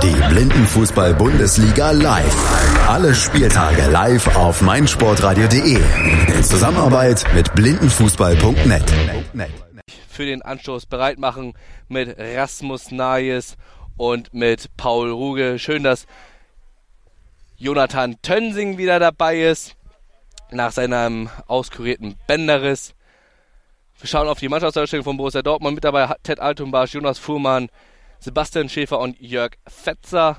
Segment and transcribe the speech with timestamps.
[0.00, 2.88] Die Blindenfußball-Bundesliga live.
[2.88, 5.80] Alle Spieltage live auf meinsportradio.de.
[6.32, 8.84] In Zusammenarbeit mit blindenfußball.net.
[10.08, 11.54] Für den Anstoß bereit machen
[11.88, 13.56] mit Rasmus Nayes
[13.96, 15.58] und mit Paul Ruge.
[15.58, 16.06] Schön, dass
[17.56, 19.74] Jonathan Tönsing wieder dabei ist.
[20.52, 22.94] Nach seinem auskurierten Bänderriss.
[23.98, 25.74] Wir schauen auf die Mannschaftsausstellung von Borussia Dortmund.
[25.74, 27.68] Mit dabei Ted Altumbasch, Jonas Fuhrmann,
[28.24, 30.38] Sebastian Schäfer und Jörg Fetzer.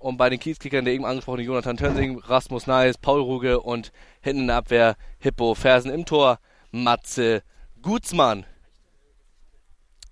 [0.00, 4.40] Und bei den Kiezkickern der eben angesprochene Jonathan Tönsing, Rasmus Neis, Paul Ruge und hinten
[4.42, 6.40] in der Abwehr Hippo Fersen im Tor,
[6.72, 7.44] Matze
[7.80, 8.44] Gutzmann.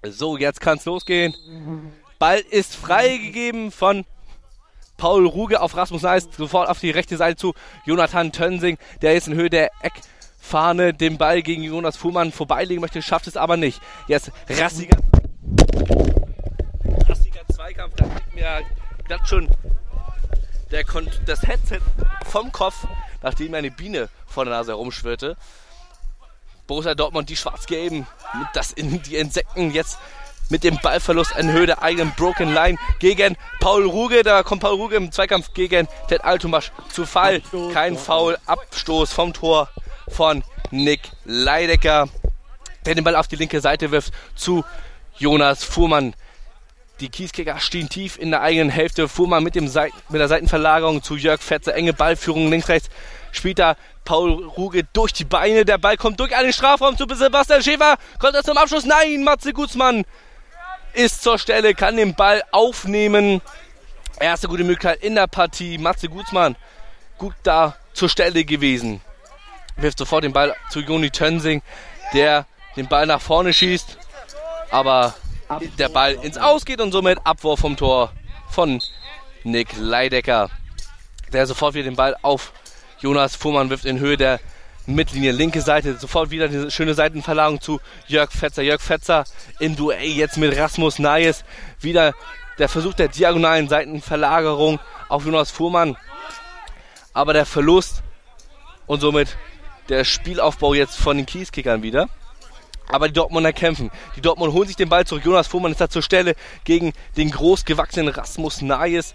[0.07, 1.35] So, jetzt kann es losgehen.
[2.21, 4.05] Ball ist freigegeben von
[4.97, 7.55] Paul Ruge auf Rasmus Neis, sofort auf die rechte Seite zu
[7.87, 13.03] Jonathan Tönsing, der ist in Höhe der Eckfahne den Ball gegen Jonas Fuhrmann vorbeilegen möchte,
[13.03, 13.81] schafft es aber nicht.
[14.07, 14.97] Jetzt rassiger
[17.73, 18.63] Zweikampf, da liegt mir
[19.07, 19.49] glatt schon
[20.71, 20.85] der
[21.27, 21.81] das Headset
[22.27, 22.87] vom Kopf,
[23.23, 25.37] nachdem eine Biene vor der Nase herumschwirrte.
[26.67, 28.07] Borussia Dortmund, die Schwarz-Gelben,
[28.53, 29.99] das in die Insekten jetzt
[30.51, 34.23] mit dem Ballverlust in Höhe der eigenen Broken Line gegen Paul Ruge.
[34.23, 37.43] Da kommt Paul Ruge im Zweikampf gegen Ted Altumasch zu Fall.
[37.73, 39.71] Kein Foul, Abstoß vom Tor
[40.09, 42.09] von Nick Leidecker,
[42.85, 44.65] der den Ball auf die linke Seite wirft zu
[45.17, 46.15] Jonas Fuhrmann.
[47.03, 49.09] Die Kieskicker stehen tief in der eigenen Hälfte.
[49.09, 51.75] Fuhrmann mit, dem Seiten, mit der Seitenverlagerung zu Jörg Fetzer.
[51.75, 52.89] Enge Ballführung links, rechts.
[53.57, 55.65] Da Paul Ruge durch die Beine.
[55.65, 57.97] Der Ball kommt durch einen Strafraum zu Sebastian Schäfer.
[58.21, 58.85] Kommt er zum Abschluss?
[58.85, 60.05] Nein, Matze Gutzmann
[60.93, 63.43] ist zur Stelle, kann den Ball aufnehmen.
[64.21, 65.79] Erste gute Möglichkeit in der Partie.
[65.79, 66.55] Matze Gutzmann
[67.19, 69.01] gut da zur Stelle gewesen.
[69.75, 71.63] Wirft sofort den Ball zu Joni Tönsing,
[72.15, 73.99] der den Ball nach vorne schießt.
[74.71, 75.15] Aber
[75.79, 78.13] der Ball ins Aus geht und somit Abwurf vom Tor
[78.51, 78.83] von
[79.45, 80.51] Nick Leidecker,
[81.33, 82.53] der sofort wieder den Ball auf
[83.01, 84.39] Jonas Fuhrmann wirft in Höhe der
[84.87, 88.63] Mittellinie, linke Seite, sofort wieder eine schöne Seitenverlagerung zu Jörg Fetzer.
[88.63, 89.25] Jörg Fetzer
[89.61, 91.45] im Duell jetzt mit Rasmus Nayes.
[91.81, 92.15] Wieder
[92.59, 95.97] der Versuch der diagonalen Seitenverlagerung auf Jonas Fuhrmann.
[97.13, 98.03] Aber der Verlust
[98.87, 99.37] und somit
[99.89, 102.09] der Spielaufbau jetzt von den Kieskickern wieder.
[102.93, 103.91] Aber die Dortmunder kämpfen.
[104.17, 105.25] Die Dortmund holen sich den Ball zurück.
[105.25, 109.15] Jonas Fuhrmann ist da zur Stelle gegen den großgewachsenen Rasmus Nayes.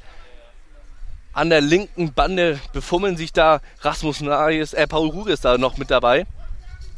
[1.32, 5.78] An der linken Bande befummeln sich da Rasmus Nayes, äh, Paul Ruge ist da noch
[5.78, 6.26] mit dabei.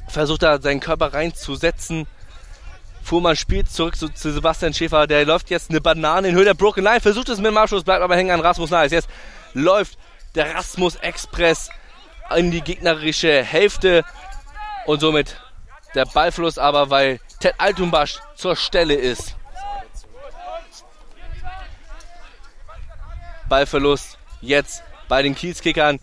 [0.07, 2.07] Versucht da seinen Körper reinzusetzen.
[3.03, 5.05] Fuhrmann spielt zurück zu, zu, Sebastian Schäfer.
[5.07, 7.01] Der läuft jetzt eine Banane in Höhe der Broken Line.
[7.01, 8.93] Versucht es mit dem Abschluss, bleibt aber hängen an Rasmus Nayes.
[8.93, 9.09] Jetzt
[9.53, 9.97] läuft
[10.35, 11.69] der Rasmus Express
[12.37, 14.05] in die gegnerische Hälfte
[14.85, 15.35] und somit
[15.95, 19.35] der Ballfluss aber, weil Ted Altumbasch zur Stelle ist.
[23.47, 25.99] Ballverlust jetzt bei den Kiezkickern.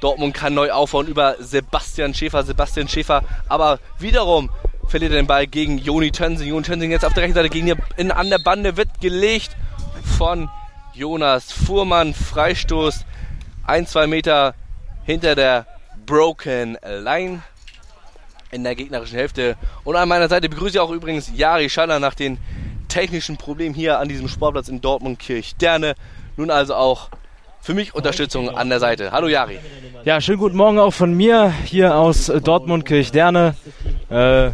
[0.00, 2.42] Dortmund kann neu aufbauen über Sebastian Schäfer.
[2.42, 4.50] Sebastian Schäfer aber wiederum
[4.88, 6.48] verliert er den Ball gegen Joni Tönsing.
[6.48, 9.56] Joni Tönsing jetzt auf der rechten Seite gegen die, in, an der Bande wird gelegt
[10.18, 10.48] von
[10.94, 12.14] Jonas Fuhrmann.
[12.14, 13.04] Freistoß
[13.66, 14.54] ein, zwei Meter
[15.04, 15.66] hinter der
[16.06, 17.42] Broken Line
[18.54, 19.56] in der gegnerischen Hälfte.
[19.82, 22.38] Und an meiner Seite begrüße ich auch übrigens Jari Schaller nach den
[22.88, 25.94] technischen Problemen hier an diesem Sportplatz in Dortmund-Kirchderne.
[26.36, 27.10] Nun also auch
[27.60, 29.10] für mich Unterstützung an der Seite.
[29.10, 29.58] Hallo Jari.
[30.04, 33.56] Ja, schönen guten Morgen auch von mir hier aus Dortmund-Kirchderne.
[34.10, 34.50] Äh,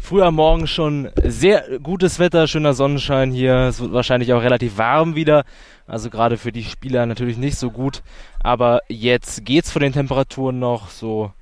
[0.00, 3.54] früher Morgen schon sehr gutes Wetter, schöner Sonnenschein hier.
[3.68, 5.44] Es wird wahrscheinlich auch relativ warm wieder.
[5.86, 8.02] Also gerade für die Spieler natürlich nicht so gut.
[8.42, 11.32] Aber jetzt geht's von den Temperaturen noch so,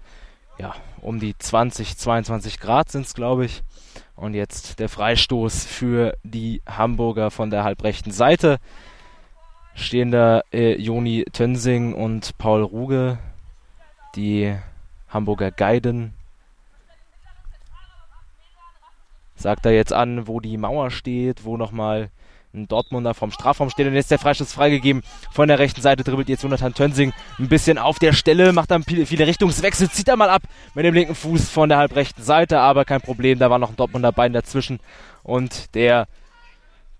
[0.59, 3.63] ja, um die 20, 22 Grad sind es, glaube ich.
[4.15, 8.59] Und jetzt der Freistoß für die Hamburger von der halbrechten Seite.
[9.75, 13.19] Stehen da äh, Joni Tönsing und Paul Ruge,
[14.15, 14.55] die
[15.09, 16.15] Hamburger Guiden.
[19.35, 22.11] Sagt er jetzt an, wo die Mauer steht, wo nochmal
[22.55, 25.03] ein Dortmunder vom Strafraum steht und jetzt der Freistoß freigegeben.
[25.33, 28.83] Von der rechten Seite dribbelt jetzt Jonathan Tönsing ein bisschen auf der Stelle, macht dann
[28.83, 30.43] viele, viele Richtungswechsel, zieht er mal ab
[30.75, 33.77] mit dem linken Fuß von der halbrechten Seite, aber kein Problem, da war noch ein
[33.77, 34.81] Dortmunder Bein dazwischen
[35.23, 36.09] und der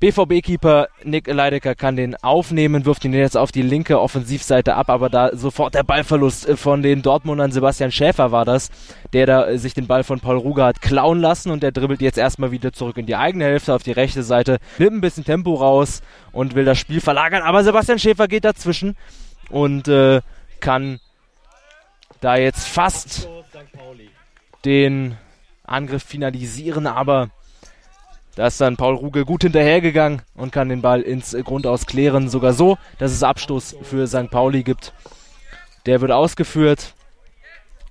[0.03, 5.09] BVB-Keeper Nick Leidecker kann den aufnehmen, wirft ihn jetzt auf die linke Offensivseite ab, aber
[5.09, 7.53] da sofort der Ballverlust von den Dortmundern.
[7.53, 8.71] Sebastian Schäfer war das,
[9.13, 12.19] der da sich den Ball von Paul Ruger hat klauen lassen und der dribbelt jetzt
[12.19, 15.55] erstmal wieder zurück in die eigene Hälfte auf die rechte Seite, nimmt ein bisschen Tempo
[15.55, 16.03] raus
[16.33, 18.97] und will das Spiel verlagern, aber Sebastian Schäfer geht dazwischen
[19.51, 20.21] und äh,
[20.59, 20.99] kann
[22.21, 23.29] da jetzt fast
[24.65, 25.17] den
[25.63, 27.31] Angriff finalisieren, aber
[28.35, 32.29] Da ist dann Paul Ruge gut hinterhergegangen und kann den Ball ins Grundaus klären.
[32.31, 34.31] Sogar so, dass es Abstoß für St.
[34.31, 34.95] Pauli gibt.
[35.85, 36.95] Der wird ausgeführt,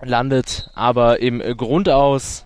[0.02, 2.46] landet aber im Grundaus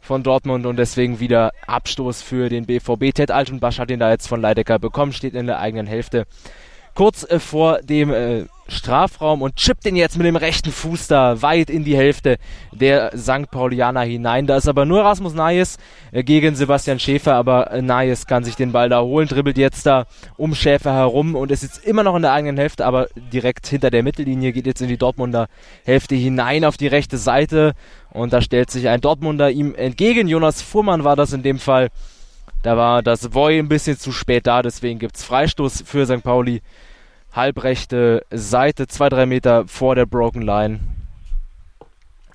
[0.00, 3.14] von Dortmund und deswegen wieder Abstoß für den BVB.
[3.14, 6.26] Ted Altenbasch hat ihn da jetzt von Leidecker bekommen, steht in der eigenen Hälfte.
[6.94, 11.42] Kurz äh, vor dem äh, Strafraum und chippt den jetzt mit dem rechten Fuß da
[11.42, 12.38] weit in die Hälfte
[12.72, 13.50] der St.
[13.50, 14.46] Paulianer hinein.
[14.46, 15.78] Da ist aber nur Rasmus Nayes
[16.12, 19.86] äh, gegen Sebastian Schäfer, aber äh, Nayes kann sich den Ball da holen, dribbelt jetzt
[19.86, 20.06] da
[20.36, 23.90] um Schäfer herum und ist jetzt immer noch in der eigenen Hälfte, aber direkt hinter
[23.90, 25.48] der Mittellinie geht jetzt in die Dortmunder
[25.84, 27.72] Hälfte hinein auf die rechte Seite
[28.12, 30.28] und da stellt sich ein Dortmunder ihm entgegen.
[30.28, 31.88] Jonas Fuhrmann war das in dem Fall.
[32.62, 36.22] Da war das Voy ein bisschen zu spät da, deswegen gibt es Freistoß für St.
[36.22, 36.60] Pauli
[37.32, 40.80] halbrechte Seite, zwei, drei Meter vor der Broken Line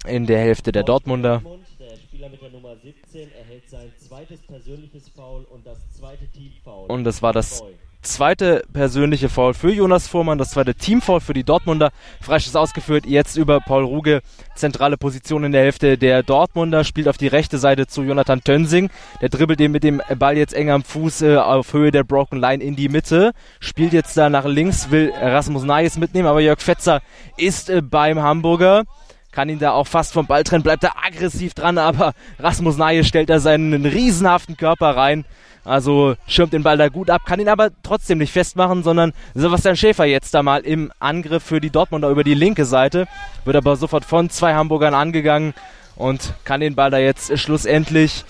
[0.07, 1.41] in der Hälfte der Dortmunder.
[1.79, 6.87] Der Spieler mit der Nummer 17 erhält sein zweites persönliches Foul und das zweite Teamfoul.
[6.87, 7.63] Und das war das
[8.05, 11.91] zweite persönliche Foul für Jonas Fuhrmann, das zweite Teamfoul für die Dortmunder.
[12.21, 14.21] Freistoß ausgeführt, jetzt über Paul Ruge.
[14.55, 18.89] Zentrale Position in der Hälfte der Dortmunder, spielt auf die rechte Seite zu Jonathan Tönsing.
[19.21, 22.39] Der dribbelt den mit dem Ball jetzt eng am Fuß äh, auf Höhe der Broken
[22.39, 23.33] Line in die Mitte.
[23.59, 27.01] Spielt jetzt da nach links, will Rasmus Nayes mitnehmen, aber Jörg Fetzer
[27.37, 28.83] ist äh, beim Hamburger
[29.31, 33.05] kann ihn da auch fast vom Ball trennen, bleibt da aggressiv dran, aber Rasmus Nayes
[33.05, 35.25] stellt da seinen riesenhaften Körper rein
[35.65, 39.75] also schirmt den Ball da gut ab, kann ihn aber trotzdem nicht festmachen, sondern Sebastian
[39.75, 43.07] Schäfer jetzt da mal im Angriff für die Dortmunder über die linke Seite,
[43.43, 45.53] wird aber sofort von zwei Hamburgern angegangen
[45.95, 48.25] und kann den Ball da jetzt schlussendlich,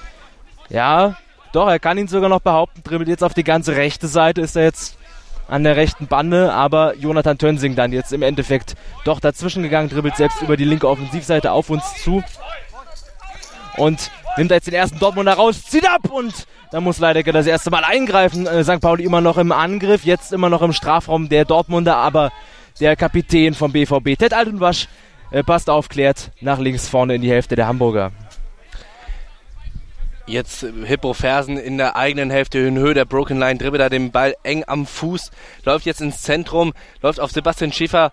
[0.70, 1.18] ja,
[1.52, 4.56] doch, er kann ihn sogar noch behaupten, dribbelt jetzt auf die ganze rechte Seite, ist
[4.56, 4.98] er jetzt
[5.48, 10.16] an der rechten Bande, aber Jonathan Tönsing dann jetzt im Endeffekt doch dazwischen gegangen, dribbelt
[10.16, 12.24] selbst über die linke Offensivseite auf uns zu.
[13.78, 17.70] Und nimmt jetzt den ersten Dortmunder raus, zieht ab und da muss Leidecker das erste
[17.72, 18.48] Mal eingreifen.
[18.48, 18.82] Äh, St.
[18.82, 22.32] Pauli immer noch im Angriff, jetzt immer noch im Strafraum der Dortmunder, aber
[22.80, 24.88] der Kapitän vom BVB, Ted Altenwasch,
[25.32, 28.12] äh, passt aufklärt nach links vorne in die Hälfte der Hamburger.
[30.28, 34.12] Jetzt Hippo Fersen in der eigenen Hälfte in Höhe der Broken Line, dribbelt da den
[34.12, 35.30] Ball eng am Fuß,
[35.66, 38.12] läuft jetzt ins Zentrum, läuft auf Sebastian Schäfer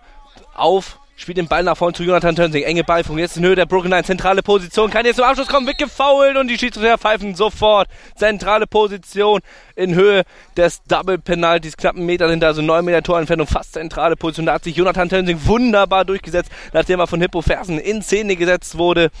[0.53, 2.63] auf, Spielt den Ball nach vorne zu Jonathan Tönsing.
[2.63, 3.19] Enge Ballfunk.
[3.19, 4.03] Jetzt in Höhe der Broken Line.
[4.03, 4.89] Zentrale Position.
[4.89, 5.67] Kann jetzt zum Abschluss kommen.
[5.67, 7.87] Wird gefoult und die Schiedsrichter pfeifen sofort.
[8.15, 9.41] Zentrale Position
[9.75, 10.23] in Höhe
[10.57, 11.77] des Double Penalties.
[11.77, 13.47] Knappen Meter hinter, also 9 Meter Torentfernung.
[13.47, 14.47] Fast zentrale Position.
[14.47, 18.77] Da hat sich Jonathan Tönsing wunderbar durchgesetzt, nachdem er von Hippo Fersen in Szene gesetzt
[18.77, 19.11] wurde.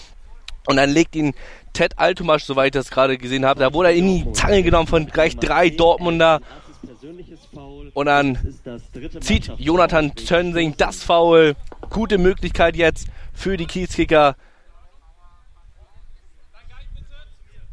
[0.65, 1.33] Und dann legt ihn
[1.73, 4.87] Ted Altumasch, soweit ich das gerade gesehen habe, da wurde er in die Zange genommen
[4.87, 6.39] von gleich drei Dortmunder.
[7.93, 8.37] Und dann
[9.21, 11.55] zieht Jonathan Tönsing das Foul.
[11.93, 14.35] Gute Möglichkeit jetzt für die Kiezkicker.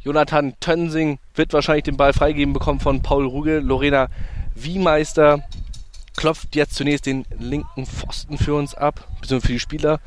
[0.03, 3.61] Jonathan Tönsing wird wahrscheinlich den Ball freigeben bekommen von Paul Ruge.
[3.61, 4.09] Lorena
[4.55, 5.43] Wiemeister
[6.19, 10.01] klopft jetzt zunächst den linken Pfosten für uns ab, beziehungsweise für die Spieler.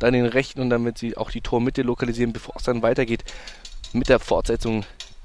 [0.00, 3.22] Dann den rechten und damit sie auch die Tormitte lokalisieren, bevor es dann weitergeht
[3.92, 4.84] mit der Fortsetzung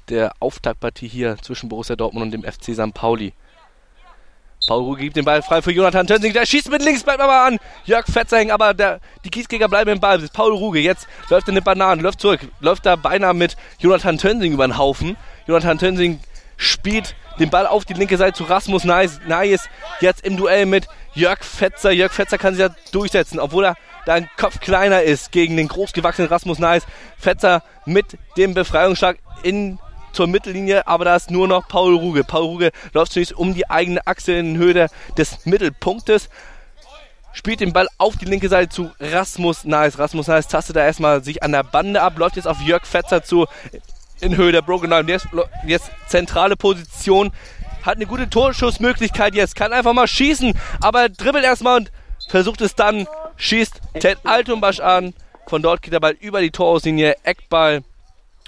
[0.10, 2.94] der Auftaktpartie hier zwischen Borussia Dortmund und dem FC St.
[2.94, 3.34] Pauli.
[4.66, 6.32] Paul Ruge gibt den Ball frei für Jonathan Tönsing.
[6.32, 7.60] Der schießt mit links, bleibt aber an.
[7.86, 10.20] Jörg Fetzing, aber der, die Kieskäger bleiben im Ball.
[10.32, 14.54] Paul Ruge jetzt läuft in den Bananen, läuft zurück, läuft da beinahe mit Jonathan Tönsing
[14.54, 15.18] über den Haufen.
[15.48, 16.22] Jonathan Tönsing
[16.56, 19.70] spielt den Ball auf die linke Seite zu Rasmus Nayes.
[20.00, 21.92] Jetzt im Duell mit Jörg Fetzer.
[21.92, 26.30] Jörg Fetzer kann sich ja durchsetzen, obwohl er da Kopf kleiner ist gegen den großgewachsenen
[26.30, 26.86] Rasmus Nayes.
[27.18, 29.78] Fetzer mit dem Befreiungsschlag in
[30.14, 32.24] zur Mittellinie, aber da ist nur noch Paul Ruge.
[32.24, 36.30] Paul Ruge läuft zunächst um die eigene Achse in Höhe des Mittelpunktes,
[37.34, 39.98] spielt den Ball auf die linke Seite zu Rasmus Nice.
[39.98, 43.24] Rasmus Nice tastet da erstmal sich an der Bande ab, läuft jetzt auf Jörg Fetzer
[43.24, 43.48] zu
[44.22, 45.12] in Höhe der Broken Line.
[45.12, 45.28] Jetzt,
[45.66, 47.32] jetzt zentrale Position,
[47.84, 51.92] hat eine gute Torschussmöglichkeit jetzt, kann einfach mal schießen, aber dribbelt erstmal und
[52.30, 55.14] versucht es dann, schießt Ted Altumbasch an.
[55.48, 57.84] Von dort geht der Ball über die Torauslinie, Eckball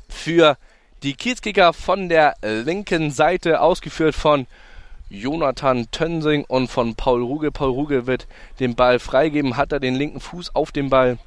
[0.07, 0.57] für
[1.05, 4.47] die Kiezkicker von der linken Seite, ausgeführt von
[5.07, 7.51] Jonathan Tönsing und von Paul Ruge.
[7.51, 8.27] Paul Ruge wird
[8.59, 11.19] den Ball freigeben, hat er den linken Fuß auf dem Ball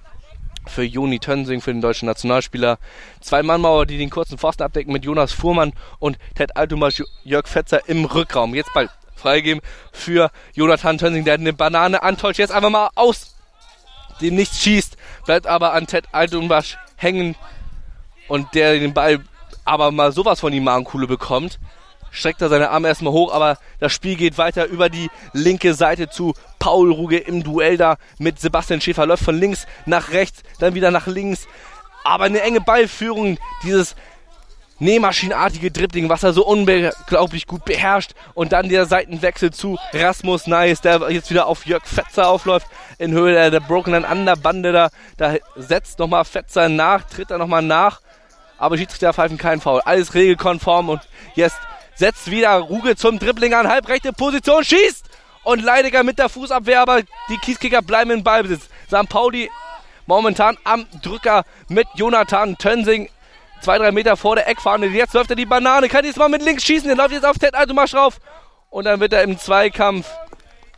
[0.66, 2.78] für Joni Tönsing, für den deutschen Nationalspieler.
[3.20, 7.88] Zwei Mannmauer, die den kurzen Pfosten abdecken mit Jonas Fuhrmann und Ted Altumas Jörg Fetzer
[7.88, 8.56] im Rückraum.
[8.56, 12.40] Jetzt Ball freigeben für Jonathan Tönsing, der eine Banane antäuscht.
[12.40, 13.36] Jetzt einfach mal aus
[14.20, 17.36] dem nichts schießt, bleibt aber an Ted Altumas hängen
[18.26, 19.20] und der den Ball
[19.68, 21.58] aber mal sowas von die Magenkuhle bekommt,
[22.10, 26.08] streckt er seine Arme erstmal hoch, aber das Spiel geht weiter über die linke Seite
[26.08, 29.04] zu Paul Ruge im Duell da mit Sebastian Schäfer.
[29.04, 31.46] Läuft von links nach rechts, dann wieder nach links.
[32.02, 33.94] Aber eine enge Ballführung, dieses
[34.78, 38.12] Nähmaschinenartige Dribbling, was er so unglaublich gut beherrscht.
[38.32, 43.12] Und dann der Seitenwechsel zu Rasmus Neis, der jetzt wieder auf Jörg Fetzer aufläuft in
[43.12, 44.88] Höhe der, der Broken an der Bande da.
[45.18, 48.00] Da setzt nochmal Fetzer nach, tritt er nochmal nach.
[48.58, 49.80] Aber Schiedsrichter pfeifen keinen Foul.
[49.84, 51.00] Alles regelkonform und
[51.34, 51.58] jetzt
[51.94, 55.06] setzt wieder Ruge zum Dribbling an, halbrechte Position, schießt!
[55.44, 58.68] Und Leidiger mit der Fußabwehr, aber die Kieskicker bleiben in Ballbesitz.
[58.88, 59.08] St.
[59.08, 59.50] Pauli
[60.06, 63.08] momentan am Drücker mit Jonathan Tönsing.
[63.60, 64.86] Zwei, drei Meter vor der Eckfahne.
[64.86, 66.88] Jetzt läuft er die Banane, kann jetzt mal mit links schießen.
[66.88, 68.18] Der läuft jetzt auf Ted Altomarsch drauf.
[68.70, 70.06] Und dann wird er im Zweikampf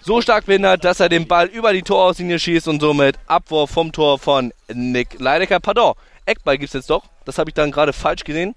[0.03, 3.93] so stark behindert, dass er den Ball über die Torauslinie schießt und somit Abwurf vom
[3.93, 5.61] Tor von Nick Leidecker.
[5.61, 5.95] Pardon,
[6.27, 7.05] Eckball gibt es jetzt doch.
[7.31, 8.57] Das habe ich dann gerade falsch gesehen.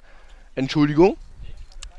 [0.55, 1.15] Entschuldigung.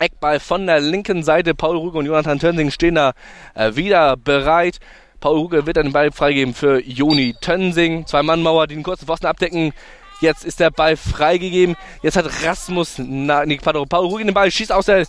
[0.01, 1.55] Eckball von der linken Seite.
[1.55, 3.13] Paul Ruge und Jonathan Tönsing stehen da
[3.55, 4.81] äh, wieder bereit.
[5.21, 8.09] Paul Ruge wird dann den Ball freigeben für Joni Tönsing.
[8.09, 9.73] Zwei Mannmauer, die den kurzen Pfosten abdecken.
[10.21, 11.77] Jetzt ist der Ball freigegeben.
[12.03, 15.07] Jetzt hat Rasmus, na, nee, Paul Ruge den Ball, schießt aus der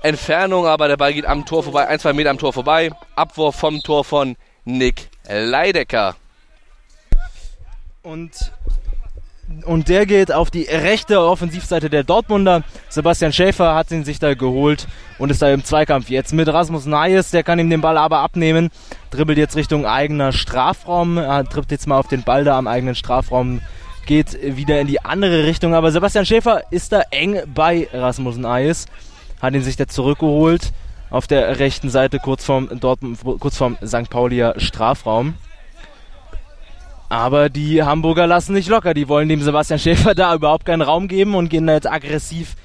[0.00, 2.90] Entfernung, aber der Ball geht am Tor vorbei, ein, zwei Meter am Tor vorbei.
[3.16, 4.34] Abwurf vom Tor von
[4.64, 6.16] Nick Leidecker.
[8.02, 8.32] Und
[9.64, 12.62] und der geht auf die rechte Offensivseite der Dortmunder.
[12.88, 14.86] Sebastian Schäfer hat ihn sich da geholt
[15.18, 17.30] und ist da im Zweikampf jetzt mit Rasmus Nayes.
[17.30, 18.70] Der kann ihm den Ball aber abnehmen.
[19.10, 21.18] Dribbelt jetzt Richtung eigener Strafraum.
[21.18, 23.60] Er trifft jetzt mal auf den Ball da am eigenen Strafraum.
[24.06, 25.74] Geht wieder in die andere Richtung.
[25.74, 28.86] Aber Sebastian Schäfer ist da eng bei Rasmus Nayes.
[29.40, 30.72] Hat ihn sich da zurückgeholt.
[31.10, 34.10] Auf der rechten Seite kurz vorm, Dortmund, kurz vorm St.
[34.10, 35.34] Paulier Strafraum.
[37.08, 38.94] Aber die Hamburger lassen nicht locker.
[38.94, 42.56] Die wollen dem Sebastian Schäfer da überhaupt keinen Raum geben und gehen da jetzt aggressiv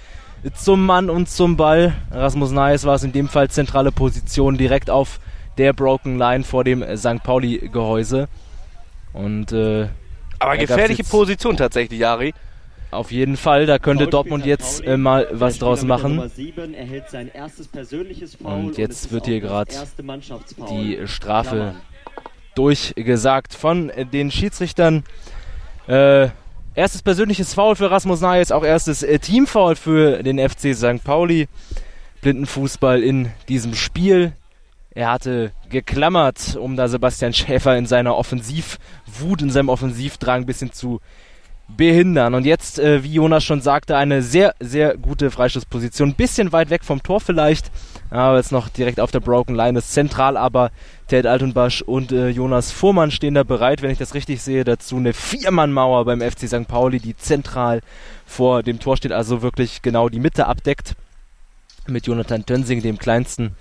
[0.55, 1.93] zum Mann und zum Ball.
[2.10, 5.19] Rasmus Neis war es in dem Fall zentrale Position direkt auf
[5.57, 7.21] der Broken Line vor dem St.
[7.24, 8.27] Pauli-Gehäuse.
[9.13, 9.88] Und äh,
[10.39, 12.33] aber gefährliche Position tatsächlich, Jari.
[12.89, 16.19] Auf jeden Fall, da könnte Dortmund jetzt äh, mal was draus machen.
[18.43, 19.74] Und jetzt wird hier gerade
[20.69, 21.75] die Strafe
[22.55, 25.03] durchgesagt von den Schiedsrichtern.
[25.88, 26.29] Äh,
[26.75, 31.03] erstes persönliches Foul für Rasmus Nayes, auch erstes äh, Teamfoul für den FC St.
[31.03, 31.48] Pauli.
[32.22, 34.34] Blindenfußball in diesem Spiel.
[34.93, 40.72] Er hatte geklammert, um da Sebastian Schäfer in seiner Offensivwut, in seinem Offensivdrang ein bisschen
[40.72, 41.00] zu
[41.67, 42.34] behindern.
[42.36, 46.10] Und jetzt, äh, wie Jonas schon sagte, eine sehr, sehr gute Freistoßposition.
[46.10, 47.72] Ein bisschen weit weg vom Tor vielleicht,
[48.12, 50.72] aber jetzt noch direkt auf der Broken Line ist zentral, aber
[51.08, 54.65] Ted Altenbasch und äh, Jonas Fuhrmann stehen da bereit, wenn ich das richtig sehe.
[54.65, 56.68] Dazu eine Viermannmauer beim FC St.
[56.68, 57.82] Pauli, die zentral
[58.25, 60.96] vor dem Tor steht, also wirklich genau die Mitte abdeckt.
[61.88, 63.56] Mit Jonathan Tönsing, dem kleinsten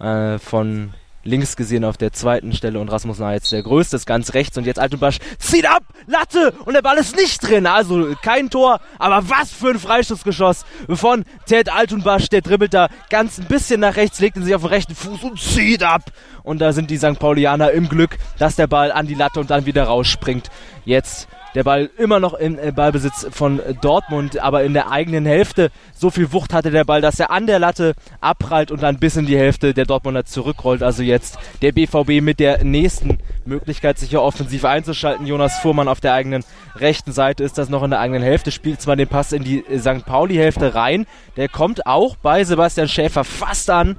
[0.00, 4.34] äh, von links gesehen auf der zweiten Stelle und Rasmus Neitz der größte ist ganz
[4.34, 8.50] rechts und jetzt Altenbasch zieht ab, Latte und der Ball ist nicht drin, also kein
[8.50, 13.80] Tor, aber was für ein Freistoßgeschoss von Ted Altenbasch, der dribbelt da ganz ein bisschen
[13.80, 16.02] nach rechts, legt ihn sich auf den rechten Fuß und zieht ab
[16.42, 17.18] und da sind die St.
[17.18, 20.50] Paulianer im Glück, dass der Ball an die Latte und dann wieder rausspringt.
[20.84, 25.70] Jetzt der Ball immer noch im äh, Ballbesitz von Dortmund, aber in der eigenen Hälfte.
[25.94, 29.16] So viel Wucht hatte der Ball, dass er an der Latte abprallt und dann bis
[29.16, 30.82] in die Hälfte der Dortmunder zurückrollt.
[30.82, 35.26] Also jetzt der BVB mit der nächsten Möglichkeit, sich hier offensiv einzuschalten.
[35.26, 36.44] Jonas Fuhrmann auf der eigenen
[36.76, 39.64] rechten Seite ist das noch in der eigenen Hälfte, spielt zwar den Pass in die
[39.78, 40.06] St.
[40.06, 41.06] Pauli-Hälfte rein.
[41.36, 43.96] Der kommt auch bei Sebastian Schäfer fast an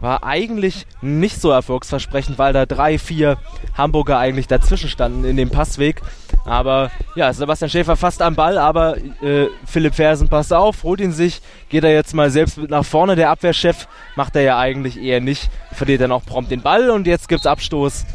[0.00, 3.38] war eigentlich nicht so erfolgsversprechend, weil da drei, vier
[3.76, 6.00] Hamburger eigentlich dazwischen standen in dem Passweg.
[6.44, 11.12] Aber ja, Sebastian Schäfer fast am Ball, aber äh, Philipp Fersen passt auf, holt ihn
[11.12, 13.14] sich, geht er jetzt mal selbst mit nach vorne.
[13.14, 17.06] Der Abwehrchef macht er ja eigentlich eher nicht, verliert dann auch prompt den Ball und
[17.06, 18.06] jetzt gibt's Abstoß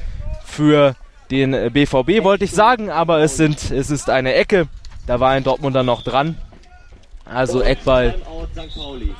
[0.44, 0.96] für
[1.32, 4.68] den BVB, wollte ich sagen, aber es, sind, es ist eine Ecke.
[5.08, 6.38] Da war ein Dortmunder noch dran.
[7.26, 8.16] Also Eckball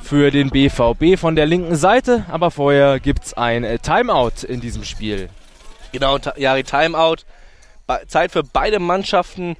[0.02, 4.60] für den BVB von der linken Seite, aber vorher gibt es ein äh, Timeout in
[4.60, 5.28] diesem Spiel.
[5.92, 7.24] Genau, Jari, Timeout.
[8.08, 9.56] Zeit für beide Mannschaften,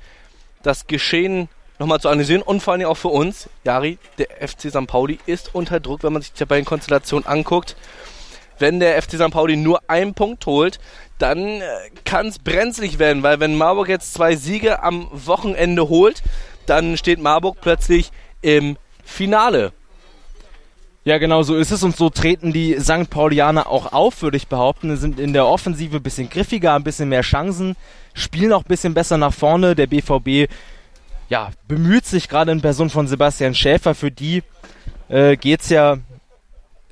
[0.63, 1.49] das Geschehen
[1.79, 3.49] nochmal zu analysieren und vor allem auch für uns.
[3.65, 4.87] Jari, der FC St.
[4.87, 7.77] Pauli ist unter Druck, wenn man sich die Tabellenkonstellation anguckt.
[8.59, 9.31] Wenn der FC St.
[9.31, 10.79] Pauli nur einen Punkt holt,
[11.19, 11.65] dann äh,
[12.05, 16.23] kann es brenzlig werden, weil wenn Marburg jetzt zwei Siege am Wochenende holt,
[16.65, 18.11] dann steht Marburg plötzlich
[18.43, 19.73] im Finale.
[21.07, 23.09] Ja, genau so ist es und so treten die St.
[23.11, 24.97] Paulianer auch auf, würde ich behaupten.
[24.97, 27.77] Sind in der Offensive ein bisschen griffiger, ein bisschen mehr Chancen,
[28.13, 29.77] spielen auch ein bisschen besser nach vorne.
[29.77, 30.51] Der BVB
[31.29, 33.95] ja, bemüht sich gerade in Person von Sebastian Schäfer.
[33.95, 34.43] Für die
[35.09, 35.99] äh, geht es ja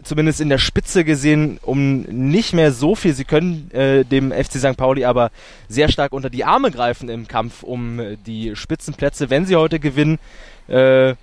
[0.04, 3.14] zumindest in der Spitze gesehen um nicht mehr so viel.
[3.14, 4.76] Sie können äh, dem FC St.
[4.76, 5.32] Pauli aber
[5.68, 10.20] sehr stark unter die Arme greifen im Kampf um die Spitzenplätze, wenn sie heute gewinnen.
[10.68, 11.14] Äh,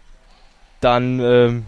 [0.82, 1.66] dann, ähm,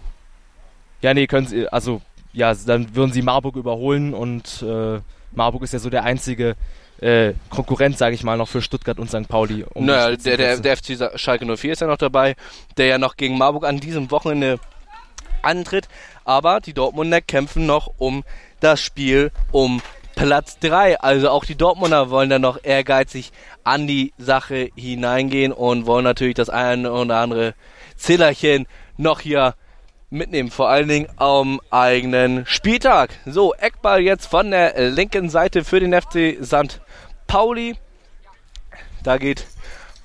[1.02, 2.02] ja, nee, können sie, also,
[2.34, 5.00] ja, dann würden sie Marburg überholen und äh,
[5.32, 6.56] Marburg ist ja so der einzige
[7.00, 9.28] äh, Konkurrent, sage ich mal, noch für Stuttgart und St.
[9.28, 9.66] Pauli.
[9.74, 12.36] Um naja, der, der, der FC Schalke 04 ist ja noch dabei,
[12.78, 14.60] der ja noch gegen Marburg an diesem Wochenende
[15.42, 15.88] antritt.
[16.24, 18.24] Aber die Dortmunder kämpfen noch um
[18.60, 19.82] das Spiel um
[20.16, 21.00] Platz 3.
[21.00, 23.32] Also auch die Dortmunder wollen dann noch ehrgeizig
[23.64, 27.56] an die Sache hineingehen und wollen natürlich das eine oder andere
[27.98, 29.56] Zillerchen noch hier
[30.10, 33.10] mitnehmen, vor allen Dingen am eigenen Spieltag.
[33.26, 36.80] So, Eckball jetzt von der linken Seite für den FC St.
[37.28, 37.76] Pauli.
[39.04, 39.46] Da geht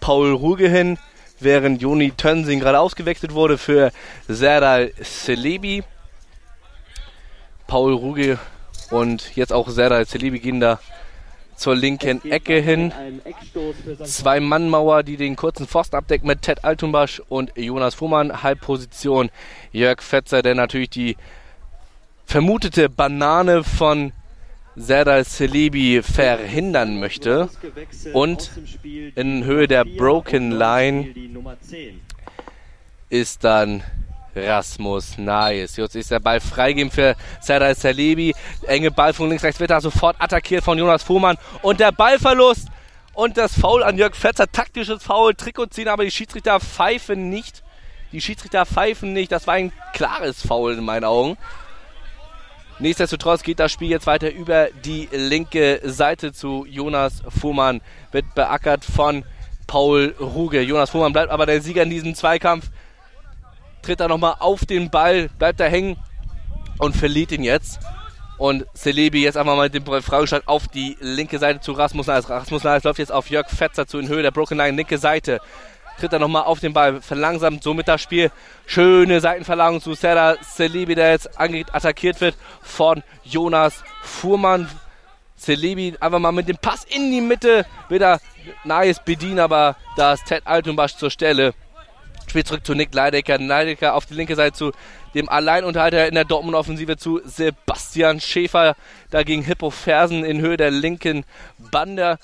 [0.01, 0.99] Paul Ruge hin,
[1.41, 3.93] während Joni Tönsing gerade ausgewechselt wurde für
[4.27, 5.85] Serdal Celebi.
[7.67, 8.39] Paul Ruge
[8.91, 10.81] und jetzt auch Serdal Celebi gehen da
[11.59, 12.93] zur linken Ecke hin.
[14.05, 18.43] Zwei Mannmauer, die den kurzen Pfosten abdecken mit Ted Altumbasch und Jonas Fuhrmann.
[18.43, 19.31] Halbposition
[19.73, 21.17] Jörg Fetzer, der natürlich die
[22.25, 24.13] vermutete Banane von
[24.77, 27.49] Serdal Celebi verhindern möchte.
[28.13, 28.51] Und
[29.17, 31.15] in Höhe der Broken Line
[33.11, 33.83] ist dann
[34.47, 35.77] Rasmus Nice.
[35.77, 38.35] Jetzt ist der Ball freigegeben für Serdar Salebi.
[38.67, 41.37] Enge Ball von links, rechts wird da sofort attackiert von Jonas Fuhrmann.
[41.63, 42.69] Und der Ballverlust
[43.15, 44.51] und das Foul an Jörg Fetzer.
[44.51, 47.65] Taktisches Foul, Trikot ziehen, aber die Schiedsrichter pfeifen nicht.
[48.13, 49.33] Die Schiedsrichter pfeifen nicht.
[49.33, 51.37] Das war ein klares Foul in meinen Augen.
[52.79, 57.81] Nichtsdestotrotz geht das Spiel jetzt weiter über die linke Seite zu Jonas Fuhrmann.
[58.13, 59.25] Wird beackert von
[59.67, 60.61] Paul Ruge.
[60.63, 62.71] Jonas Fuhrmann bleibt aber der Sieger in diesem Zweikampf
[63.83, 65.97] tritt er nochmal auf den Ball, bleibt da hängen
[66.79, 67.81] und verliert ihn jetzt.
[68.39, 72.31] Und Celebi jetzt einfach mal mit dem Freigestand auf die linke Seite zu Rasmus Nahles.
[72.31, 75.41] Rasmus Nahles läuft jetzt auf Jörg Fetzer zu in Höhe der Broken Line, linke Seite.
[75.99, 78.31] Tritt er nochmal auf den Ball, verlangsamt somit das Spiel.
[78.67, 84.69] Schöne Seitenverlagerung zu Serra Celebi, der jetzt attackiert wird von Jonas Fuhrmann.
[85.37, 88.21] Celebi einfach mal mit dem Pass in die Mitte, wieder
[88.63, 91.55] nice bedienen, aber da ist Ted Altenbasch zur Stelle.
[92.29, 93.39] Spiel zurück zu Nick Leidecker.
[93.39, 94.73] Leidecker auf die linke Seite zu
[95.15, 98.77] dem Alleinunterhalter in der Dortmund-Offensive zu Sebastian Schäfer.
[99.11, 101.25] Dagegen Hippo Fersen in Höhe der linken
[101.71, 102.19] Bande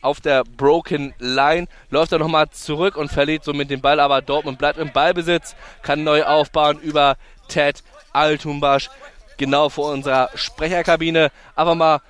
[0.00, 1.66] auf der Broken Line.
[1.90, 6.04] Läuft er nochmal zurück und verliert somit den Ball, aber Dortmund bleibt im Ballbesitz, kann
[6.04, 7.16] neu aufbauen über
[7.48, 8.90] Ted Altumbasch.
[9.38, 11.30] Genau vor unserer Sprecherkabine.
[11.54, 12.00] Aber mal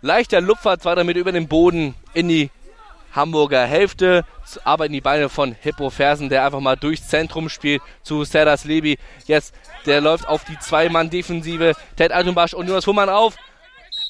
[0.00, 2.50] leichter Lupfer, zwei damit über den Boden in die
[3.12, 4.24] Hamburger Hälfte.
[4.64, 8.64] Aber in die Beine von Hippo Fersen, der einfach mal durchs Zentrum spielt zu Serdas
[8.64, 8.98] Lebi.
[9.26, 9.54] Jetzt,
[9.86, 11.74] der läuft auf die Zwei-Mann-Defensive.
[11.96, 13.36] Ted Altenbasch und Jonas Fuhrmann auf.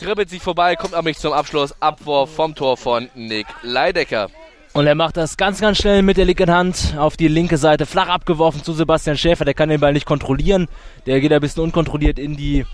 [0.01, 1.75] Dribbelt sich vorbei, kommt aber nicht zum Abschluss.
[1.81, 4.31] Abwurf vom Tor von Nick Leidecker.
[4.73, 7.85] Und er macht das ganz, ganz schnell mit der linken Hand auf die linke Seite,
[7.85, 9.45] flach abgeworfen zu Sebastian Schäfer.
[9.45, 10.67] Der kann den Ball nicht kontrollieren.
[11.05, 12.65] Der geht ein bisschen unkontrolliert in die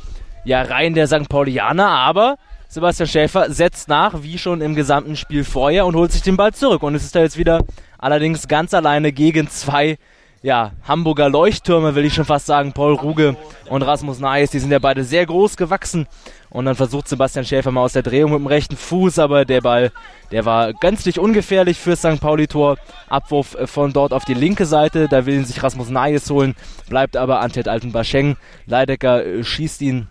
[0.45, 1.29] ja, Reihen der St.
[1.29, 2.37] Paulianer, aber
[2.71, 6.53] Sebastian Schäfer setzt nach, wie schon im gesamten Spiel vorher und holt sich den Ball
[6.53, 6.83] zurück.
[6.83, 7.65] Und es ist da jetzt wieder
[7.97, 9.97] allerdings ganz alleine gegen zwei
[10.43, 12.73] ja, Hamburger Leuchttürme, will ich schon fast sagen.
[12.73, 13.37] Paul Ruge
[13.71, 16.07] und Rasmus Nayes, die sind ja beide sehr groß gewachsen.
[16.51, 19.63] Und dann versucht Sebastian Schäfer mal aus der Drehung mit dem rechten Fuß, aber der
[19.63, 19.91] Ball,
[20.31, 22.21] der war gänzlich ungefährlich für St.
[22.21, 22.77] Pauli-Tor.
[23.09, 26.55] Abwurf äh, von dort auf die linke Seite, da will ihn sich Rasmus Nayes holen,
[26.89, 28.37] bleibt aber Antet Altenbascheng.
[28.67, 30.09] Leidecker äh, schießt ihn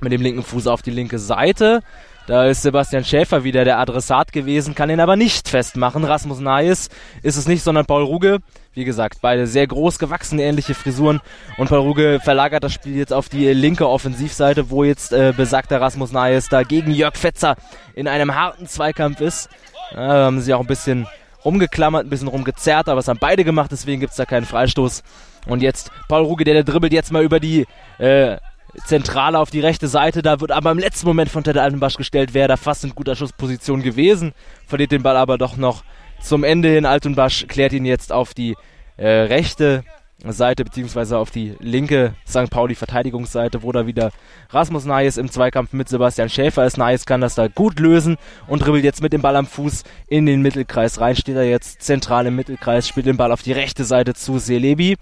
[0.00, 1.82] mit dem linken Fuß auf die linke Seite.
[2.26, 6.04] Da ist Sebastian Schäfer wieder der Adressat gewesen, kann ihn aber nicht festmachen.
[6.04, 6.88] Rasmus Nayes
[7.22, 8.38] ist es nicht, sondern Paul Ruge.
[8.72, 11.20] Wie gesagt, beide sehr groß gewachsen, ähnliche Frisuren.
[11.58, 15.82] Und Paul Ruge verlagert das Spiel jetzt auf die linke Offensivseite, wo jetzt äh, besagter
[15.82, 17.56] Rasmus Nayes da gegen Jörg Fetzer
[17.94, 19.50] in einem harten Zweikampf ist.
[19.92, 21.06] Da haben sie auch ein bisschen
[21.44, 25.02] rumgeklammert, ein bisschen rumgezerrt, aber es haben beide gemacht, deswegen gibt es da keinen Freistoß.
[25.46, 27.66] Und jetzt Paul Ruge, der, der dribbelt jetzt mal über die
[27.98, 28.38] äh,
[28.86, 30.22] Zentrale auf die rechte Seite.
[30.22, 33.16] Da wird aber im letzten Moment von Tedder Altenbasch gestellt, wäre da fast in guter
[33.16, 34.32] Schussposition gewesen.
[34.66, 35.84] Verliert den Ball aber doch noch
[36.20, 36.86] zum Ende hin.
[36.86, 38.56] Altenbasch klärt ihn jetzt auf die
[38.96, 39.84] äh, rechte
[40.26, 42.48] Seite beziehungsweise auf die linke St.
[42.48, 44.10] Pauli Verteidigungsseite, wo da wieder
[44.50, 46.78] Rasmus Nayes im Zweikampf mit Sebastian Schäfer ist.
[46.78, 50.26] Nayes kann das da gut lösen und dribbelt jetzt mit dem Ball am Fuß in
[50.26, 51.16] den Mittelkreis rein.
[51.16, 54.96] Steht er jetzt zentral im Mittelkreis, spielt den Ball auf die rechte Seite zu Selebi.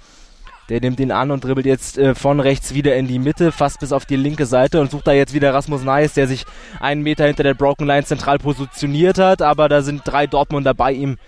[0.73, 3.81] Der nimmt ihn an und dribbelt jetzt äh, von rechts wieder in die Mitte, fast
[3.81, 6.47] bis auf die linke Seite und sucht da jetzt wieder Rasmus Neis, der sich
[6.81, 9.43] einen Meter hinter der Broken Line zentral positioniert hat.
[9.43, 11.19] Aber da sind drei Dortmunder bei ihm.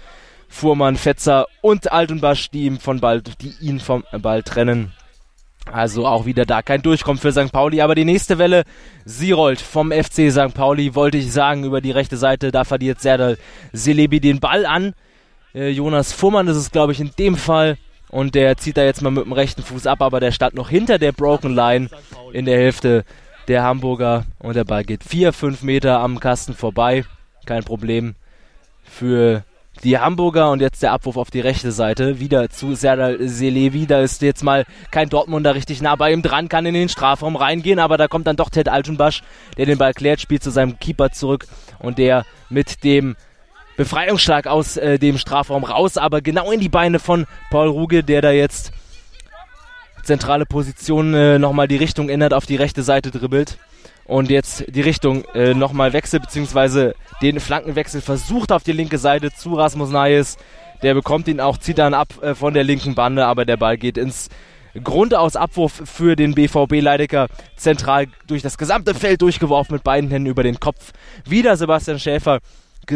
[0.48, 4.92] Fuhrmann, Fetzer und Altenbasch, die, ihm von Ball, die ihn vom Ball trennen.
[5.70, 7.52] Also auch wieder da kein Durchkommen für St.
[7.52, 7.82] Pauli.
[7.82, 8.64] Aber die nächste Welle,
[9.04, 10.54] sie rollt vom FC St.
[10.54, 12.50] Pauli, wollte ich sagen, über die rechte Seite.
[12.50, 13.36] Da verliert Serdal
[13.74, 14.94] Selebi den Ball an.
[15.54, 17.76] Äh, Jonas Fuhrmann ist es, glaube ich, in dem Fall
[18.14, 20.70] und der zieht da jetzt mal mit dem rechten Fuß ab, aber der stand noch
[20.70, 21.88] hinter der Broken Line
[22.32, 23.04] in der Hälfte
[23.48, 27.04] der Hamburger und der Ball geht 4, 5 Meter am Kasten vorbei.
[27.44, 28.14] Kein Problem
[28.84, 29.42] für
[29.82, 32.20] die Hamburger und jetzt der Abwurf auf die rechte Seite.
[32.20, 33.86] Wieder zu Serdal Selevi.
[33.88, 37.34] Da ist jetzt mal kein Dortmunder richtig nah bei ihm dran, kann in den Strafraum
[37.34, 39.22] reingehen, aber da kommt dann doch Ted Altunbasch,
[39.56, 41.46] der den Ball klärt, spielt zu seinem Keeper zurück
[41.80, 43.16] und der mit dem
[43.76, 48.22] Befreiungsschlag aus äh, dem Strafraum raus, aber genau in die Beine von Paul Ruge, der
[48.22, 48.72] da jetzt
[50.04, 53.58] zentrale Position äh, nochmal die Richtung ändert, auf die rechte Seite dribbelt
[54.04, 59.32] und jetzt die Richtung äh, nochmal wechselt, beziehungsweise den Flankenwechsel versucht auf die linke Seite
[59.32, 60.36] zu Rasmus Nayes.
[60.82, 63.78] Der bekommt ihn auch, zieht dann ab äh, von der linken Bande, aber der Ball
[63.78, 64.28] geht ins
[64.82, 70.28] Grundaus Abwurf für den BVB Leidecker zentral durch das gesamte Feld durchgeworfen mit beiden Händen
[70.28, 70.92] über den Kopf.
[71.24, 72.40] Wieder Sebastian Schäfer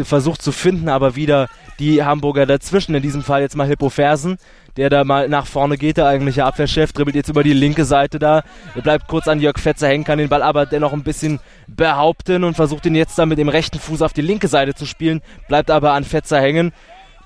[0.03, 1.47] versucht zu finden, aber wieder
[1.79, 2.95] die Hamburger dazwischen.
[2.95, 4.37] In diesem Fall jetzt mal Hippo Fersen,
[4.77, 8.19] der da mal nach vorne geht, der eigentliche Abwehrchef, dribbelt jetzt über die linke Seite
[8.19, 8.43] da,
[8.83, 12.55] bleibt kurz an Jörg Fetzer hängen, kann den Ball aber dennoch ein bisschen behaupten und
[12.55, 15.71] versucht ihn jetzt da mit dem rechten Fuß auf die linke Seite zu spielen, bleibt
[15.71, 16.71] aber an Fetzer hängen,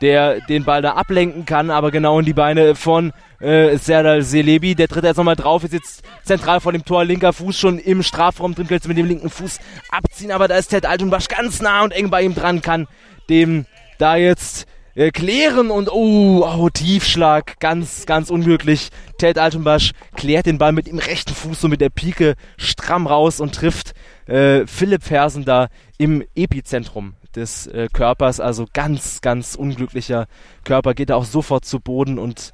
[0.04, 4.76] der den Ball da ablenken kann, aber genau in die Beine von äh, Serdal Selebi.
[4.76, 8.04] Der tritt jetzt nochmal drauf, ist jetzt zentral vor dem Tor, linker Fuß schon im
[8.04, 11.94] Strafraum drin, mit dem linken Fuß abziehen, aber da ist Ted Altenbasch ganz nah und
[11.94, 12.88] eng bei ihm dran, kann
[13.30, 13.66] dem
[13.98, 18.90] da jetzt äh, klären und oh, oh, Tiefschlag, ganz, ganz unglücklich.
[19.18, 23.40] Ted Altenbasch klärt den Ball mit dem rechten Fuß so mit der Pike stramm raus
[23.40, 23.94] und trifft
[24.28, 28.40] äh, Philipp Fersen da im Epizentrum des äh, Körpers.
[28.40, 30.28] Also ganz, ganz unglücklicher
[30.64, 32.52] Körper, geht da auch sofort zu Boden und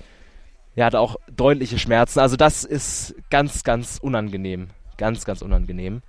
[0.75, 2.19] er hat auch deutliche Schmerzen.
[2.19, 4.69] Also das ist ganz, ganz unangenehm.
[4.97, 6.01] Ganz, ganz unangenehm.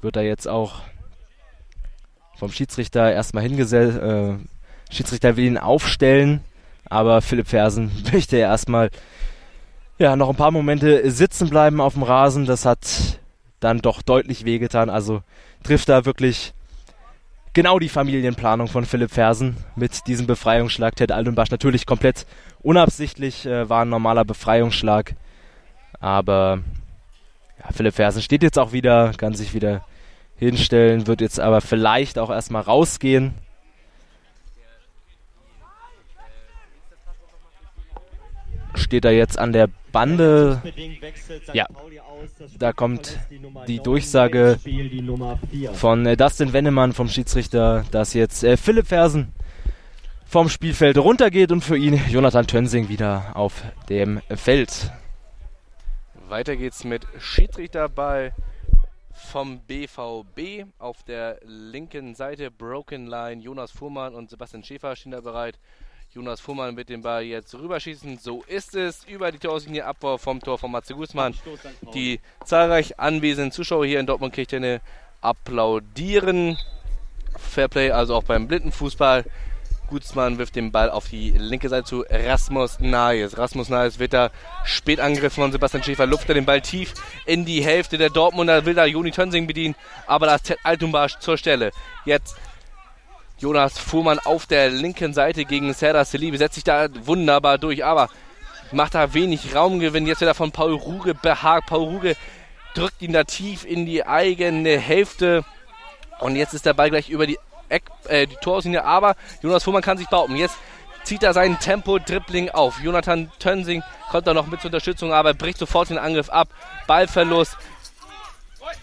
[0.00, 0.82] Wird er jetzt auch
[2.36, 4.34] vom Schiedsrichter erstmal hingesetzt, äh,
[4.90, 6.40] Schiedsrichter will ihn aufstellen,
[6.84, 8.90] aber Philipp Fersen möchte erstmal
[9.98, 12.46] ja, noch ein paar Momente sitzen bleiben auf dem Rasen.
[12.46, 13.20] Das hat
[13.62, 14.90] dann doch deutlich wehgetan.
[14.90, 15.22] Also
[15.62, 16.52] trifft da wirklich
[17.52, 20.96] genau die Familienplanung von Philipp Fersen mit diesem Befreiungsschlag.
[20.96, 22.26] Ted Aldenbach natürlich komplett
[22.60, 25.14] unabsichtlich, äh, war ein normaler Befreiungsschlag.
[26.00, 26.60] Aber
[27.58, 29.84] ja, Philipp Fersen steht jetzt auch wieder, kann sich wieder
[30.36, 33.34] hinstellen, wird jetzt aber vielleicht auch erstmal rausgehen.
[38.74, 40.62] Steht er jetzt an der Bande.
[41.52, 41.66] Ja,
[42.58, 43.18] da kommt
[43.68, 44.58] die Durchsage
[45.74, 49.32] von äh, Dustin Wennemann vom Schiedsrichter, dass jetzt äh, Philipp Fersen
[50.24, 54.90] vom Spielfeld runtergeht und für ihn Jonathan Tönsing wieder auf dem Feld.
[56.28, 58.32] Weiter geht's mit Schiedsrichterball
[59.12, 62.50] vom BVB auf der linken Seite.
[62.50, 65.58] Broken Line, Jonas Fuhrmann und Sebastian Schäfer stehen da bereit.
[66.14, 68.18] Jonas Fuhrmann wird den Ball jetzt rüberschießen.
[68.18, 69.04] So ist es.
[69.04, 71.34] Über die Torlinie Abwurf vom Tor von Matze Guzman.
[71.94, 74.82] Die zahlreich anwesenden Zuschauer hier in Dortmund Kirchtenne
[75.22, 76.58] applaudieren.
[77.38, 79.24] Fairplay also auch beim Blindenfußball.
[79.88, 83.38] Guzman wirft den Ball auf die linke Seite zu Rasmus Naes.
[83.38, 84.30] Rasmus Naes wird da
[84.64, 86.92] spät angegriffen von Sebastian Schäfer, lupft den Ball tief
[87.24, 89.74] in die Hälfte der Dortmunder, will da Joni Tönsing bedienen,
[90.06, 91.72] aber da ist Ted Altumbasch zur Stelle.
[92.06, 92.36] Jetzt
[93.42, 98.08] Jonas Fuhrmann auf der linken Seite gegen Serdar Selibi setzt sich da wunderbar durch, aber
[98.70, 100.06] macht da wenig Raumgewinn.
[100.06, 101.66] Jetzt wieder von Paul Ruge behagt.
[101.66, 102.16] Paul Ruge
[102.74, 105.44] drückt ihn da tief in die eigene Hälfte.
[106.20, 107.36] Und jetzt ist der Ball gleich über die,
[107.68, 110.36] Eck, äh, die Torlinie, aber Jonas Fuhrmann kann sich behaupten.
[110.36, 110.56] Jetzt
[111.02, 112.78] zieht er seinen Tempo-Dribbling auf.
[112.80, 116.48] Jonathan Tönsing kommt da noch mit zur Unterstützung, aber bricht sofort den Angriff ab.
[116.86, 117.56] Ballverlust.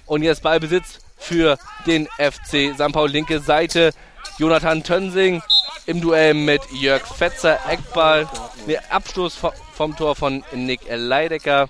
[0.06, 2.91] Und jetzt Ballbesitz für den FC St.
[2.91, 3.93] Paul linke Seite.
[4.39, 5.43] Jonathan Tönsing
[5.86, 8.25] im Duell mit Jörg Fetzer, Eckball,
[8.69, 9.38] der Abstoß
[9.73, 11.67] vom Tor von Nick Leidecker,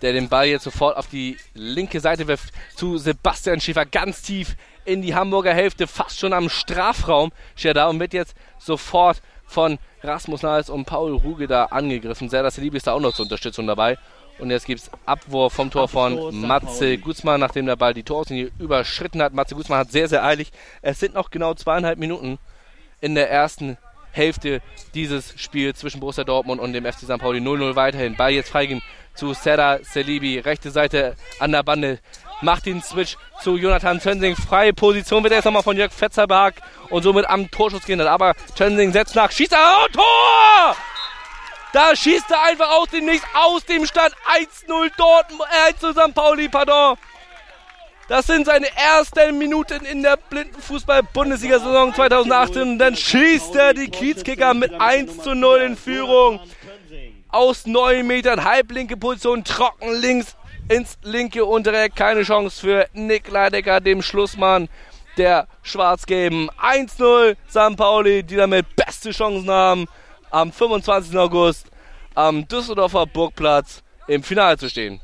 [0.00, 4.56] der den Ball jetzt sofort auf die linke Seite wirft zu Sebastian Schäfer, ganz tief
[4.86, 7.32] in die Hamburger Hälfte, fast schon am Strafraum.
[7.54, 12.30] Steht da und wird jetzt sofort von Rasmus Nahles und Paul Ruge da angegriffen.
[12.30, 13.98] Sehr, dass Liebe ist da auch noch zur Unterstützung dabei.
[14.42, 18.50] Und jetzt gibt es Abwurf vom Tor von Matze Guzman, nachdem der Ball die Torlinie
[18.58, 19.32] überschritten hat.
[19.32, 20.50] Matze Guzman hat sehr, sehr eilig.
[20.82, 22.40] Es sind noch genau zweieinhalb Minuten
[23.00, 23.78] in der ersten
[24.10, 24.60] Hälfte
[24.94, 27.18] dieses Spiels zwischen Borussia Dortmund und dem FC St.
[27.18, 28.16] Pauli 0-0 weiterhin.
[28.16, 28.82] Ball jetzt freigeben
[29.14, 32.00] zu Serda Selibi, rechte Seite an der Bande.
[32.40, 34.34] Macht den Switch zu Jonathan Tönsing.
[34.34, 38.08] Freie Position wird erst nochmal von Jörg Fetzer behagt und somit am Torschuss gehindert.
[38.08, 40.76] Aber Tönsing setzt nach, schießt, oh, Tor!
[41.72, 44.14] Da schießt er einfach aus dem Nichts, aus dem Stand
[44.66, 46.14] 1-0 Dortmund, äh, St.
[46.14, 46.98] Pauli, pardon.
[48.08, 52.62] Das sind seine ersten Minuten in der Blindenfußball-Bundesliga-Saison 2018.
[52.62, 56.40] Und dann schießt er die Kiezkicker mit 1 zu 0 in Führung.
[57.28, 60.36] Aus 9 Metern, halblinke Position, trocken links
[60.68, 61.96] ins linke Untereck.
[61.96, 64.68] Keine Chance für Nick Leidecker, dem Schlussmann
[65.16, 66.50] der Schwarz-Gelben.
[66.60, 67.76] 1-0 St.
[67.78, 69.86] Pauli, die damit beste Chancen haben,
[70.32, 71.16] am 25.
[71.16, 71.66] August
[72.14, 75.00] am Düsseldorfer Burgplatz im Finale zu stehen.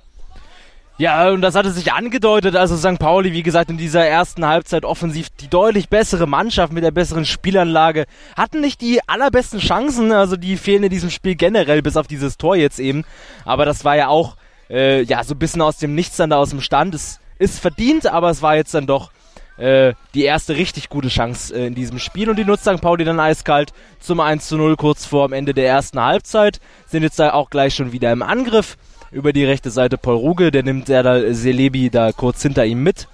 [0.99, 2.57] Ja, und das hatte sich angedeutet.
[2.57, 2.99] Also St.
[2.99, 7.25] Pauli, wie gesagt, in dieser ersten Halbzeit offensiv die deutlich bessere Mannschaft mit der besseren
[7.25, 8.07] Spielanlage.
[8.37, 12.37] Hatten nicht die allerbesten Chancen, also die fehlen in diesem Spiel generell, bis auf dieses
[12.37, 13.05] Tor jetzt eben.
[13.45, 14.37] Aber das war ja auch,
[14.69, 16.97] äh, ja, so ein bisschen aus dem Nichts dann da aus dem Stand.
[16.97, 19.13] Es ist verdient, aber es war jetzt dann doch
[19.59, 22.31] äh, die erste richtig gute Chance äh, in diesem Spiel.
[22.31, 22.81] Und die nutzt St.
[22.81, 26.61] Pauli dann eiskalt zum 1 zu 0 kurz vor dem Ende der ersten Halbzeit.
[26.87, 28.77] Sind jetzt da auch gleich schon wieder im Angriff
[29.11, 33.09] über die rechte Seite Paul Ruge, der nimmt Serdal Selebi da kurz hinter ihm mit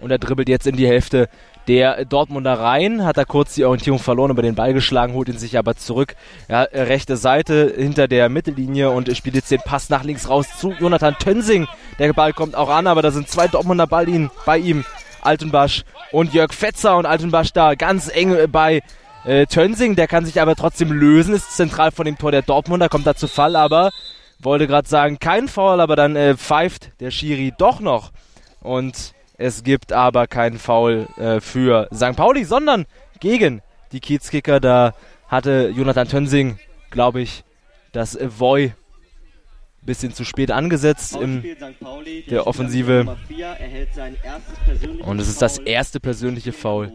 [0.00, 1.28] und er dribbelt jetzt in die Hälfte
[1.68, 5.38] der Dortmunder rein, hat da kurz die Orientierung verloren, über den Ball geschlagen, holt ihn
[5.38, 6.16] sich aber zurück.
[6.48, 10.72] Ja, rechte Seite hinter der Mittellinie und spielt jetzt den Pass nach links raus zu
[10.72, 11.68] Jonathan Tönsing.
[11.98, 14.84] Der Ball kommt auch an, aber da sind zwei Dortmunder Ball ihn, bei ihm.
[15.22, 18.82] Altenbasch und Jörg Fetzer und Altenbasch da ganz eng bei
[19.24, 19.96] äh, Tönsing.
[19.96, 23.14] Der kann sich aber trotzdem lösen, ist zentral von dem Tor der Dortmunder, kommt da
[23.14, 23.90] zu Fall, aber
[24.38, 28.10] wollte gerade sagen, kein Foul, aber dann äh, pfeift der Schiri doch noch.
[28.60, 32.16] Und es gibt aber keinen Foul äh, für St.
[32.16, 32.86] Pauli, sondern
[33.20, 34.60] gegen die Kiezkicker.
[34.60, 34.94] Da
[35.28, 36.58] hatte Jonathan Tönsing,
[36.90, 37.44] glaube ich,
[37.92, 38.72] das äh, Voy
[39.82, 41.44] bisschen zu spät angesetzt in
[42.30, 43.16] der Offensive.
[45.04, 46.92] Und es ist das erste persönliche Foul.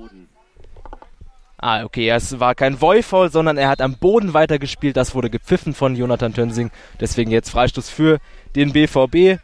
[1.57, 4.97] Ah, okay, es war kein Vollfoul, sondern er hat am Boden weitergespielt.
[4.97, 6.69] Das wurde gepfiffen von Jonathan Tönsing.
[6.99, 8.19] Deswegen jetzt Freistoß für
[8.55, 9.39] den BVB,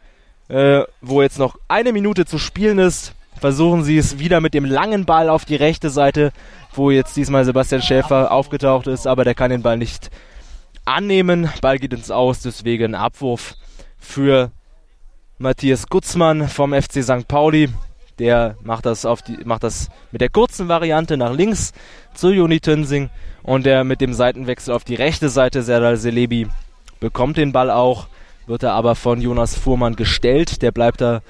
[0.48, 3.14] äh, wo jetzt noch eine Minute zu spielen ist.
[3.40, 6.32] Versuchen sie es wieder mit dem langen Ball auf die rechte Seite,
[6.74, 10.10] wo jetzt diesmal Sebastian Schäfer aufgetaucht ist, aber der kann den Ball nicht
[10.84, 11.50] annehmen.
[11.60, 13.54] Ball geht ins Aus, deswegen Abwurf
[13.98, 14.50] für
[15.38, 17.26] Matthias Gutzmann vom FC St.
[17.28, 17.68] Pauli.
[18.18, 21.72] Der macht das, auf die, macht das mit der kurzen Variante nach links
[22.14, 23.10] zu Juni Tönsing
[23.42, 26.46] und der mit dem Seitenwechsel auf die rechte Seite, Serdal Selebi,
[27.00, 28.06] bekommt den Ball auch,
[28.46, 30.62] wird er aber von Jonas Fuhrmann gestellt.
[30.62, 31.22] Der bleibt da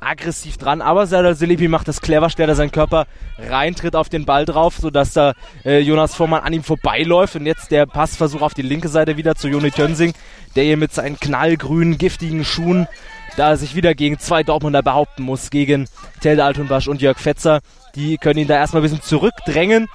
[0.00, 3.06] aggressiv dran, aber Serdal Selebi macht das clever, stellt er seinen Körper
[3.38, 5.34] rein, tritt auf den Ball drauf, sodass da
[5.64, 9.34] äh, Jonas Fuhrmann an ihm vorbeiläuft und jetzt der Passversuch auf die linke Seite wieder
[9.34, 10.12] zu Juni Tönsing,
[10.56, 12.88] der hier mit seinen knallgrünen, giftigen Schuhen
[13.36, 15.88] da er sich wieder gegen zwei Dortmunder behaupten muss, gegen
[16.20, 17.60] Telde Altunbasch und Jörg Fetzer.
[17.94, 19.88] Die können ihn da erstmal ein bisschen zurückdrängen.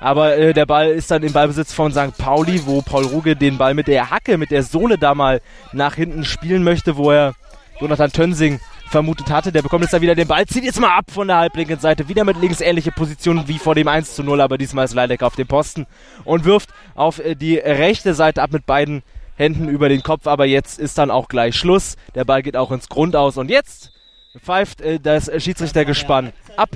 [0.00, 2.16] Aber äh, der Ball ist dann im Ballbesitz von St.
[2.16, 5.40] Pauli, wo Paul Ruge den Ball mit der Hacke, mit der Sohle da mal
[5.72, 7.34] nach hinten spielen möchte, wo er
[7.80, 9.52] Jonathan Tönsing vermutet hatte.
[9.52, 12.08] Der bekommt jetzt da wieder den Ball, zieht jetzt mal ab von der halblinken Seite,
[12.08, 15.26] wieder mit links ähnliche Position wie vor dem 1 zu 0, aber diesmal ist Leidecker
[15.26, 15.86] auf dem Posten
[16.24, 19.02] und wirft auf äh, die rechte Seite ab mit beiden
[19.36, 21.96] Händen über den Kopf, aber jetzt ist dann auch gleich Schluss.
[22.14, 23.92] Der Ball geht auch ins Grund aus und jetzt
[24.42, 26.70] pfeift äh, das Schiedsrichtergespann ab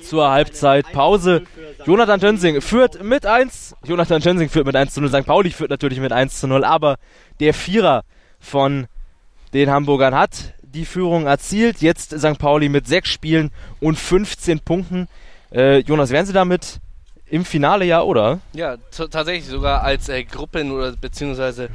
[0.00, 1.42] zur Halbzeitpause.
[1.86, 3.76] Jonathan Tönsing führt mit 1.
[3.84, 5.08] Jonathan Tönsing führt mit 1 zu 0.
[5.10, 5.26] St.
[5.26, 6.96] Pauli führt natürlich mit 1 zu 0, aber
[7.40, 8.04] der Vierer
[8.38, 8.86] von
[9.52, 11.80] den Hamburgern hat die Führung erzielt.
[11.80, 12.38] Jetzt St.
[12.38, 15.08] Pauli mit 6 Spielen und 15 Punkten.
[15.52, 16.80] Äh, Jonas, wären Sie damit
[17.26, 18.40] im Finale ja, oder?
[18.52, 21.70] Ja, tatsächlich sogar als äh, Gruppen- oder beziehungsweise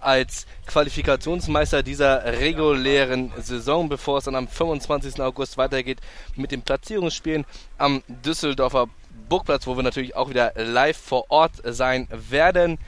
[0.00, 5.20] als Qualifikationsmeister dieser regulären Saison, bevor es dann am 25.
[5.20, 5.98] August weitergeht
[6.36, 7.44] mit den Platzierungsspielen
[7.78, 8.86] am Düsseldorfer
[9.28, 12.78] Burgplatz, wo wir natürlich auch wieder live vor Ort sein werden.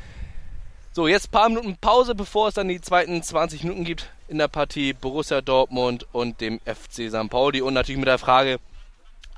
[0.93, 4.39] So, jetzt ein paar Minuten Pause, bevor es dann die zweiten 20 Minuten gibt in
[4.39, 7.29] der Partie Borussia Dortmund und dem FC St.
[7.29, 8.61] Pauli und natürlich mit der Frage,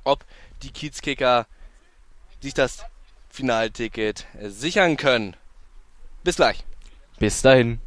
[0.04, 0.24] ob
[0.62, 1.46] die Kiezkicker
[2.40, 2.80] sich das
[3.30, 5.34] Finalticket sichern können.
[6.22, 6.64] Bis gleich.
[7.18, 7.80] Bis dahin.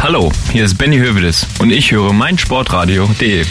[0.00, 3.44] Hallo, hier ist Benny Hövedes und ich höre meinsportradio.de.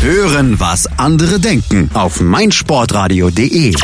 [0.00, 3.74] Hören, was andere denken auf meinsportradio.de.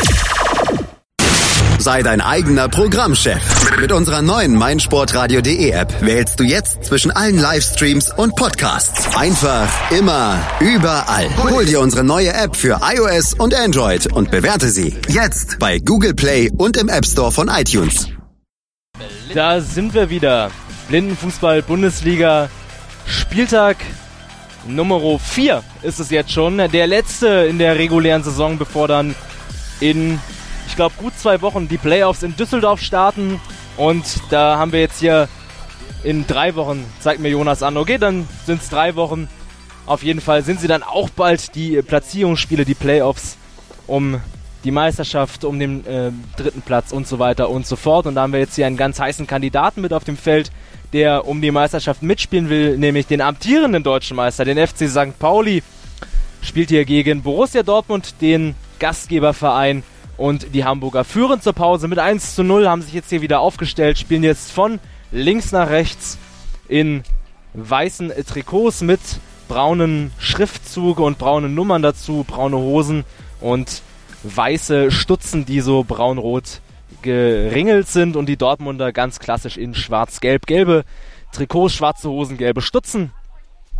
[1.85, 3.79] Sei dein eigener Programmchef.
[3.79, 9.15] Mit unserer neuen meinsportradio.de App wählst du jetzt zwischen allen Livestreams und Podcasts.
[9.15, 11.29] Einfach, immer, überall.
[11.43, 16.15] Hol dir unsere neue App für iOS und Android und bewerte sie jetzt bei Google
[16.15, 18.07] Play und im App Store von iTunes.
[19.35, 20.49] Da sind wir wieder.
[20.87, 22.49] Blindenfußball Bundesliga
[23.05, 23.77] Spieltag
[24.67, 26.57] Nummer 4 ist es jetzt schon.
[26.57, 29.13] Der letzte in der regulären Saison, bevor dann
[29.79, 30.19] in
[30.75, 33.39] ich glaube, gut zwei Wochen die Playoffs in Düsseldorf starten.
[33.77, 35.29] Und da haben wir jetzt hier
[36.03, 39.29] in drei Wochen, zeigt mir Jonas an, okay, dann sind es drei Wochen,
[39.85, 43.37] Auf jeden Fall sind sie dann auch bald die Platzierungsspiele, die Playoffs
[43.87, 44.19] um
[44.65, 48.05] die Meisterschaft, um den äh, dritten Platz und so weiter und so fort.
[48.05, 50.51] Und da haben wir jetzt hier einen ganz heißen Kandidaten mit auf dem Feld,
[50.91, 55.17] der um die Meisterschaft mitspielen will, nämlich den amtierenden deutschen Meister, den FC St.
[55.19, 55.63] Pauli.
[56.41, 59.83] Spielt hier gegen Borussia Dortmund, den Gastgeberverein.
[60.17, 63.41] Und die Hamburger führen zur Pause mit 1 zu 0, haben sich jetzt hier wieder
[63.41, 64.79] aufgestellt, spielen jetzt von
[65.11, 66.17] links nach rechts
[66.67, 67.03] in
[67.53, 68.99] weißen Trikots mit
[69.47, 73.03] braunen Schriftzug und braunen Nummern dazu, braune Hosen
[73.39, 73.81] und
[74.23, 76.61] weiße Stutzen, die so braun-rot
[77.01, 80.47] geringelt sind und die Dortmunder ganz klassisch in schwarz-gelb.
[80.47, 80.83] Gelbe
[81.31, 83.11] Trikots, schwarze Hosen, gelbe Stutzen.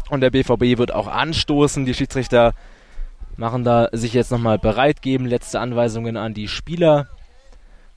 [0.10, 1.86] Und der BVB wird auch anstoßen.
[1.86, 2.54] Die Schiedsrichter
[3.38, 7.08] machen da sich jetzt nochmal bereit, geben letzte Anweisungen an die Spieler.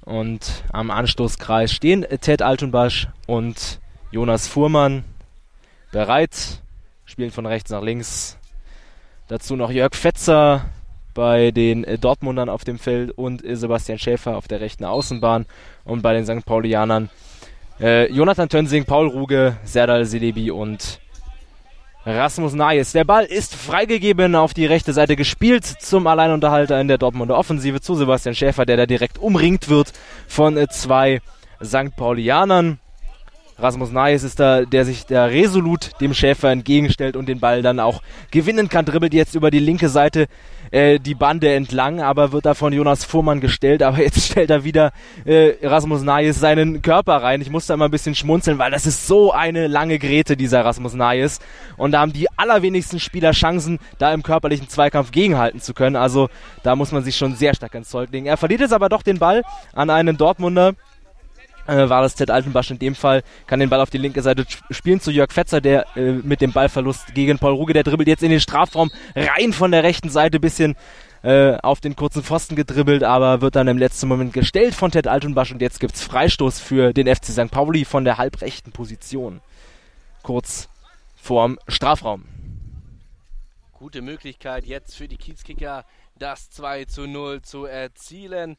[0.05, 5.05] Und am Anstoßkreis stehen Ted Altenbasch und Jonas Fuhrmann
[5.93, 6.63] bereit,
[7.05, 8.39] spielen von rechts nach links.
[9.29, 10.65] Dazu noch Jörg Fetzer
[11.13, 15.47] bei den Dortmundern auf dem Feld und Sebastian Schäfer auf der rechten Außenbahn
[15.85, 16.47] und bei den St.
[16.47, 17.11] Paulianern
[17.81, 21.01] äh, Jonathan Tönsing, Paul Ruge, Serdal Selebi und
[22.09, 22.93] Rasmus Nayes.
[22.93, 27.83] Der Ball ist freigegeben auf die rechte Seite gespielt zum Alleinunterhalter in der Dortmunder Offensive
[27.83, 29.93] zu Sebastian Schäfer, der da direkt umringt wird
[30.27, 31.21] von äh, zwei
[31.63, 31.95] St.
[31.97, 32.79] Paulianern.
[33.59, 37.79] Rasmus Nayes ist da, der sich da resolut dem Schäfer entgegenstellt und den Ball dann
[37.79, 38.87] auch gewinnen kann.
[38.87, 40.29] Dribbelt jetzt über die linke Seite
[40.71, 43.83] äh, die Bande entlang, aber wird da von Jonas Fuhrmann gestellt.
[43.83, 44.93] Aber jetzt stellt er wieder
[45.25, 47.41] äh, Rasmus Nayes seinen Körper rein.
[47.41, 50.65] Ich muss da mal ein bisschen schmunzeln, weil das ist so eine lange Grete, dieser
[50.65, 51.41] Rasmus Nayes.
[51.77, 55.97] Und da haben die allerwenigsten Spieler Chancen, da im körperlichen Zweikampf gegenhalten zu können.
[55.97, 56.29] Also
[56.63, 58.27] da muss man sich schon sehr stark ins Zeug legen.
[58.27, 60.75] Er verliert jetzt aber doch den Ball an einen Dortmunder
[61.69, 64.47] äh, war das Ted Altenbasch in dem Fall, kann den Ball auf die linke Seite
[64.71, 68.23] spielen zu Jörg Fetzer, der äh, mit dem Ballverlust gegen Paul Ruge, der dribbelt jetzt
[68.23, 70.77] in den Strafraum rein von der rechten Seite, bisschen
[71.23, 75.07] äh, auf den kurzen Pfosten gedribbelt, aber wird dann im letzten Moment gestellt von Ted
[75.07, 77.51] Altenbasch und jetzt gibt's Freistoß für den FC St.
[77.51, 79.41] Pauli von der halbrechten Position.
[80.23, 80.69] Kurz
[81.17, 82.25] vorm Strafraum.
[83.73, 85.85] Gute Möglichkeit jetzt für die Kiezkicker,
[86.19, 88.57] das 2 zu 0 zu erzielen.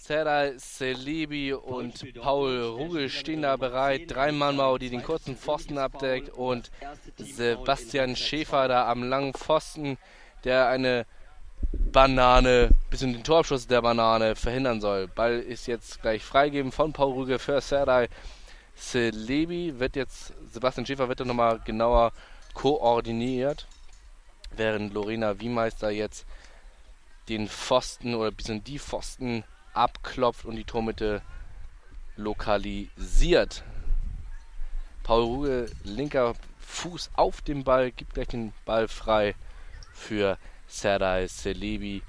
[0.00, 4.02] Serdar Selibi und Paul Rugel stehen da bereit.
[4.06, 6.70] Drei Mannmau, die den kurzen Pfosten abdeckt und
[7.18, 9.98] Sebastian Schäfer da am langen Pfosten,
[10.44, 11.04] der eine
[11.72, 15.08] Banane, bis in den Torabschluss der Banane verhindern soll.
[15.08, 18.06] Ball ist jetzt gleich freigeben von Paul Rugel für Serdar
[18.76, 19.78] Selibi.
[19.78, 22.12] Wird jetzt, Sebastian Schäfer wird dann nochmal genauer
[22.54, 23.66] koordiniert,
[24.56, 26.24] während Lorena Wiemeister jetzt
[27.28, 29.44] den Pfosten oder bis in die Pfosten
[29.78, 31.22] abklopft und die Tormitte
[32.16, 33.62] lokalisiert.
[35.04, 39.34] Paul Ruge, linker Fuß auf dem Ball, gibt gleich den Ball frei
[39.94, 40.36] für
[40.66, 42.02] Serdar Selebi.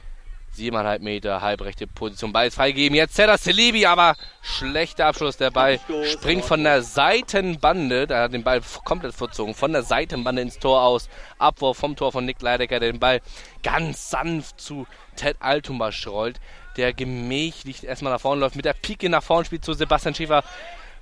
[0.57, 2.33] 7,5 Meter, halbrechte Position.
[2.33, 2.95] Ball ist freigegeben.
[2.95, 5.37] Jetzt Serdar Selebi, aber schlechter Abschluss.
[5.37, 5.79] Der Ball
[6.11, 8.07] springt von der Seitenbande.
[8.07, 9.53] Da hat den Ball komplett verzogen.
[9.53, 11.07] Von der Seitenbande ins Tor aus.
[11.37, 13.21] Abwurf vom Tor von Nick Leidecker, der den Ball
[13.61, 16.39] ganz sanft zu Ted Altumbas rollt
[16.79, 20.45] der gemächlich erstmal nach vorne läuft, mit der Pike nach vorne spielt zu Sebastian Schäfer.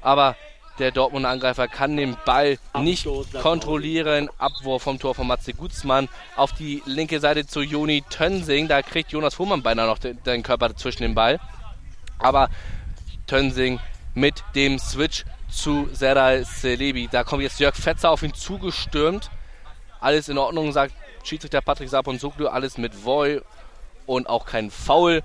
[0.01, 0.35] Aber
[0.79, 3.07] der Dortmunder Angreifer kann den Ball nicht
[3.39, 4.27] kontrollieren.
[4.39, 8.67] Abwurf vom Tor von Matze Gutzmann auf die linke Seite zu Joni Tönsing.
[8.67, 11.39] Da kriegt Jonas Fuhrmann beinahe noch den, den Körper zwischen den Ball.
[12.17, 12.49] Aber
[13.27, 13.79] Tönsing
[14.15, 17.07] mit dem Switch zu Serdar Selebi.
[17.11, 19.29] Da kommt jetzt Jörg Fetzer auf ihn zugestürmt.
[19.99, 22.47] Alles in Ordnung, sagt Schiedsrichter Patrick Sapon-Soglu.
[22.47, 23.41] Alles mit Voy
[24.07, 25.21] und auch kein Foul.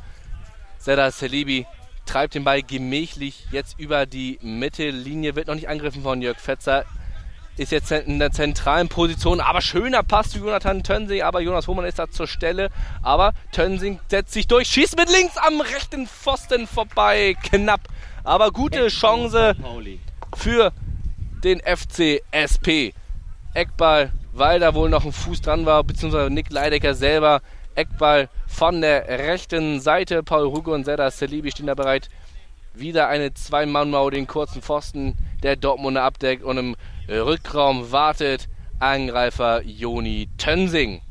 [0.83, 1.65] Serdar Selibi
[2.07, 6.85] treibt den Ball gemächlich jetzt über die Mittellinie, wird noch nicht angegriffen von Jörg Fetzer.
[7.57, 11.85] Ist jetzt in der zentralen Position, aber schöner Pass zu Jonathan Tönsing, aber Jonas Hohmann
[11.85, 12.71] ist da zur Stelle.
[13.03, 17.83] Aber Tönsing setzt sich durch, schießt mit links am rechten Pfosten vorbei, knapp.
[18.25, 19.55] Aber gute Chance
[20.35, 20.73] für
[21.45, 22.91] den FC SP.
[23.55, 27.41] Eckball, weil da wohl noch ein Fuß dran war, beziehungsweise Nick Leidecker selber
[27.75, 30.23] Eckball von der rechten Seite.
[30.23, 32.09] Paul Ruge und Serdar Selibi stehen da bereit.
[32.75, 36.77] Wieder eine Zwei-Mann-Mauer, den kurzen Pfosten der Dortmunder abdeckt und im
[37.09, 38.49] Rückraum wartet
[38.79, 41.03] Angreifer Joni Tönsing.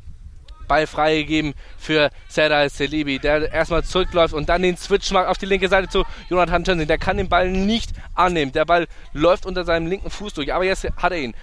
[0.67, 5.45] Ball freigegeben für Serdar Selibi, der erstmal zurückläuft und dann den Switch macht auf die
[5.45, 6.87] linke Seite zu Jonathan Tönsing.
[6.87, 8.53] Der kann den Ball nicht annehmen.
[8.53, 11.35] Der Ball läuft unter seinem linken Fuß durch, aber jetzt hat er ihn.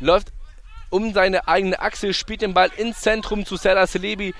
[0.00, 0.32] Läuft
[0.90, 4.34] um seine eigene Achse, spielt den Ball ins Zentrum zu Serdar Selibi,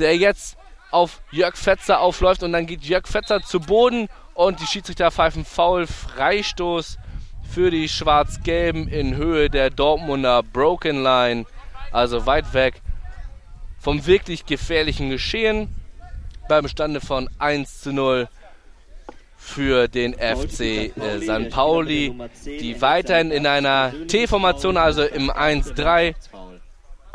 [0.00, 0.56] der jetzt
[0.90, 5.44] auf Jörg Fetzer aufläuft und dann geht Jörg Fetzer zu Boden und die Schiedsrichter pfeifen
[5.44, 6.98] Foul, Freistoß
[7.48, 11.46] für die Schwarz-Gelben in Höhe der Dortmunder Broken Line.
[11.92, 12.80] Also weit weg
[13.78, 15.74] vom wirklich gefährlichen Geschehen.
[16.48, 18.28] Beim Stande von 1 zu 0
[19.36, 21.50] für den FC äh, St.
[21.50, 26.14] Pauli, die weiterhin in einer T-Formation, also im 1-3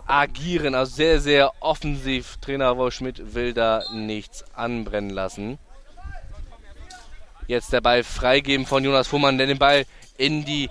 [0.07, 0.75] agieren.
[0.75, 2.37] Also sehr, sehr offensiv.
[2.37, 5.57] Trainer Wolf Schmidt will da nichts anbrennen lassen.
[7.47, 9.85] Jetzt der Ball freigeben von Jonas Fuhrmann, der den Ball
[10.17, 10.69] in die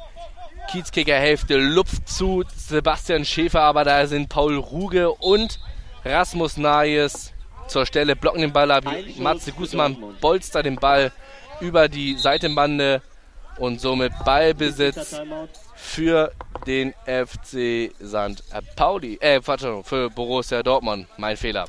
[0.71, 5.61] Kiezkicker-Hälfte lupft zu Sebastian Schäfer, aber da sind Paul Ruge und
[6.05, 7.33] Rasmus Nayes
[7.69, 8.85] zur Stelle, blocken den Ball ab.
[9.19, 11.13] Matze Guzman bolster den Ball
[11.61, 13.03] über die Seitenbande
[13.59, 15.21] und somit Ballbesitz
[15.85, 16.33] für
[16.67, 18.43] den FC St.
[18.75, 21.07] Pauli, äh, für Borussia Dortmund.
[21.19, 21.67] Mein Fehler.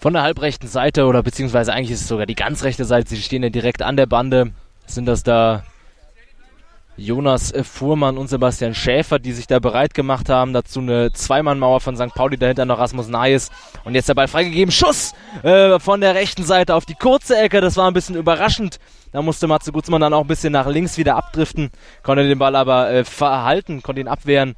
[0.00, 3.20] Von der halbrechten Seite oder beziehungsweise eigentlich ist es sogar die ganz rechte Seite, sie
[3.20, 4.52] stehen ja direkt an der Bande,
[4.86, 5.64] sind das da
[6.96, 10.52] Jonas Fuhrmann und Sebastian Schäfer, die sich da bereit gemacht haben.
[10.52, 12.12] Dazu eine Zweimannmauer von St.
[12.14, 13.50] Pauli, dahinter noch Rasmus Nayes.
[13.84, 14.72] Und jetzt der Ball freigegeben.
[14.72, 15.14] Schuss
[15.44, 17.60] äh, von der rechten Seite auf die kurze Ecke.
[17.60, 18.80] Das war ein bisschen überraschend.
[19.12, 21.70] Da musste Matze Gutzmann dann auch ein bisschen nach links wieder abdriften.
[22.02, 24.54] Konnte den Ball aber äh, verhalten, konnte ihn abwehren.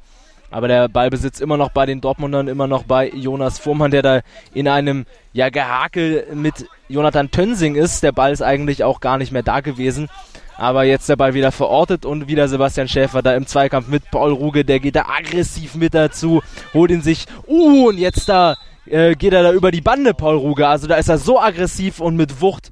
[0.49, 4.21] Aber der Ballbesitz immer noch bei den Dortmundern, immer noch bei Jonas Fuhrmann, der da
[4.53, 8.03] in einem ja, Gehakel mit Jonathan Tönsing ist.
[8.03, 10.09] Der Ball ist eigentlich auch gar nicht mehr da gewesen.
[10.57, 14.33] Aber jetzt der Ball wieder verortet und wieder Sebastian Schäfer da im Zweikampf mit Paul
[14.33, 14.65] Ruge.
[14.65, 16.43] Der geht da aggressiv mit dazu,
[16.73, 17.25] holt ihn sich.
[17.47, 20.67] Uh, und jetzt da äh, geht er da über die Bande, Paul Ruge.
[20.67, 22.71] Also da ist er so aggressiv und mit Wucht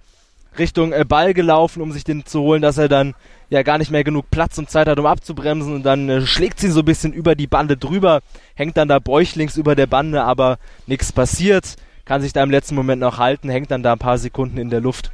[0.57, 3.13] Richtung äh, Ball gelaufen, um sich den zu holen, dass er dann
[3.49, 5.75] ja gar nicht mehr genug Platz und Zeit hat, um abzubremsen.
[5.75, 8.21] Und dann äh, schlägt sie so ein bisschen über die Bande drüber,
[8.55, 11.75] hängt dann da bäuchlings über der Bande, aber nichts passiert.
[12.05, 14.69] Kann sich da im letzten Moment noch halten, hängt dann da ein paar Sekunden in
[14.69, 15.11] der Luft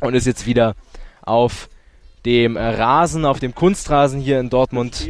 [0.00, 0.74] und ist jetzt wieder
[1.22, 1.68] auf
[2.24, 5.08] dem Rasen, auf dem Kunstrasen hier in Dortmund.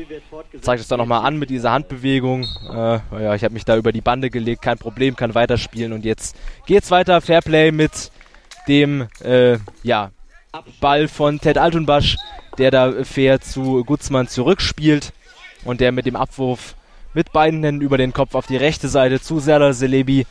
[0.61, 2.47] Zeigt es da nochmal an mit dieser Handbewegung.
[2.71, 5.93] Äh, ja, ich habe mich da über die Bande gelegt, kein Problem, kann weiterspielen.
[5.93, 6.37] Und jetzt
[6.67, 7.21] geht's weiter.
[7.21, 8.13] Fairplay mit
[8.69, 10.11] dem äh, ja,
[10.81, 12.17] Ball von Ted Altunbasch,
[12.59, 15.13] der da fair zu Gutzmann zurückspielt.
[15.65, 16.77] Und der mit dem Abwurf
[17.15, 20.25] mit beiden Händen über den Kopf auf die rechte Seite zu Serdar Selebi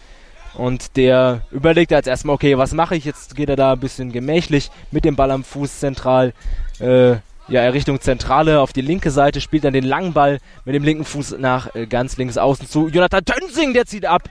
[0.57, 3.05] und der überlegt jetzt erstmal, okay, was mache ich?
[3.05, 6.33] Jetzt geht er da ein bisschen gemächlich mit dem Ball am Fuß zentral.
[6.79, 7.17] Äh,
[7.47, 11.05] ja, Richtung Zentrale auf die linke Seite, spielt dann den langen Ball mit dem linken
[11.05, 12.87] Fuß nach äh, ganz links außen zu.
[12.87, 14.23] Jonathan Tönsing, der zieht ab.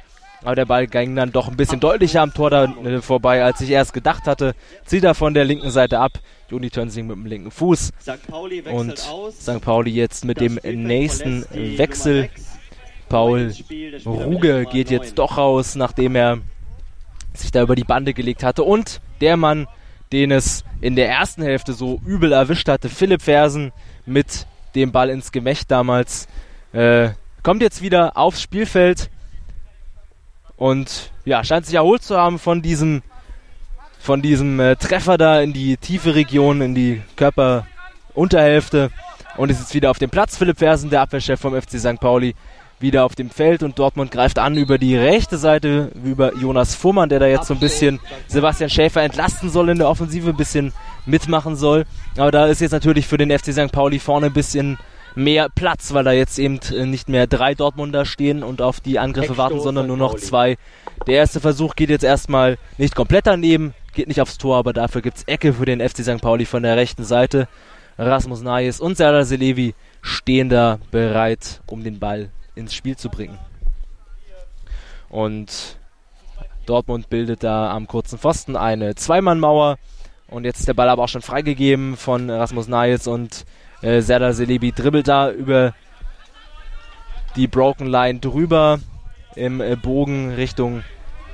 [0.47, 3.61] Aber der Ball ging dann doch ein bisschen deutlicher am Tor da äh, vorbei, als
[3.61, 4.55] ich erst gedacht hatte.
[4.85, 6.21] Zieht er von der linken Seite ab.
[6.49, 7.91] Joni Tönsing mit dem linken Fuß.
[8.71, 9.61] Und St.
[9.61, 12.31] Pauli jetzt mit dem nächsten Wechsel.
[13.09, 13.53] Paul
[14.07, 16.39] Ruge geht jetzt doch raus, nachdem er
[17.35, 18.63] sich da über die Bande gelegt hatte.
[18.63, 19.67] Und der Mann,
[20.13, 23.73] den es in der ersten Hälfte so übel erwischt hatte, Philipp Fersen
[24.05, 26.29] mit dem Ball ins Gemächt damals,
[26.73, 27.09] äh,
[27.43, 29.11] kommt jetzt wieder aufs Spielfeld
[30.57, 33.03] und ja, scheint sich erholt zu haben von diesem
[33.99, 38.91] von diesem äh, Treffer da in die tiefe Region, in die Körperunterhälfte
[39.37, 40.37] und ist jetzt wieder auf dem Platz.
[40.37, 41.99] Philipp Fersen, der Abwehrchef vom FC St.
[42.01, 42.35] Pauli,
[42.79, 47.09] wieder auf dem Feld und Dortmund greift an über die rechte Seite, über Jonas Fuhrmann,
[47.09, 50.73] der da jetzt so ein bisschen Sebastian Schäfer entlasten soll in der Offensive, ein bisschen
[51.07, 51.85] mitmachen soll.
[52.17, 53.73] Aber da ist jetzt natürlich für den FC St.
[53.73, 54.79] Pauli vorne ein bisschen
[55.17, 58.99] mehr Platz, weil da jetzt eben äh, nicht mehr drei Dortmunder stehen und auf die
[58.99, 60.59] Angriffe warten, sondern nur noch zwei.
[61.07, 65.01] Der erste Versuch geht jetzt erstmal nicht komplett daneben, geht nicht aufs Tor, aber dafür
[65.03, 66.21] gibt's Ecke für den FC St.
[66.21, 67.49] Pauli von der rechten Seite.
[67.99, 73.39] Rasmus Nayes und Serdar Selevi stehen da bereit, um den Ball ins Spiel zu bringen.
[75.09, 75.79] Und
[76.67, 79.79] Dortmund bildet da am kurzen Pfosten eine Zweimannmauer.
[80.29, 83.47] Und jetzt ist der Ball aber auch schon freigegeben von Rasmus Nayes und
[83.87, 85.73] äh, Serdar Selebi dribbelt da über
[87.37, 88.81] die Broken Line drüber
[89.37, 90.83] im äh, Bogen Richtung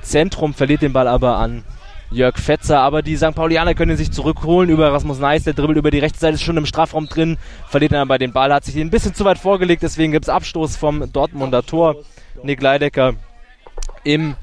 [0.01, 1.63] Zentrum, verliert den Ball aber an
[2.11, 2.79] Jörg Fetzer.
[2.79, 3.33] Aber die St.
[3.33, 5.45] Paulianer können sich zurückholen über Rasmus Neis.
[5.45, 7.37] Der dribbelt über die rechte Seite, ist schon im Strafraum drin.
[7.69, 9.81] Verliert dann aber den Ball, hat sich ein bisschen zu weit vorgelegt.
[9.81, 11.95] Deswegen gibt es Abstoß vom Dortmunder Tor.
[12.43, 13.15] Nick Leidecker
[14.03, 14.35] im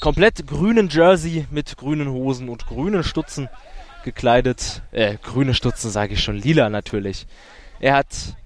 [0.00, 3.48] komplett grünen Jersey mit grünen Hosen und grünen Stutzen
[4.04, 4.82] gekleidet.
[4.92, 7.26] Äh, grüne Stutzen sage ich schon, lila natürlich.
[7.80, 8.36] Er hat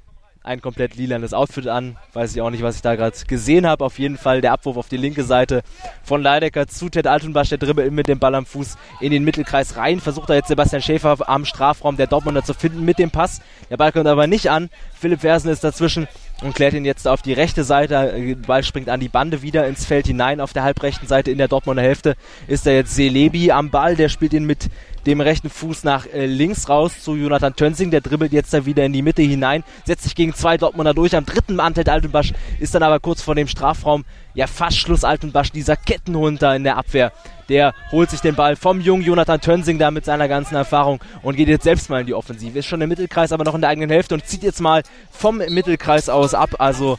[0.48, 1.98] ein komplett lilanes Outfit an.
[2.14, 3.84] Weiß ich auch nicht, was ich da gerade gesehen habe.
[3.84, 5.62] Auf jeden Fall der Abwurf auf die linke Seite
[6.02, 7.50] von Leidecker zu Ted Altenbasch.
[7.50, 10.00] Der Dribbel mit dem Ball am Fuß in den Mittelkreis rein.
[10.00, 13.42] Versucht da jetzt Sebastian Schäfer am Strafraum der Dortmunder zu finden mit dem Pass.
[13.68, 14.70] Der Ball kommt aber nicht an.
[14.98, 16.08] Philipp Versen ist dazwischen
[16.42, 18.14] und klärt ihn jetzt auf die rechte Seite.
[18.16, 20.40] Der Ball springt an die Bande wieder ins Feld hinein.
[20.40, 23.96] Auf der halbrechten Seite in der Dortmunder Hälfte ist da jetzt Selebi am Ball.
[23.96, 24.70] Der spielt ihn mit
[25.08, 27.90] dem rechten Fuß nach äh, links raus zu Jonathan Tönsing.
[27.90, 31.16] Der dribbelt jetzt da wieder in die Mitte hinein, setzt sich gegen zwei Dortmunder durch.
[31.16, 34.04] Am dritten Mann Ted Altenbasch ist dann aber kurz vor dem Strafraum.
[34.34, 37.12] Ja, fast Schluss Altenbasch, dieser Kettenhund da in der Abwehr.
[37.48, 41.36] Der holt sich den Ball vom jungen Jonathan Tönsing da mit seiner ganzen Erfahrung und
[41.36, 42.58] geht jetzt selbst mal in die Offensive.
[42.58, 45.38] Ist schon im Mittelkreis, aber noch in der eigenen Hälfte und zieht jetzt mal vom
[45.38, 46.50] Mittelkreis aus ab.
[46.58, 46.98] Also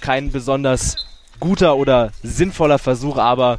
[0.00, 1.08] kein besonders
[1.40, 3.58] guter oder sinnvoller Versuch, aber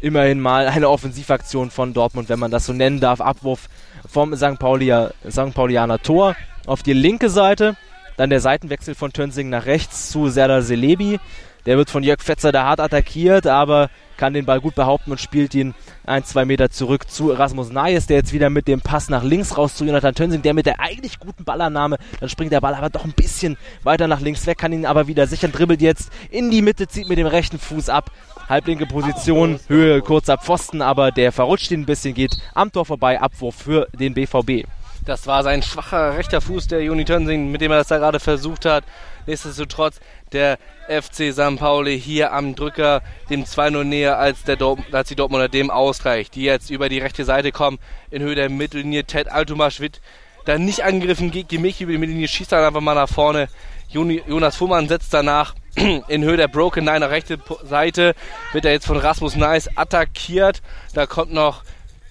[0.00, 3.20] immerhin mal eine Offensivaktion von Dortmund, wenn man das so nennen darf.
[3.20, 3.68] Abwurf
[4.08, 4.58] vom St.
[4.58, 5.54] Paulia, St.
[5.54, 6.36] Paulianer Tor
[6.66, 7.76] auf die linke Seite.
[8.16, 11.18] Dann der Seitenwechsel von Tönsing nach rechts zu Serdar Selebi.
[11.66, 15.20] Der wird von Jörg Fetzer da hart attackiert, aber kann den Ball gut behaupten und
[15.20, 15.74] spielt ihn
[16.04, 19.56] ein, zwei Meter zurück zu Rasmus Nayes, der jetzt wieder mit dem Pass nach links
[19.56, 22.90] raus zu Jonathan Tönsing, der mit der eigentlich guten Ballannahme, dann springt der Ball aber
[22.90, 26.50] doch ein bisschen weiter nach links weg, kann ihn aber wieder sichern, dribbelt jetzt in
[26.50, 28.10] die Mitte, zieht mit dem rechten Fuß ab,
[28.50, 33.20] halblinke Position, Höhe kurzer Pfosten, aber der verrutscht ihn ein bisschen, geht am Tor vorbei,
[33.20, 34.66] Abwurf für den BVB.
[35.06, 38.18] Das war sein schwacher rechter Fuß, der Juni Tönsing, mit dem er das da gerade
[38.18, 38.84] versucht hat.
[39.26, 40.00] Nichtsdestotrotz
[40.32, 41.58] der FC St.
[41.58, 44.58] Pauli hier am Drücker dem 2-0 näher als, der
[44.90, 46.34] als die Dortmunder dem ausreicht.
[46.34, 47.78] Die jetzt über die rechte Seite kommen
[48.10, 49.04] in Höhe der Mittellinie.
[49.04, 50.00] Ted Altumasch wird
[50.44, 53.48] da nicht angegriffen, geht gemächlich über die Mittellinie, schießt dann einfach mal nach vorne.
[53.88, 58.14] Jonas Fuhrmann setzt danach in Höhe der Broken Nine rechte Seite,
[58.52, 60.62] wird er jetzt von Rasmus Nice attackiert.
[60.94, 61.62] Da kommt noch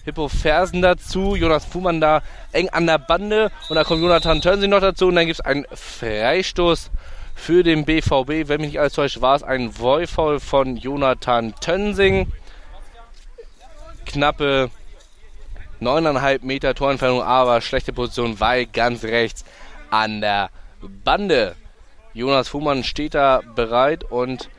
[0.05, 4.69] Hippo Fersen dazu, Jonas Fuhrmann da eng an der Bande und da kommt Jonathan Tönsing
[4.69, 6.89] noch dazu und dann gibt es einen Freistoß
[7.35, 8.47] für den BVB.
[8.47, 12.31] Wenn mich nicht alles täuscht, war es ein Vollfoul von Jonathan Tönsing.
[14.05, 14.71] Knappe
[15.81, 19.45] 9,5 Meter Torentfernung, aber schlechte Position, weil ganz rechts
[19.89, 20.49] an der
[20.81, 21.55] Bande.
[22.13, 24.49] Jonas Fuhrmann steht da bereit und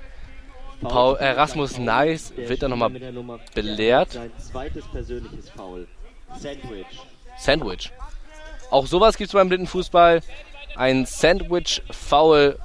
[0.80, 2.90] Paul, äh, Rasmus Nice wird dann nochmal
[3.54, 4.18] belehrt.
[6.38, 6.86] Sandwich.
[7.38, 7.92] Sandwich.
[8.70, 10.20] Auch sowas gibt es beim Blindenfußball.
[10.76, 12.58] Ein Sandwich-Foul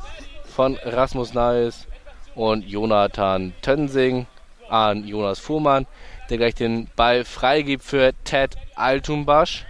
[0.45, 1.87] von Rasmus Nice
[2.35, 4.27] und Jonathan Tönsing
[4.69, 5.87] an Jonas Fuhrmann,
[6.29, 9.65] der gleich den Ball freigibt für Ted Altumbasch.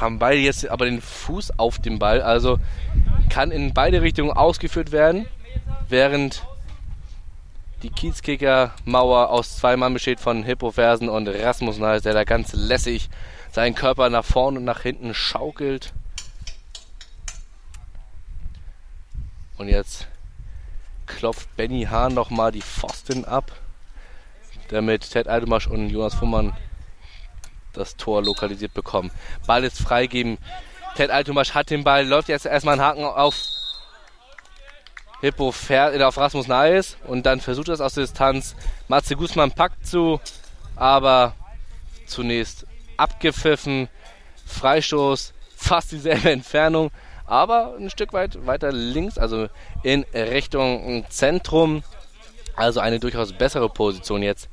[0.00, 2.58] Haben beide jetzt aber den Fuß auf dem Ball, also
[3.30, 5.26] kann in beide Richtungen ausgeführt werden,
[5.88, 6.44] während
[7.82, 12.52] die Kiezkicker-Mauer aus zwei Mann besteht von Hippo Fersen und Rasmus Nice, der da ganz
[12.52, 13.08] lässig
[13.50, 15.94] seinen Körper nach vorne und nach hinten schaukelt.
[19.56, 20.06] Und jetzt
[21.06, 23.50] klopft Benny Hahn nochmal die Pfosten ab,
[24.68, 26.52] damit Ted Aldemasch und Jonas Fuhrmann
[27.72, 29.10] das Tor lokalisiert bekommen.
[29.46, 30.38] Ball ist freigeben.
[30.96, 33.34] Ted Altomasch hat den Ball, läuft jetzt erstmal einen Haken auf
[35.20, 38.56] Hippo fährt auf Rasmus Nice und dann versucht er es aus der Distanz.
[38.88, 40.18] Matze Guzman packt zu,
[40.76, 41.34] aber
[42.06, 42.66] zunächst
[42.96, 43.88] abgepfiffen.
[44.46, 46.90] Freistoß, fast dieselbe Entfernung,
[47.26, 49.48] aber ein Stück weit weiter links, also
[49.82, 51.84] in Richtung Zentrum.
[52.56, 54.48] Also eine durchaus bessere Position jetzt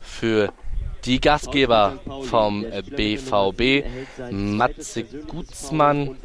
[0.00, 0.52] für
[1.04, 3.84] die Gastgeber vom BVB.
[4.30, 6.16] Matze Guzman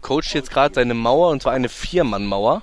[0.00, 2.62] coacht jetzt gerade seine Mauer und zwar eine Viermann-Mauer.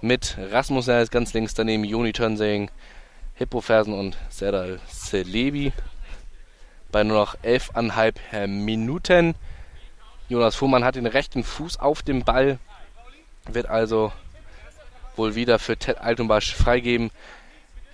[0.00, 2.70] Mit Rasmus ist ganz links daneben, Joni Tönsing,
[3.34, 5.72] Hippo Fersen und Serdal Celebi.
[6.92, 9.34] Bei nur noch 11,5 Minuten.
[10.28, 12.58] Jonas Fuhrmann hat den rechten Fuß auf dem Ball.
[13.50, 14.12] Wird also
[15.16, 17.10] wohl wieder für Ted Altenbasch freigeben.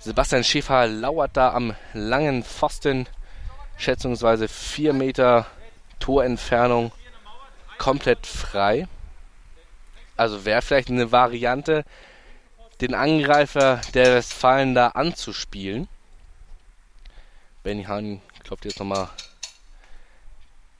[0.03, 3.07] Sebastian Schäfer lauert da am langen Pfosten.
[3.77, 5.47] Schätzungsweise 4 Meter
[6.01, 6.91] Torentfernung
[7.79, 8.89] komplett frei.
[10.17, 11.85] Also wäre vielleicht eine Variante,
[12.81, 15.87] den Angreifer der Westfalen da anzuspielen.
[17.63, 19.09] Benny Hahn klopft jetzt nochmal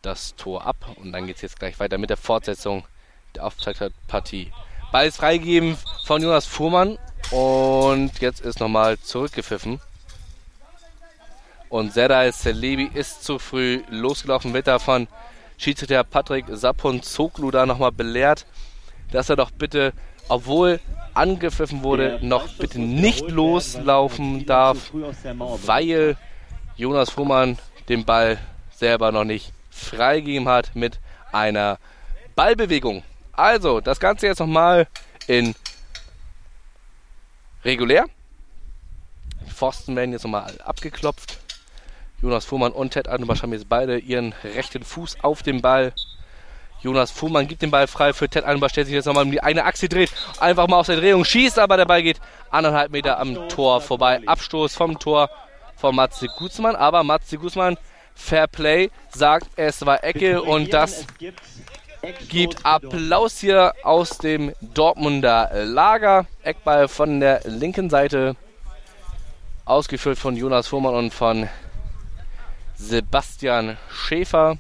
[0.03, 2.89] das Tor ab und dann geht es jetzt gleich weiter mit der Fortsetzung
[3.37, 4.53] der Auftaktpartie.
[4.91, 6.99] Ball ist freigegeben von Jonas Fuhrmann
[7.33, 9.81] und jetzt ist nochmal zurückgepfiffen.
[11.69, 15.09] Und Zedai Celebi ist zu früh losgelaufen, wird davon
[15.57, 18.45] Schiedsrichter Patrick Saponzoglu da nochmal belehrt,
[19.11, 19.95] dass er doch bitte,
[20.29, 20.81] obwohl
[21.15, 24.93] angepfiffen wurde, noch bitte nicht loslaufen darf,
[25.65, 26.17] weil
[26.77, 27.59] Jonas Fuhrmann
[27.89, 28.39] den Ball
[28.77, 30.99] selber noch nicht freigegeben hat mit
[31.33, 31.79] einer
[32.35, 33.03] Ballbewegung.
[33.33, 34.87] Also, das Ganze jetzt nochmal
[35.27, 35.55] in
[37.65, 38.07] regulär.
[39.47, 41.39] Die Pfosten werden jetzt nochmal abgeklopft.
[42.21, 45.93] Jonas Fuhrmann und Ted Altenbach haben jetzt beide ihren rechten Fuß auf dem Ball.
[46.81, 49.41] Jonas Fuhrmann gibt den Ball frei für Ted Altenbach, stellt sich jetzt nochmal um die
[49.41, 53.19] eine Achse dreht, einfach mal aus der Drehung schießt, aber der Ball geht anderthalb Meter
[53.19, 54.21] am Tor vorbei.
[54.27, 55.31] Abstoß vom Tor
[55.77, 57.77] von Matze Gutzmann, aber Matze Gutzmann,
[58.15, 61.07] Fair Play, sagt, es war Ecke und das
[62.29, 66.27] gibt Applaus hier aus dem Dortmunder Lager.
[66.43, 68.35] Eckball von der linken Seite,
[69.65, 71.49] ausgeführt von Jonas Fuhrmann und von
[72.75, 74.59] Sebastian Schäfer.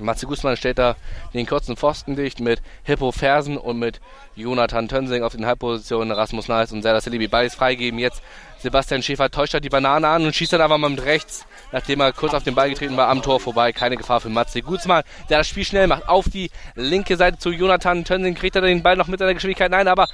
[0.00, 0.96] Matze Guzman stellt da
[1.34, 4.00] den kurzen Pfosten dicht mit Hippo Fersen und mit
[4.34, 6.10] Jonathan Tönsing auf den Halbpositionen.
[6.10, 8.00] Rasmus Nice und Serdar Celebi beides freigeben.
[8.00, 8.22] Jetzt
[8.62, 12.00] Sebastian Schäfer täuscht da die Banane an und schießt dann einfach mal mit rechts, nachdem
[12.00, 13.72] er kurz auf den Ball getreten war, am Tor vorbei.
[13.72, 16.08] Keine Gefahr für Matze Guzman, der das Spiel schnell macht.
[16.08, 19.70] Auf die linke Seite zu Jonathan Tönsing kriegt er den Ball noch mit seiner Geschwindigkeit.
[19.70, 20.06] Nein, aber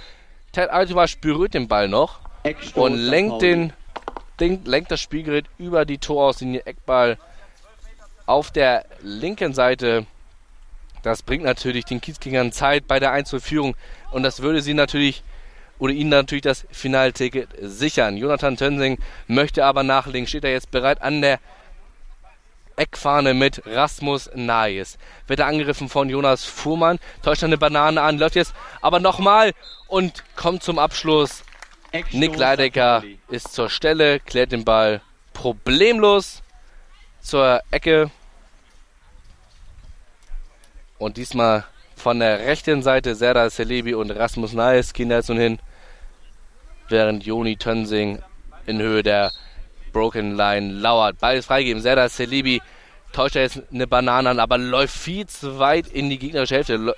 [0.53, 2.21] Ted Altovasch berührt den Ball noch
[2.75, 3.73] und lenkt den
[4.41, 7.19] lenkt das Spielgerät über die Torauslinie Eckball
[8.25, 10.07] auf der linken Seite.
[11.03, 13.75] Das bringt natürlich den Kiezkingern Zeit bei der Einzelführung
[14.13, 15.23] und das würde sie natürlich
[15.79, 18.17] oder ihnen natürlich das Finalticket sichern.
[18.17, 21.39] Jonathan Tönsing möchte aber nachlegen, steht er jetzt bereit an der
[22.77, 24.99] Eckfahne mit Rasmus Nayes.
[25.27, 29.53] Wird er angegriffen von Jonas Fuhrmann, täuscht eine Banane an, läuft jetzt aber nochmal
[29.89, 31.43] und kommt zum Abschluss.
[32.13, 35.01] Nick Leidecker ist zur Stelle, klärt den Ball
[35.33, 36.43] problemlos
[37.21, 38.11] zur Ecke
[40.99, 41.65] und diesmal
[41.97, 45.59] von der rechten Seite Serdar Celebi und Rasmus Nayes gehen jetzt nun hin.
[46.89, 48.21] Während Joni Tönsing
[48.67, 49.33] in Höhe der
[49.93, 51.19] Broken Line lauert.
[51.19, 51.83] Beides freigeben.
[51.83, 52.61] Serdar Celebi
[53.13, 56.95] täuscht er jetzt eine Banane an, aber läuft viel zu weit in die gegnerische Hälfte.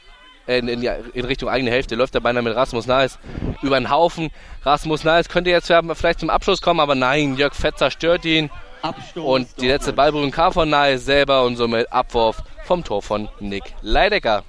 [0.47, 1.95] Äh, in, in, in Richtung eigene Hälfte.
[1.95, 3.18] Läuft er beinahe mit Rasmus Nayes
[3.62, 4.30] über den Haufen.
[4.64, 8.51] Rasmus Nayes könnte jetzt vielleicht zum Abschluss kommen, aber nein, Jörg Fetzer stört ihn.
[8.82, 13.28] Abstoß und die letzte Ballberührung kam von Nayes selber und somit Abwurf vom Tor von
[13.38, 14.43] Nick Leidecker.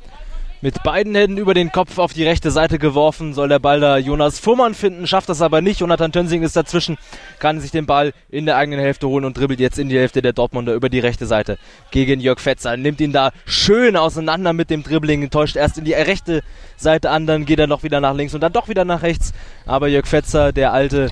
[0.64, 3.98] Mit beiden Händen über den Kopf auf die rechte Seite geworfen, soll der Ball da
[3.98, 5.80] Jonas Fuhrmann finden, schafft das aber nicht.
[5.80, 7.00] Jonathan Tönsing ist dazwischen,
[7.40, 10.22] kann sich den Ball in der eigenen Hälfte holen und dribbelt jetzt in die Hälfte
[10.22, 11.58] der Dortmunder über die rechte Seite
[11.90, 12.78] gegen Jörg Fetzer.
[12.78, 16.44] Nimmt ihn da schön auseinander mit dem Dribbling, täuscht erst in die rechte
[16.78, 19.34] Seite an, dann geht er noch wieder nach links und dann doch wieder nach rechts.
[19.66, 21.10] Aber Jörg Fetzer, der alte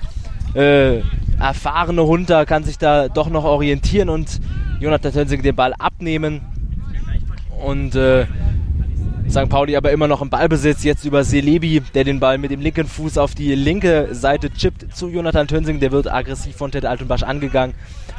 [0.54, 1.00] äh,
[1.40, 4.40] erfahrene Hunter, kann sich da doch noch orientieren und
[4.80, 6.42] Jonathan Tönsing den Ball abnehmen.
[7.60, 8.28] Und äh,
[9.30, 9.48] St.
[9.48, 12.88] Pauli aber immer noch im Ballbesitz, jetzt über Selebi, der den Ball mit dem linken
[12.88, 15.80] Fuß auf die linke Seite chippt zu Jonathan Tönsing.
[15.80, 17.76] Der wird aggressiv von Ted Altenbasch angegangen.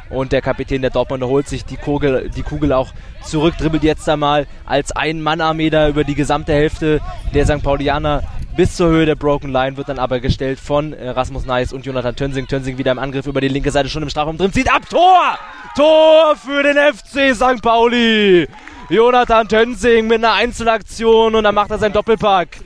[0.09, 2.93] Und der Kapitän der Dortmunder holt sich die Kugel, die Kugel auch
[3.23, 7.01] zurück, dribbelt jetzt einmal als Ein-Mann-Armee da über die gesamte Hälfte
[7.33, 7.61] der St.
[7.61, 8.23] Paulianer
[8.55, 11.85] bis zur Höhe der Broken Line, wird dann aber gestellt von äh, Rasmus Neis und
[11.85, 12.47] Jonathan Tönsing.
[12.47, 15.37] Tönsing wieder im Angriff über die linke Seite, schon im Strafraum drin, zieht ab, Tor!
[15.75, 17.61] Tor für den FC St.
[17.61, 18.47] Pauli!
[18.91, 22.59] Jonathan Tönsing mit einer Einzelaktion und dann macht er seinen Doppelpack.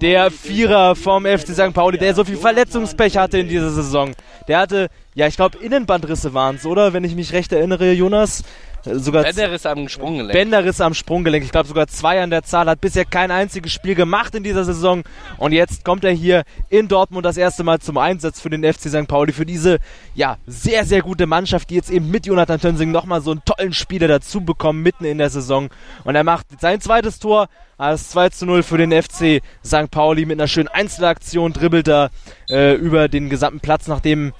[0.00, 1.72] Der Vierer vom FC St.
[1.72, 4.10] Pauli, der so viel Verletzungspech hatte in dieser Saison.
[4.48, 6.92] Der hatte, ja, ich glaube, Innenbandrisse waren es, oder?
[6.92, 8.42] Wenn ich mich recht erinnere, Jonas.
[8.84, 10.32] Sogar Bänderriss am Sprunggelenk.
[10.32, 11.44] Bänderriss am Sprunggelenk.
[11.44, 12.66] Ich glaube sogar zwei an der Zahl.
[12.66, 15.04] Hat bisher kein einziges Spiel gemacht in dieser Saison.
[15.38, 18.88] Und jetzt kommt er hier in Dortmund das erste Mal zum Einsatz für den FC
[18.88, 19.06] St.
[19.06, 19.32] Pauli.
[19.32, 19.78] Für diese,
[20.14, 23.72] ja, sehr, sehr gute Mannschaft, die jetzt eben mit Jonathan Tönsing nochmal so einen tollen
[23.72, 25.70] Spieler dazu bekommen, mitten in der Saison.
[26.04, 27.48] Und er macht sein zweites Tor.
[27.78, 29.90] Das 2 zu 0 für den FC St.
[29.90, 31.52] Pauli mit einer schönen Einzelaktion.
[31.52, 32.10] Dribbelt er
[32.48, 34.32] äh, über den gesamten Platz, nachdem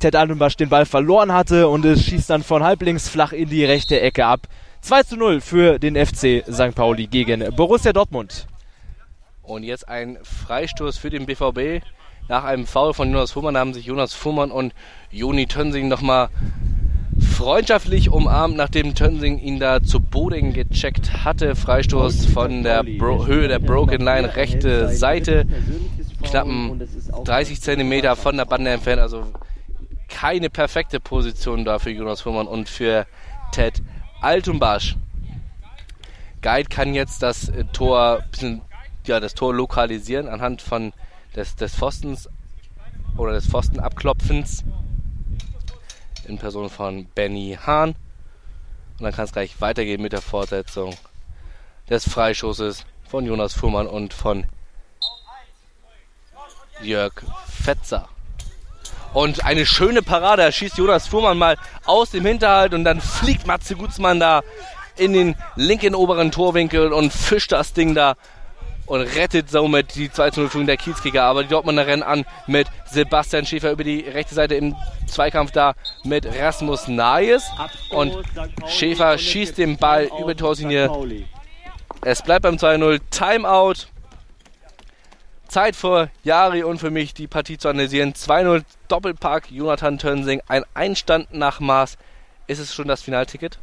[0.00, 3.64] Ted Altenbasch den Ball verloren hatte und es schießt dann von halblinks flach in die
[3.64, 4.48] rechte Ecke ab.
[4.80, 6.74] 2 zu 0 für den FC St.
[6.74, 8.46] Pauli gegen Borussia Dortmund.
[9.42, 11.84] Und jetzt ein Freistoß für den BVB.
[12.28, 14.72] Nach einem Foul von Jonas Fuhrmann haben sich Jonas Fuhrmann und
[15.10, 16.30] Joni Tönsing nochmal
[17.20, 21.56] freundschaftlich umarmt, nachdem Tönsing ihn da zu Boden gecheckt hatte.
[21.56, 25.46] Freistoß von der Bro Höhe der Broken Line, rechte Seite,
[26.22, 26.80] knappen
[27.24, 29.24] 30 Zentimeter von der Bande entfernt, also
[30.20, 33.06] keine perfekte Position da für Jonas Fuhrmann und für
[33.52, 33.82] Ted
[34.20, 34.96] Altumbasch.
[36.42, 38.22] Guide kann jetzt das äh, Tor,
[39.06, 40.92] ja, das Tor lokalisieren anhand von
[41.34, 42.28] des, des Pfostens
[43.16, 44.62] oder des Pfostenabklopfens
[46.28, 47.94] in Person von Benny Hahn.
[48.98, 50.94] Und dann kann es gleich weitergehen mit der Fortsetzung
[51.88, 54.44] des Freischusses von Jonas Fuhrmann und von
[56.82, 57.14] Jörg
[57.46, 58.10] Fetzer.
[59.12, 60.42] Und eine schöne Parade.
[60.42, 64.42] Da schießt Jonas Fuhrmann mal aus dem Hinterhalt und dann fliegt Matze Gutzmann da
[64.96, 68.14] in den linken oberen Torwinkel und fischt das Ding da
[68.90, 71.22] und rettet somit die 2 0 Führung der Kiezkicker.
[71.22, 74.74] Aber die Dortmunder rennen an mit Sebastian Schäfer über die rechte Seite im
[75.06, 77.44] Zweikampf da mit Rasmus Nayes.
[77.90, 78.16] Und
[78.66, 80.90] Schäfer schießt den Ball über die Torlinie.
[82.02, 83.00] Es bleibt beim 2-0.
[83.10, 83.86] Timeout
[85.50, 88.14] Zeit für Jari und für mich, die Partie zu analysieren.
[88.14, 91.98] 2-0 Doppelpack, Jonathan Tönsing, ein Einstand nach Maß.
[92.46, 93.58] Ist es schon das Finalticket?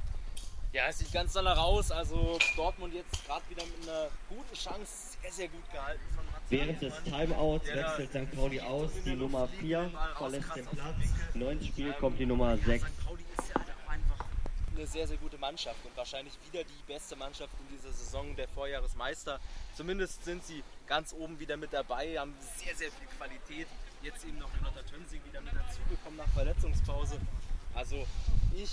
[0.73, 1.91] Ja, es sieht ganz danach aus.
[1.91, 6.43] Also Dortmund jetzt gerade wieder mit einer guten Chance sehr, sehr gut gehalten von Mats
[6.49, 8.35] Während des Timeouts wechselt St.
[8.35, 8.91] Pauli aus.
[9.05, 10.95] Die Nummer 4 verlässt den Platz.
[11.33, 12.85] Neun Spiel kommt die Nummer 6.
[13.05, 14.25] Pauli ist ja halt auch einfach
[14.77, 18.47] eine sehr, sehr gute Mannschaft und wahrscheinlich wieder die beste Mannschaft in dieser Saison der
[18.47, 19.39] Vorjahresmeister.
[19.75, 23.67] Zumindest sind sie ganz oben wieder mit dabei, haben sehr, sehr viel Qualität.
[24.03, 27.19] Jetzt eben noch Jonathan Tönsing wieder mit dazugekommen nach Verletzungspause.
[27.73, 28.05] Also
[28.55, 28.71] ich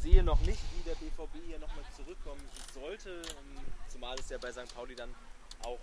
[0.00, 2.42] sehe noch nicht, wie der BVB hier nochmal zurückkommen
[2.74, 3.10] sollte.
[3.10, 4.74] Ähm, Zumal es ja bei St.
[4.74, 5.14] Pauli dann
[5.62, 5.78] auch,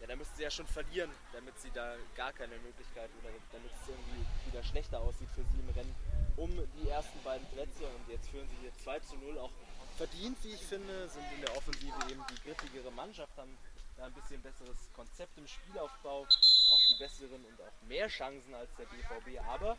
[0.00, 3.70] ja, da müssten sie ja schon verlieren, damit sie da gar keine Möglichkeit oder damit
[3.70, 5.94] es irgendwie wieder schlechter aussieht für sie im Rennen
[6.36, 7.84] um die ersten beiden Plätze.
[7.84, 9.50] Und jetzt führen sie hier 2 zu 0 auch
[9.98, 13.56] verdient, wie ich finde, sind in der Offensive eben die griffigere Mannschaft, haben
[13.98, 18.70] da ein bisschen besseres Konzept im Spielaufbau, auch die besseren und auch mehr Chancen als
[18.76, 19.38] der BVB.
[19.46, 19.76] Aber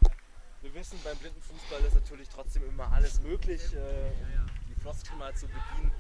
[0.61, 4.11] wir wissen, beim blinden Fußball ist natürlich trotzdem immer alles möglich, äh,
[4.69, 5.91] die Floskel mal zu bedienen.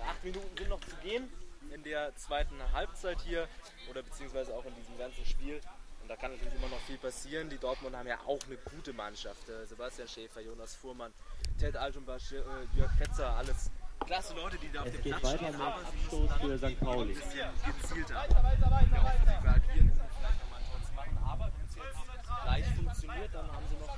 [0.00, 1.28] Acht Minuten sind noch zu gehen
[1.72, 3.48] in der zweiten Halbzeit hier
[3.90, 5.60] oder beziehungsweise auch in diesem ganzen Spiel.
[6.02, 7.50] Und da kann natürlich immer noch viel passieren.
[7.50, 9.48] Die Dortmund haben ja auch eine gute Mannschaft.
[9.48, 11.12] Äh, Sebastian Schäfer, Jonas Fuhrmann,
[11.58, 12.42] Ted Altenbasch, äh,
[12.76, 13.70] Jörg Fetzer, alles
[14.04, 15.52] klasse Leute, die da auf Es dem geht Platz weiter stehen.
[15.58, 16.80] mit Aber sie Abstoß müssen für St.
[16.80, 17.12] Pauli.
[17.12, 17.50] ein bisschen
[17.82, 21.18] gezielter Offensive agieren und vielleicht nochmal einen Trotz machen.
[21.38, 22.00] Aber wenn es jetzt
[22.42, 23.96] gleich funktioniert, dann haben sie noch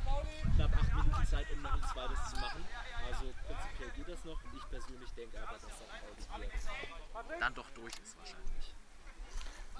[0.54, 2.64] knapp acht Minuten Zeit, um noch ein zweites zu machen.
[3.06, 4.40] Also prinzipiell geht das noch.
[4.56, 7.40] Ich persönlich denke aber, dass St.
[7.40, 8.74] Dann doch durch ist wahrscheinlich.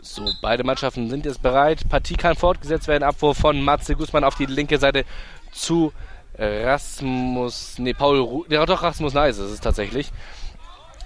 [0.00, 1.88] So, beide Mannschaften sind jetzt bereit.
[1.88, 3.02] Partie kann fortgesetzt werden.
[3.02, 5.04] Abwurf von Matze Guzman auf die linke Seite
[5.50, 5.92] zu
[6.40, 10.12] Rasmus, nee, Paul, Ru ja doch, Rasmus Neis ist es tatsächlich.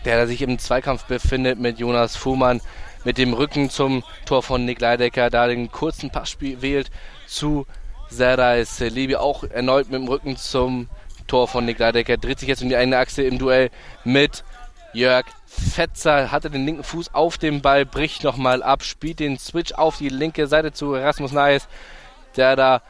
[0.04, 2.60] Der sich im Zweikampf befindet mit Jonas Fuhrmann
[3.04, 6.90] mit dem Rücken zum Tor von Nick Leidecker, da den kurzen Passspiel wählt
[7.26, 7.66] zu
[8.08, 10.88] Serdar Selibi, auch erneut mit dem Rücken zum
[11.26, 13.70] Tor von Nick Leidecker, dreht sich jetzt um die eine Achse im Duell
[14.04, 14.44] mit
[14.92, 19.72] Jörg Fetzer, hatte den linken Fuß auf dem Ball, bricht nochmal ab, spielt den Switch
[19.72, 21.68] auf die linke Seite zu Rasmus Neis,
[22.36, 22.82] der da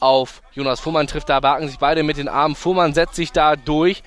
[0.00, 2.54] auf Jonas Fuhrmann trifft, da baken sich beide mit den Armen.
[2.54, 4.02] Fuhrmann setzt sich da durch,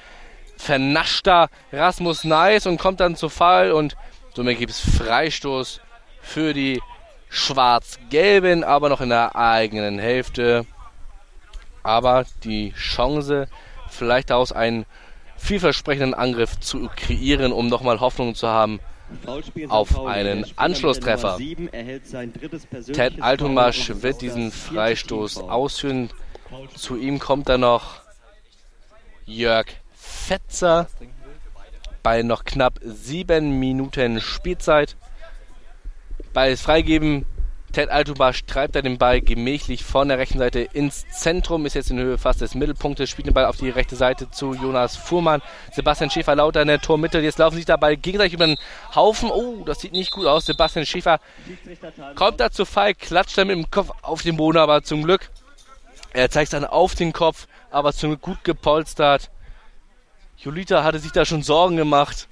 [0.57, 3.95] vernascht da Rasmus Neis und kommt dann zu Fall und
[4.35, 5.81] somit gibt es Freistoß
[6.21, 6.81] für die
[7.29, 10.65] Schwarz-Gelben, aber noch in der eigenen Hälfte.
[11.81, 13.47] Aber die Chance,
[13.89, 14.85] vielleicht daraus einen
[15.37, 18.79] vielversprechenden Angriff zu kreieren, um nochmal Hoffnung zu haben.
[19.67, 21.37] Auf einen Anschlusstreffer.
[22.93, 26.09] Ted Altomasch und wird diesen Freistoß ausführen.
[26.75, 28.01] Zu ihm kommt dann noch
[29.25, 30.87] Jörg Fetzer
[32.03, 34.97] bei noch knapp sieben Minuten Spielzeit.
[36.33, 37.25] Bei Freigeben,
[37.71, 41.89] Ted Altobasch treibt er den Ball gemächlich von der rechten Seite ins Zentrum, ist jetzt
[41.89, 45.41] in Höhe fast des Mittelpunktes, spielt den Ball auf die rechte Seite zu Jonas Fuhrmann.
[45.71, 48.59] Sebastian Schäfer lauter in der Tormitte, jetzt laufen sich dabei gegenseitig über den
[48.93, 49.31] Haufen.
[49.31, 50.45] Oh, das sieht nicht gut aus.
[50.45, 51.19] Sebastian Schäfer
[52.15, 55.31] kommt da zu Fall, klatscht dann mit dem Kopf auf den Boden, aber zum Glück,
[56.11, 59.31] er zeigt dann auf den Kopf, aber zum Glück gut gepolstert.
[60.43, 62.27] Julita hatte sich da schon Sorgen gemacht.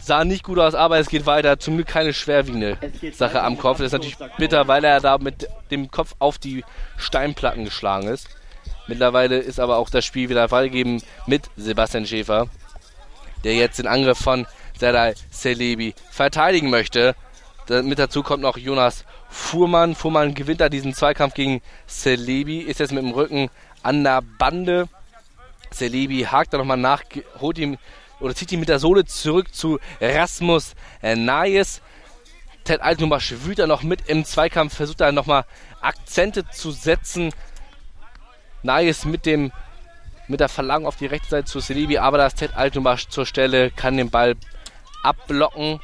[0.00, 1.58] Sah nicht gut aus, aber es geht weiter.
[1.60, 2.78] Zum Glück keine schwerwiegende
[3.12, 3.78] Sache am Kopf.
[3.78, 6.64] Das ist natürlich bitter, weil er da mit dem Kopf auf die
[6.96, 8.28] Steinplatten geschlagen ist.
[8.88, 12.48] Mittlerweile ist aber auch das Spiel wieder freigegeben mit Sebastian Schäfer,
[13.44, 17.14] der jetzt den Angriff von Serdar Selebi verteidigen möchte.
[17.68, 19.94] Mit dazu kommt noch Jonas Fuhrmann.
[19.94, 23.50] Fuhrmann gewinnt da diesen Zweikampf gegen Selebi, ist jetzt mit dem Rücken
[23.82, 24.88] an der Bande.
[25.70, 27.02] Selebi hakt da nochmal nach,
[27.40, 27.78] holt ihn
[28.20, 31.82] oder zieht ihn mit der Sohle zurück zu Rasmus äh, Nayes.
[32.64, 35.44] Ted Altenbach wühlt da noch mit im Zweikampf, versucht da nochmal
[35.80, 37.32] Akzente zu setzen.
[38.62, 39.52] Nayes mit dem
[40.26, 43.24] mit der Verlangung auf die rechte Seite zu Selebi, aber da ist Ted Altenbach zur
[43.24, 44.36] Stelle, kann den Ball
[45.02, 45.80] abblocken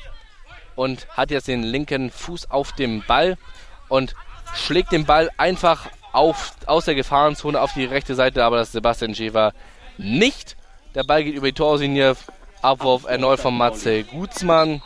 [0.75, 3.39] und hat jetzt den linken Fuß auf dem Ball
[3.89, 4.15] und
[4.55, 9.15] schlägt den Ball einfach auf, aus der Gefahrenzone auf die rechte Seite, aber das Sebastian
[9.15, 9.53] Schäfer
[9.99, 10.57] nicht.
[10.95, 12.17] Der Ball geht über die Torlinie.
[12.63, 14.83] Abwurf erneut von Matze Gutzmann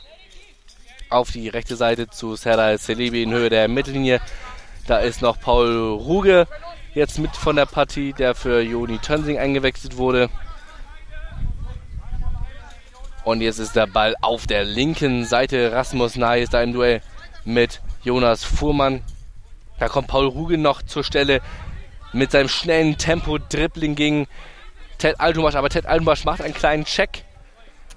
[1.10, 4.20] auf die rechte Seite zu Serdar Celebi in Höhe der Mittellinie.
[4.86, 6.46] Da ist noch Paul Ruge
[6.94, 10.28] jetzt mit von der Partie, der für Joni Tönsing eingewechselt wurde.
[13.24, 15.72] Und jetzt ist der Ball auf der linken Seite.
[15.72, 17.02] Rasmus Ney ist da im Duell
[17.44, 19.02] mit Jonas Fuhrmann.
[19.78, 21.40] Da kommt Paul Ruge noch zur Stelle
[22.12, 24.26] mit seinem schnellen Tempo, Dribbling gegen
[24.98, 25.54] Ted Altenbosch.
[25.54, 27.24] Aber Ted Altenbosch macht einen kleinen Check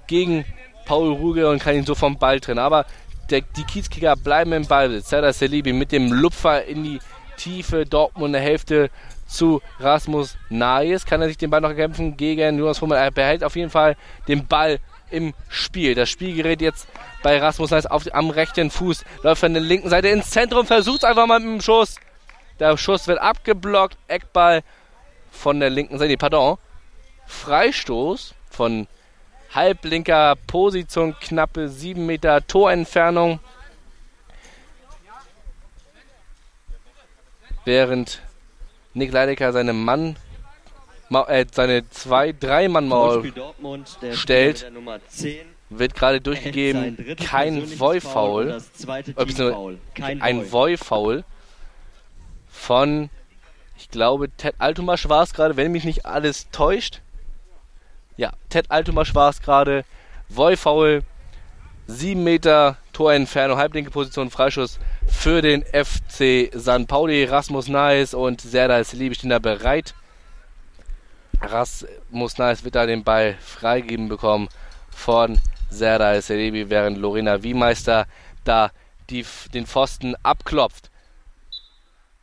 [0.06, 0.44] gegen
[0.84, 2.58] Paul Ruge und kann ihn so vom Ball trennen.
[2.58, 2.86] Aber
[3.30, 5.10] der, die Kiezkicker bleiben im Ballbesitz.
[5.10, 6.98] Serdar Selibi mit dem Lupfer in die
[7.36, 8.90] tiefe Dortmunder Hälfte
[9.26, 11.06] zu Rasmus Nayes.
[11.06, 12.98] Kann er sich den Ball noch kämpfen gegen Jonas Hummel?
[12.98, 13.96] Er behält auf jeden Fall
[14.28, 14.78] den Ball
[15.10, 15.94] im Spiel.
[15.94, 16.86] Das Spiel gerät jetzt
[17.22, 19.04] bei Rasmus Nayes auf, am rechten Fuß.
[19.22, 21.96] Läuft von der linken Seite ins Zentrum, versucht einfach mal mit dem Schuss.
[22.60, 23.96] Der Schuss wird abgeblockt.
[24.08, 24.62] Eckball
[25.30, 26.16] von der linken Seite.
[26.16, 26.58] Pardon.
[27.26, 28.86] Freistoß von
[29.54, 33.40] halblinker Position, knappe 7 Meter Torentfernung.
[37.64, 38.22] Während
[38.94, 40.16] Nick Leidecker seinem Mann,
[41.10, 43.22] äh, seine zwei, drei Mann Mauer
[44.12, 44.70] stellt,
[45.70, 48.60] wird gerade durchgegeben, kein Voi-Foul,
[50.20, 51.24] ein Voi-Foul
[52.50, 53.10] von,
[53.78, 57.00] ich glaube, Ted Altomasch war es gerade, wenn mich nicht alles täuscht.
[58.22, 59.84] Ja, Ted Altomasch war es gerade.
[60.28, 61.02] Voi-Foul,
[61.88, 67.24] 7 Meter Torentfernung, halblinke Position, Freischuss für den FC San Pauli.
[67.24, 69.94] Rasmus Neis und Serdar Selibi stehen da bereit.
[71.40, 74.48] Rasmus Neis wird da den Ball freigeben bekommen
[74.88, 78.06] von Serdar Selibi, während Lorena Wiemeister
[78.44, 78.70] da
[79.10, 80.92] die, den Pfosten abklopft.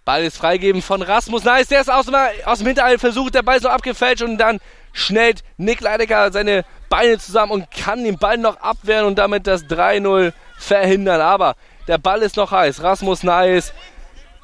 [0.06, 3.44] Ball ist freigeben von Rasmus Neis, der ist aus dem, aus dem Hinterhalt versucht, der
[3.44, 4.62] Ball ist abgefälscht und dann
[4.94, 9.66] schnellt Nick Leidecker seine Beine zusammen und kann den Ball noch abwehren und damit das
[9.66, 11.22] 3-0 verhindern.
[11.22, 11.56] Aber
[11.88, 12.84] der Ball ist noch heiß.
[12.84, 13.74] Rasmus Neis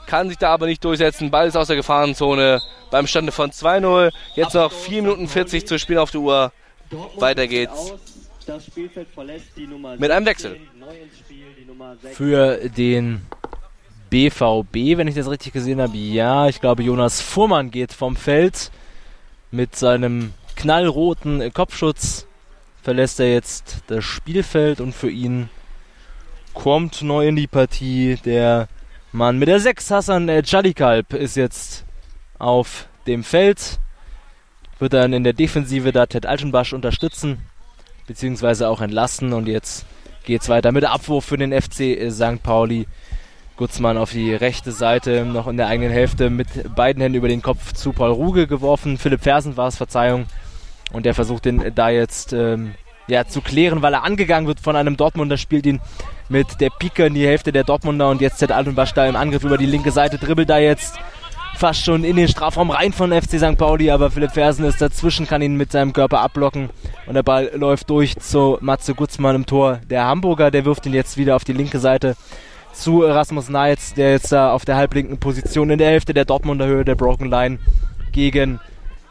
[0.07, 1.31] kann sich da aber nicht durchsetzen.
[1.31, 4.11] Ball ist aus der Gefahrenzone beim Stande von 2-0.
[4.35, 6.51] Jetzt noch 4 Minuten 40 zu spielen auf der Uhr.
[7.17, 7.93] Weiter geht's.
[9.97, 10.59] Mit einem Wechsel.
[12.13, 13.25] Für den
[14.09, 15.97] BVB, wenn ich das richtig gesehen habe.
[15.97, 18.71] Ja, ich glaube, Jonas Fuhrmann geht vom Feld
[19.55, 22.27] mit seinem knallroten Kopfschutz.
[22.83, 25.49] Verlässt er jetzt das Spielfeld und für ihn
[26.53, 28.67] kommt neu in die Partie der
[29.11, 31.85] Mann mit der 6, Hassan Jalikalp, ist jetzt
[32.37, 33.79] auf dem Feld.
[34.77, 37.37] Wird dann in der Defensive da Ted Altenbasch unterstützen,
[38.07, 39.31] beziehungsweise auch entlasten.
[39.31, 39.85] Und jetzt
[40.25, 42.43] geht es weiter mit Abwurf für den FC St.
[42.43, 42.87] Pauli.
[43.57, 47.41] Gutzmann auf die rechte Seite, noch in der eigenen Hälfte mit beiden Händen über den
[47.41, 48.97] Kopf zu Paul Ruge geworfen.
[48.97, 50.25] Philipp Fersen war es, Verzeihung.
[50.91, 52.75] Und der versucht den da jetzt ähm,
[53.07, 55.79] ja, zu klären, weil er angegangen wird von einem Dortmunder, spielt ihn
[56.29, 59.43] mit der Pike in die Hälfte der Dortmunder und jetzt Zed Altenbasch da im Angriff
[59.43, 60.95] über die linke Seite, dribbelt da jetzt
[61.55, 63.57] fast schon in den Strafraum rein von FC St.
[63.57, 66.69] Pauli, aber Philipp Fersen ist dazwischen, kann ihn mit seinem Körper abblocken
[67.05, 69.79] und der Ball läuft durch zu Matze Gutzmann im Tor.
[69.89, 72.15] Der Hamburger, der wirft ihn jetzt wieder auf die linke Seite
[72.75, 76.67] zu Rasmus Neitz, der jetzt da auf der halblinken Position in der Hälfte der Dortmunder
[76.67, 77.59] Höhe der Broken Line
[78.11, 78.59] gegen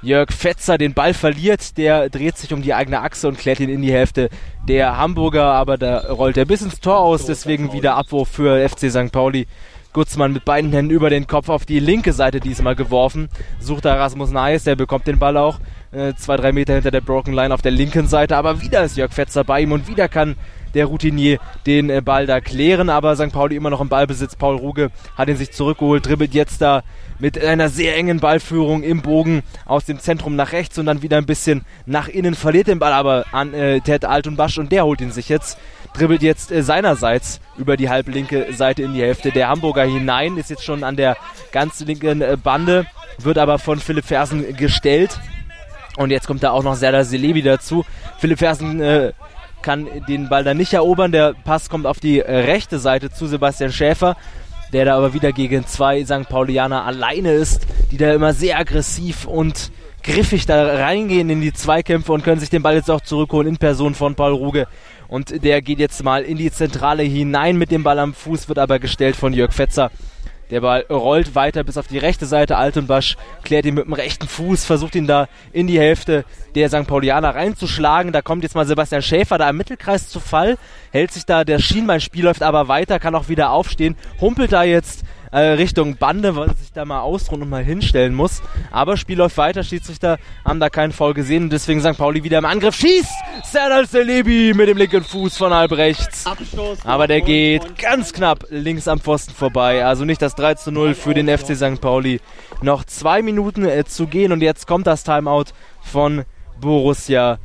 [0.03, 1.77] Jörg Fetzer den Ball verliert.
[1.79, 4.29] Der dreht sich um die eigene Achse und klärt ihn in die Hälfte
[4.69, 8.91] der Hamburger, aber da rollt er bis ins Tor aus, deswegen wieder Abwurf für FC
[8.91, 9.11] St.
[9.11, 9.47] Pauli.
[9.95, 13.29] Gutzmann mit beiden Händen über den Kopf auf die linke Seite diesmal geworfen.
[13.61, 15.61] Sucht da Rasmus der bekommt den Ball auch
[15.93, 18.97] äh, zwei, drei Meter hinter der Broken Line auf der linken Seite, aber wieder ist
[18.97, 20.35] Jörg Fetzer bei ihm und wieder kann
[20.75, 23.33] der Routinier den äh, Ball da klären, aber St.
[23.33, 24.37] Pauli immer noch im Ballbesitz.
[24.37, 26.83] Paul Ruge hat ihn sich zurückgeholt, dribbelt jetzt da
[27.19, 31.17] mit einer sehr engen Ballführung im Bogen aus dem Zentrum nach rechts und dann wieder
[31.17, 35.01] ein bisschen nach innen, verliert den Ball aber an äh, Ted Altunbasch und der holt
[35.01, 35.59] ihn sich jetzt,
[35.95, 40.51] dribbelt jetzt äh, seinerseits über die halblinke Seite in die Hälfte der Hamburger hinein, ist
[40.51, 41.17] jetzt schon an der
[41.53, 42.87] ganz linken äh, Bande,
[43.19, 45.19] wird aber von Philipp Fersen gestellt.
[45.97, 47.85] Und jetzt kommt da auch noch Serdar Selebi dazu.
[48.19, 49.13] Philipp Fersen äh,
[49.65, 51.11] kann den Ball dann nicht erobern.
[51.11, 54.17] Der Pass kommt auf die äh, rechte Seite zu Sebastian Schäfer,
[54.73, 56.29] der da aber wieder gegen zwei St.
[56.29, 62.13] Paulianer alleine ist, die da immer sehr aggressiv und griffig da reingehen in die Zweikämpfe
[62.13, 64.69] und können sich den Ball jetzt auch zurückholen in Person von Paul Ruge.
[65.09, 68.59] Und der geht jetzt mal in die Zentrale hinein mit dem Ball am Fuß, wird
[68.59, 69.91] aber gestellt von Jörg Fetzer.
[70.51, 72.57] Der Ball rollt weiter bis auf die rechte Seite.
[72.57, 76.25] Altenbasch klärt ihn mit dem rechten Fuß, versucht ihn da in die Hälfte
[76.55, 76.87] der St.
[76.87, 78.13] Paulianer reinzuschlagen.
[78.13, 80.59] Da kommt jetzt mal Sebastian Schäfer da im Mittelkreis zu Fall,
[80.93, 85.05] hält sich da, der Schienbeinspiel läuft aber weiter, kann auch wieder aufstehen, humpelt da jetzt
[85.35, 88.41] äh, Richtung Bande, weil er sich da mal ausruhen und mal hinstellen muss.
[88.71, 91.99] Aber Spiel läuft weiter, Schiedsrichter haben da keinen Foul gesehen und deswegen St.
[91.99, 92.77] Pauli wieder im Angriff.
[92.77, 93.11] Schießt!
[93.43, 96.25] Serdal Selebi mit dem linken Fuß von halb rechts.
[96.85, 99.85] Aber der geht ganz knapp links am Pfosten vorbei.
[99.85, 101.81] Also nicht das 3 zu 0 für den FC St.
[101.81, 102.21] Pauli.
[102.63, 105.47] Noch zwei Minuten äh, zu gehen und jetzt kommt das Timeout
[105.83, 106.25] von
[106.61, 107.39] Borussia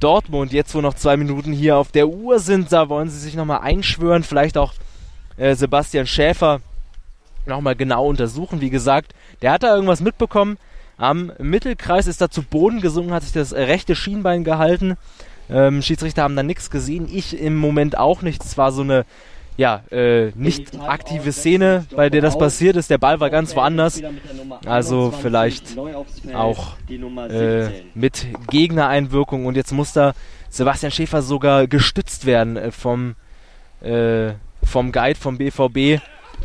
[0.00, 0.52] Dortmund.
[0.52, 3.60] Jetzt, wo noch zwei Minuten hier auf der Uhr sind, da wollen sie sich nochmal
[3.60, 4.24] einschwören.
[4.24, 4.72] Vielleicht auch
[5.36, 6.62] äh, Sebastian Schäfer
[7.48, 8.60] nochmal genau untersuchen.
[8.60, 10.58] Wie gesagt, der hat da irgendwas mitbekommen.
[10.96, 14.96] Am Mittelkreis ist er zu Boden gesungen, hat sich das rechte Schienbein gehalten.
[15.50, 17.08] Ähm, Schiedsrichter haben da nichts gesehen.
[17.10, 18.44] Ich im Moment auch nicht.
[18.44, 19.04] Es war so eine
[19.58, 22.90] ja, äh, nicht aktive Szene, bei der das passiert ist.
[22.90, 24.00] Der Ball war ganz woanders.
[24.64, 25.76] Also vielleicht
[26.32, 29.46] auch äh, mit Gegnereinwirkung.
[29.46, 30.14] Und jetzt muss da
[30.48, 33.16] Sebastian Schäfer sogar gestützt werden äh, vom,
[33.82, 36.00] äh, vom Guide, vom BVB.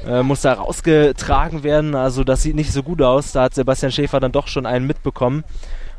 [0.06, 1.96] Äh, muss da rausgetragen werden.
[1.96, 3.32] Also das sieht nicht so gut aus.
[3.32, 5.44] Da hat Sebastian Schäfer dann doch schon einen mitbekommen.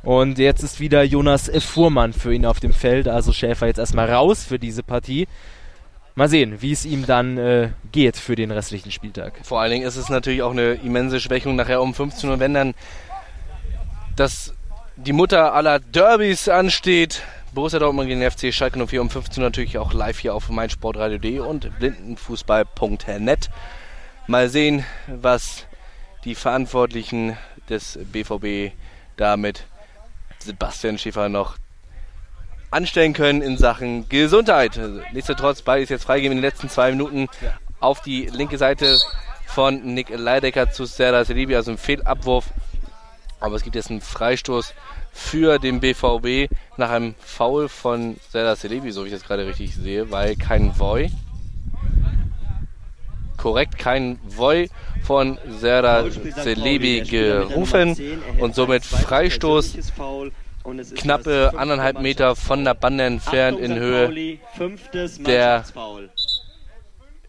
[0.03, 3.09] Und jetzt ist wieder Jonas Fuhrmann für ihn auf dem Feld.
[3.09, 5.27] Also Schäfer jetzt erstmal raus für diese Partie
[6.15, 9.35] mal sehen, wie es ihm dann äh, geht für den restlichen Spieltag.
[9.43, 12.55] Vor allen Dingen ist es natürlich auch eine immense Schwächung nachher um 15 Uhr, wenn
[12.55, 12.75] dann
[14.17, 14.55] das,
[14.97, 17.23] die Mutter aller Derbys ansteht.
[17.53, 20.49] Borussia Dortmund gegen den FC Schalke 04 um 15 Uhr natürlich auch live hier auf
[20.49, 23.51] meinsportradio.de und blindenfußball.net.
[24.27, 25.67] Mal sehen, was
[26.25, 27.37] die Verantwortlichen
[27.69, 28.75] des BVB
[29.17, 29.65] damit
[30.39, 31.57] Sebastian Schäfer noch
[32.71, 34.81] anstellen können in Sachen Gesundheit.
[35.13, 37.29] Nichtsdestotrotz, beides jetzt freigeben in den letzten zwei Minuten
[37.81, 38.99] auf die linke Seite
[39.47, 42.47] von Nick Leidecker zu Serdar Selibi, also ein Fehlabwurf.
[43.41, 44.73] Aber es gibt jetzt einen Freistoß
[45.13, 49.75] für den BVB nach einem Foul von Serdar Selibi, so wie ich das gerade richtig
[49.75, 51.11] sehe, weil kein Voy.
[53.45, 54.71] Korrekt, kein Voy
[55.03, 57.95] von Serdar Selibi gerufen
[58.41, 59.77] und somit Freistoß
[60.97, 64.39] knappe anderthalb Meter von der Bande entfernt in Höhe
[65.19, 65.63] der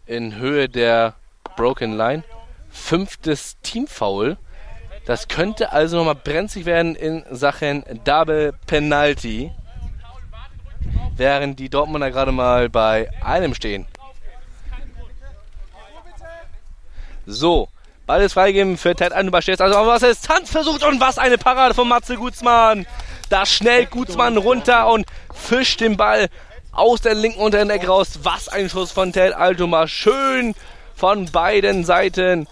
[0.06, 1.16] in Höhe der
[1.54, 2.24] Broken Line.
[2.70, 4.38] Fünftes Teamfoul.
[5.04, 9.52] Das könnte also nochmal brenzlig werden in Sachen Double Penalty.
[11.14, 13.86] Während die Dortmunder gerade mal bei einem stehen.
[17.26, 17.68] So,
[18.06, 19.42] Ball ist freigegeben für Ted Andubar.
[19.46, 22.86] Also was ist Tanz versucht und was eine Parade von Matze Gutzmann.
[23.28, 26.28] Da schnell Gutsmann runter und fischt den Ball
[26.70, 28.20] aus der linken unteren Ecke raus.
[28.22, 29.88] Was ein Schuss von Ted Altomar.
[29.88, 30.54] Schön
[30.94, 32.46] von beiden Seiten.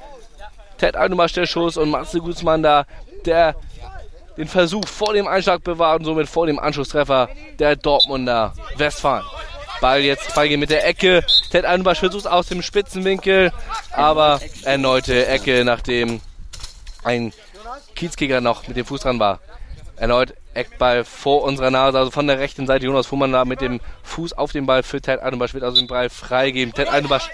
[0.78, 2.84] Ted Altomar der Schuss und Matze Gutsmann da,
[3.24, 3.54] der
[4.36, 7.28] den Versuch vor dem Einschlag bewahrt und somit vor dem Anschlusstreffer
[7.60, 9.24] der Dortmunder Westfalen.
[9.84, 11.22] Ball jetzt freigehen mit der Ecke.
[11.50, 13.52] Ted Altomar versucht aus dem Spitzenwinkel,
[13.92, 16.22] aber erneute Ecke, nachdem
[17.02, 17.34] ein
[17.94, 19.40] Kiezkicker noch mit dem Fuß dran war.
[19.96, 22.86] Erneut Eckball vor unserer Nase, also von der rechten Seite.
[22.86, 25.86] Jonas Fuhrmann da mit dem Fuß auf den Ball für Ted Eidenbasch, wird also den
[25.86, 26.72] Ball freigeben.
[26.72, 27.28] Ted Eidenbasch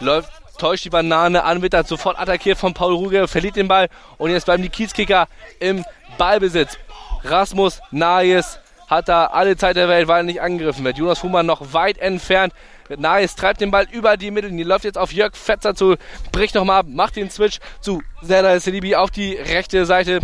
[0.00, 3.90] läuft, täuscht die Banane an, wird dann sofort attackiert von Paul Ruge, verliert den Ball
[4.16, 5.28] und jetzt bleiben die Kiezkicker
[5.60, 5.84] im
[6.16, 6.78] Ballbesitz.
[7.24, 8.58] Rasmus Naes
[8.94, 10.98] hat da alle Zeit der Welt, weil er nicht angegriffen wird.
[10.98, 12.52] Jonas Fuhrmann noch weit entfernt.
[12.96, 14.50] Naes treibt den Ball über die Mitte.
[14.50, 15.96] Die läuft jetzt auf Jörg Fetzer zu,
[16.32, 20.20] bricht nochmal ab, macht den Switch zu Serdar Selibi auf die rechte Seite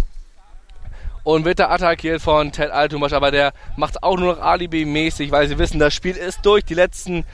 [1.22, 5.30] und wird da attackiert von Ted Altumasch, aber der macht es auch nur noch Alibi-mäßig,
[5.30, 6.64] weil sie wissen, das Spiel ist durch.
[6.64, 7.24] Die letzten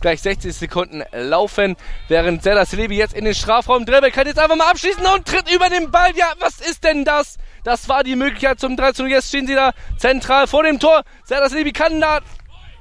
[0.00, 1.76] gleich 60 Sekunden laufen,
[2.08, 5.52] während Zella Celebi jetzt in den Strafraum dribbelt, kann jetzt einfach mal abschließen und tritt
[5.52, 6.10] über den Ball.
[6.14, 7.38] Ja, was ist denn das?
[7.64, 9.10] Das war die Möglichkeit zum 3 0.
[9.10, 11.02] Jetzt stehen sie da zentral vor dem Tor.
[11.24, 12.20] Zella Celebi kann da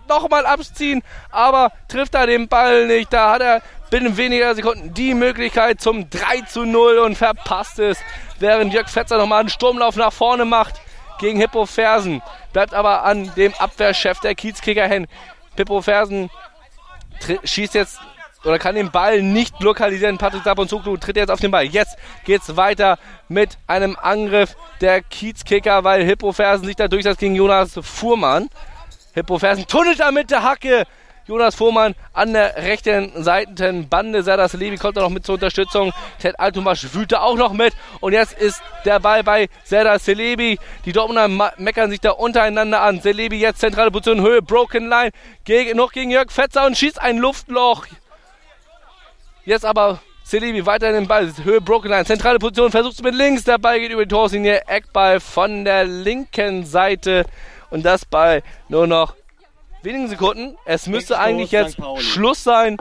[0.08, 1.02] nochmal abziehen,
[1.32, 3.12] aber trifft da den Ball nicht.
[3.12, 7.98] Da hat er binnen weniger Sekunden die Möglichkeit zum 3 zu 0 und verpasst es
[8.40, 10.76] während Jörg Fetzer nochmal einen Sturmlauf nach vorne macht
[11.20, 12.22] gegen Hippo Fersen.
[12.54, 15.08] Bleibt aber an dem Abwehrchef der Kiezkicker hin.
[15.56, 16.30] Hippo Fersen
[17.44, 18.00] schießt jetzt
[18.44, 20.18] oder kann den Ball nicht lokalisieren.
[20.18, 21.66] Patrick Sabonzuglu tritt jetzt auf den Ball.
[21.66, 27.36] Jetzt geht's weiter mit einem Angriff der Kiezkicker, weil Hippo Fersen sich da durchsetzt gegen
[27.36, 28.50] Jonas Fuhrmann.
[29.14, 30.86] Hippo Fersen tunnelt da mit der Hacke
[31.28, 34.22] Jonas Fuhrmann an der rechten Seitenbande.
[34.22, 35.92] Serdar Levi kommt da noch mit zur Unterstützung.
[36.20, 37.74] Ted Altumasch wühlte auch noch mit.
[38.00, 40.60] Und jetzt ist der Ball bei Serdar Celebi.
[40.86, 43.02] Die Dortmunder meckern sich da untereinander an.
[43.02, 45.10] Celebi jetzt zentrale Position, Höhe, Broken Line.
[45.46, 47.88] Gegen, noch gegen Jörg Fetzer und schießt ein Luftloch.
[49.46, 51.34] Jetzt aber Celebi weiter in den Ball.
[51.44, 52.06] Höhe, Broken Line.
[52.06, 53.44] Zentrale Position, versucht es mit links.
[53.46, 54.62] Der Ball geht über die Torlinie.
[54.68, 57.26] Eckball von der linken Seite.
[57.72, 59.16] Und das bei nur noch
[59.86, 60.58] wenigen Sekunden.
[60.66, 62.78] Es müsste eigentlich jetzt Schluss sein.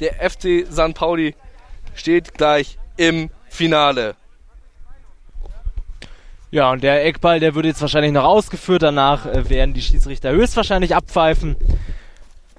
[0.00, 0.94] Der FC St.
[0.94, 1.34] Pauli
[1.94, 4.14] steht gleich im Finale.
[6.50, 8.82] Ja, und der Eckball, der wird jetzt wahrscheinlich noch ausgeführt.
[8.82, 11.56] Danach äh, werden die Schiedsrichter höchstwahrscheinlich abpfeifen.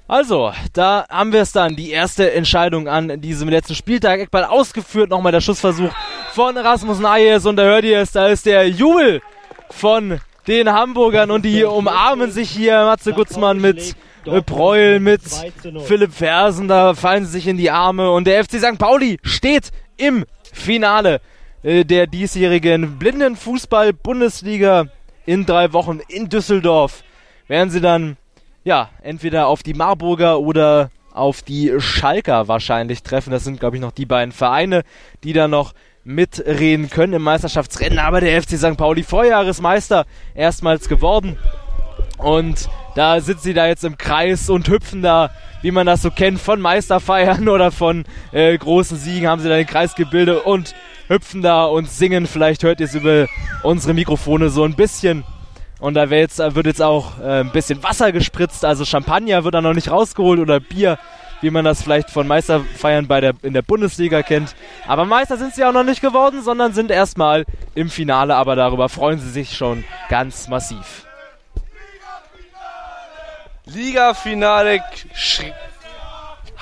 [0.06, 1.74] Also, da haben wir es dann.
[1.74, 4.20] Die erste Entscheidung an diesem letzten Spieltag.
[4.20, 5.10] Eckball ausgeführt.
[5.10, 5.90] Nochmal der Schussversuch
[6.32, 7.46] von Rasmus Nayes.
[7.46, 9.22] Und da hört ihr es, da ist der Jubel
[9.70, 12.84] von den Hamburgern und die umarmen sich hier.
[12.84, 13.94] Matze Gutzmann mit
[14.24, 15.22] äh, Preul, mit
[15.84, 18.78] Philipp Fersen, da fallen sie sich in die Arme und der FC St.
[18.78, 21.20] Pauli steht im Finale
[21.62, 24.86] äh, der diesjährigen Blindenfußball-Bundesliga
[25.26, 27.04] in drei Wochen in Düsseldorf.
[27.46, 28.16] Werden sie dann
[28.64, 33.30] ja entweder auf die Marburger oder auf die Schalker wahrscheinlich treffen.
[33.30, 34.82] Das sind, glaube ich, noch die beiden Vereine,
[35.24, 35.74] die da noch
[36.08, 37.98] mitreden können im Meisterschaftsrennen.
[37.98, 38.78] Aber der FC St.
[38.78, 41.36] Pauli Vorjahresmeister erstmals geworden.
[42.16, 45.30] Und da sitzen sie da jetzt im Kreis und hüpfen da,
[45.60, 49.56] wie man das so kennt, von Meisterfeiern oder von äh, großen Siegen, haben sie da
[49.56, 50.74] den Kreis gebildet und
[51.08, 52.26] hüpfen da und singen.
[52.26, 53.26] Vielleicht hört ihr es über
[53.62, 55.24] unsere Mikrofone so ein bisschen.
[55.78, 59.54] Und da wird jetzt, wird jetzt auch äh, ein bisschen Wasser gespritzt, also Champagner wird
[59.54, 60.98] da noch nicht rausgeholt oder Bier,
[61.40, 64.54] wie man das vielleicht von Meisterfeiern bei der, in der Bundesliga kennt.
[64.86, 68.88] Aber Meister sind sie auch noch nicht geworden, sondern sind erstmal im Finale, aber darüber
[68.88, 71.04] freuen sie sich schon ganz massiv.
[73.66, 74.82] Ligafinale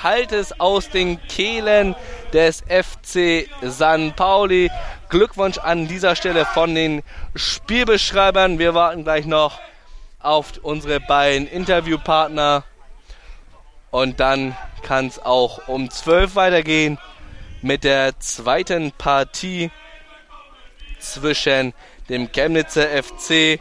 [0.03, 1.95] halt es aus den Kehlen
[2.33, 4.69] des FC San Pauli.
[5.09, 7.01] Glückwunsch an dieser Stelle von den
[7.35, 8.59] Spielbeschreibern.
[8.59, 9.59] Wir warten gleich noch
[10.19, 12.63] auf unsere beiden Interviewpartner.
[13.97, 16.99] Und dann kann es auch um 12 weitergehen
[17.63, 19.71] mit der zweiten Partie
[20.99, 21.73] zwischen
[22.07, 23.59] dem Chemnitzer FC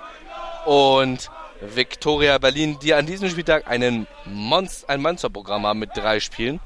[0.66, 1.30] und
[1.62, 6.61] Viktoria Berlin, die an diesem Spieltag einen Monst ein Monsterprogramm haben mit drei Spielen.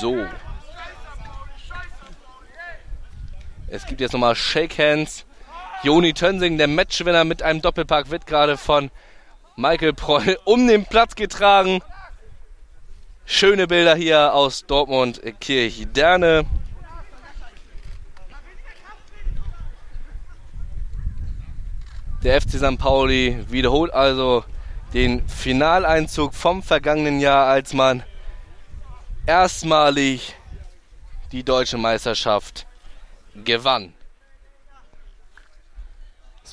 [0.00, 0.26] So.
[3.68, 5.26] Es gibt jetzt nochmal Shake Hands.
[5.82, 8.90] Joni Tönsing, der Matchwinner mit einem Doppelpack, wird gerade von
[9.56, 11.80] Michael Proll um den Platz getragen.
[13.24, 16.46] Schöne Bilder hier aus Dortmund Kirchderne.
[22.22, 22.78] Der FC St.
[22.78, 24.44] Pauli wiederholt also
[24.94, 28.02] den Finaleinzug vom vergangenen Jahr, als man
[29.26, 30.34] erstmalig
[31.32, 32.66] die deutsche Meisterschaft
[33.44, 33.92] gewann.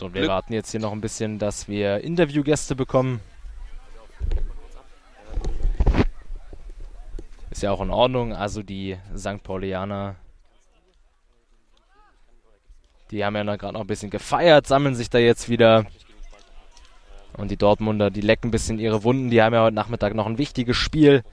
[0.03, 3.21] So, wir Glück warten jetzt hier noch ein bisschen, dass wir Interviewgäste bekommen.
[7.49, 8.33] Ist ja auch in Ordnung.
[8.33, 9.41] Also die St.
[9.43, 10.17] Paulianer,
[13.11, 15.85] die haben ja gerade noch ein bisschen gefeiert, sammeln sich da jetzt wieder.
[17.37, 19.29] Und die Dortmunder, die lecken ein bisschen ihre Wunden.
[19.29, 21.23] Die haben ja heute Nachmittag noch ein wichtiges Spiel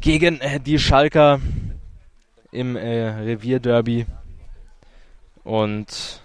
[0.00, 1.40] gegen äh, die Schalker
[2.52, 4.06] im äh, Revierderby.
[5.42, 6.22] Und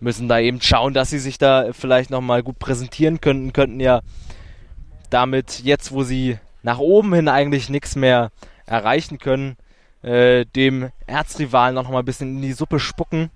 [0.00, 3.52] müssen da eben schauen, dass sie sich da vielleicht nochmal gut präsentieren könnten.
[3.52, 4.00] Könnten ja
[5.10, 8.30] damit jetzt, wo sie nach oben hin eigentlich nichts mehr
[8.66, 9.56] erreichen können,
[10.02, 13.30] äh, dem Erzrivalen noch mal ein bisschen in die Suppe spucken.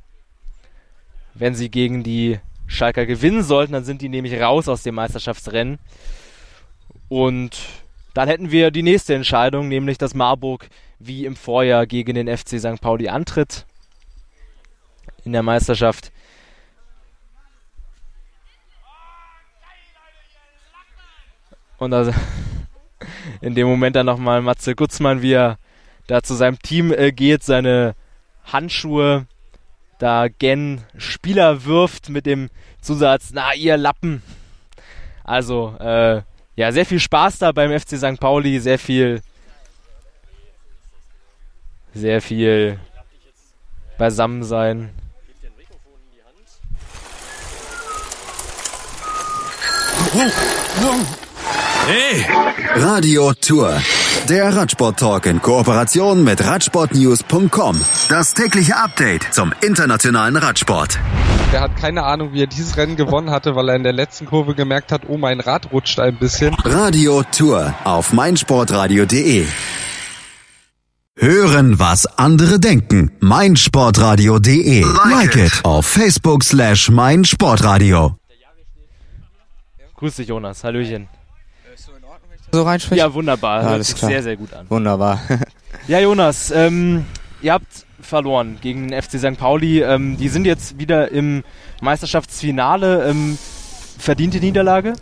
[1.35, 5.79] Wenn sie gegen die Schalker gewinnen sollten, dann sind die nämlich raus aus dem Meisterschaftsrennen.
[7.09, 7.59] Und
[8.15, 12.61] dann hätten wir die nächste Entscheidung, nämlich dass Marburg wie im Vorjahr gegen den FC
[12.61, 12.81] St.
[12.81, 13.67] Pauli antritt
[15.25, 16.12] in der Meisterschaft.
[21.85, 22.12] Und also
[23.43, 25.59] in dem Moment dann nochmal Matze Gutzmann, wie er
[26.07, 27.95] da zu seinem Team äh, geht, seine
[28.45, 29.26] Handschuhe
[29.99, 32.49] da gen Spieler wirft mit dem
[32.80, 34.22] Zusatz, na ihr Lappen.
[35.24, 36.22] Also, äh,
[36.57, 38.18] ja, sehr viel Spaß da beim FC St.
[38.18, 39.20] Pauli, sehr viel,
[41.93, 42.78] sehr viel
[43.99, 44.91] Beisammensein.
[51.87, 52.24] Hey!
[52.76, 53.78] Radio Tour.
[54.26, 57.78] Der Radsport-Talk in Kooperation mit Radsportnews.com.
[58.09, 60.99] Das tägliche Update zum internationalen Radsport.
[61.53, 64.25] Er hat keine Ahnung, wie er dieses Rennen gewonnen hatte, weil er in der letzten
[64.25, 66.54] Kurve gemerkt hat, oh, mein Rad rutscht ein bisschen.
[66.64, 69.45] Radio Tour auf meinsportradio.de.
[71.17, 73.11] Hören, was andere denken.
[73.21, 74.87] meinsportradio.de.
[75.11, 78.17] Like it auf Facebook slash meinsportradio.
[79.96, 80.64] Grüß dich, Jonas.
[80.64, 81.09] Hallöchen
[82.55, 82.99] so reinsprechen?
[82.99, 83.63] Ja, wunderbar.
[83.63, 84.11] Ja, alles klar.
[84.11, 84.67] sehr, sehr gut an.
[84.68, 85.21] Wunderbar.
[85.89, 87.05] ja, Jonas, ähm,
[87.43, 89.39] ihr habt verloren gegen den FC St.
[89.39, 89.83] Pauli.
[89.83, 91.43] Ähm, die sind jetzt wieder im
[91.81, 93.09] Meisterschaftsfinale.
[93.09, 93.39] Ähm,
[93.99, 94.95] verdiente Niederlage?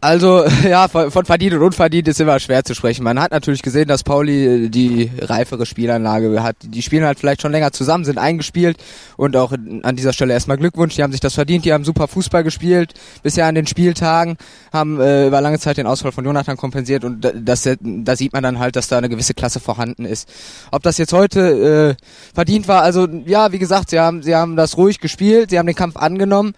[0.00, 3.04] Also ja, von verdient und unverdient ist immer schwer zu sprechen.
[3.04, 6.56] Man hat natürlich gesehen, dass Pauli äh, die reifere Spielanlage hat.
[6.62, 8.78] Die spielen halt vielleicht schon länger zusammen, sind eingespielt
[9.16, 10.94] und auch an dieser Stelle erstmal Glückwunsch.
[10.94, 14.36] Die haben sich das verdient, die haben super Fußball gespielt bisher an den Spieltagen,
[14.72, 18.42] haben äh, über lange Zeit den Ausfall von Jonathan kompensiert und das, da sieht man
[18.42, 20.28] dann halt, dass da eine gewisse Klasse vorhanden ist.
[20.70, 24.56] Ob das jetzt heute äh, verdient war, also ja, wie gesagt, sie haben, sie haben
[24.56, 26.54] das ruhig gespielt, sie haben den Kampf angenommen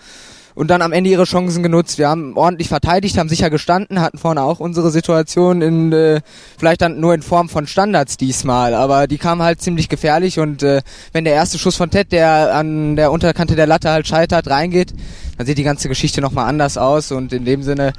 [0.55, 1.99] und dann am Ende ihre Chancen genutzt.
[1.99, 6.21] Wir haben ordentlich verteidigt, haben sicher gestanden, hatten vorne auch unsere Situation in äh,
[6.59, 10.63] vielleicht dann nur in Form von Standards diesmal, aber die kamen halt ziemlich gefährlich und
[10.63, 14.49] äh, wenn der erste Schuss von Ted, der an der Unterkante der Latte halt scheitert,
[14.49, 14.93] reingeht,
[15.39, 17.93] dann sieht die ganze Geschichte nochmal anders aus und in dem Sinne,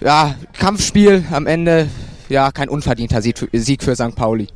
[0.00, 1.88] ja, Kampfspiel am Ende,
[2.28, 4.14] ja, kein unverdienter Sieg für, Sieg für St.
[4.14, 4.48] Pauli.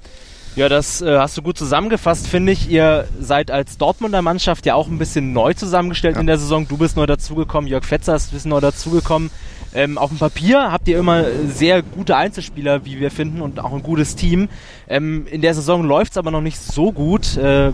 [0.57, 2.69] Ja, das äh, hast du gut zusammengefasst, finde ich.
[2.71, 6.21] Ihr seid als Dortmunder Mannschaft ja auch ein bisschen neu zusammengestellt Ja.
[6.21, 6.69] in der Saison.
[6.69, 9.31] Du bist neu dazugekommen, Jörg Fetzer ist ein bisschen neu dazugekommen.
[9.75, 13.73] Ähm, auf dem Papier habt ihr immer sehr gute Einzelspieler, wie wir finden, und auch
[13.73, 14.49] ein gutes Team.
[14.89, 17.37] Ähm, in der Saison läuft es aber noch nicht so gut.
[17.37, 17.73] Äh,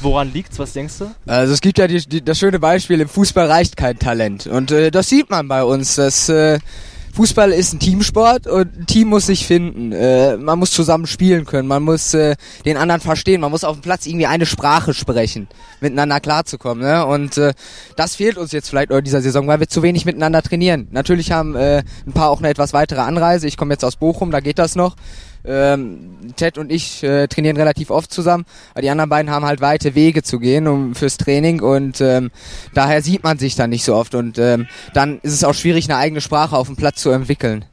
[0.00, 0.60] woran liegt's?
[0.60, 1.10] Was denkst du?
[1.26, 4.46] Also es gibt ja die, die, das schöne Beispiel, im Fußball reicht kein Talent.
[4.46, 5.96] Und äh, das sieht man bei uns.
[5.96, 6.60] dass äh,
[7.14, 9.92] Fußball ist ein Teamsport und ein Team muss sich finden.
[9.92, 12.34] Äh, man muss zusammen spielen können, man muss äh,
[12.64, 15.46] den anderen verstehen, man muss auf dem Platz irgendwie eine Sprache sprechen,
[15.80, 16.82] miteinander klarzukommen.
[16.82, 17.06] Ne?
[17.06, 17.54] Und äh,
[17.96, 20.88] das fehlt uns jetzt vielleicht in dieser Saison, weil wir zu wenig miteinander trainieren.
[20.90, 23.46] Natürlich haben äh, ein paar auch eine etwas weitere Anreise.
[23.46, 24.96] Ich komme jetzt aus Bochum, da geht das noch.
[25.46, 29.60] Ähm, Ted und ich äh, trainieren relativ oft zusammen, aber die anderen beiden haben halt
[29.60, 32.30] weite Wege zu gehen um, fürs Training und ähm,
[32.72, 35.84] daher sieht man sich dann nicht so oft und ähm, dann ist es auch schwierig,
[35.90, 37.66] eine eigene Sprache auf dem Platz zu entwickeln.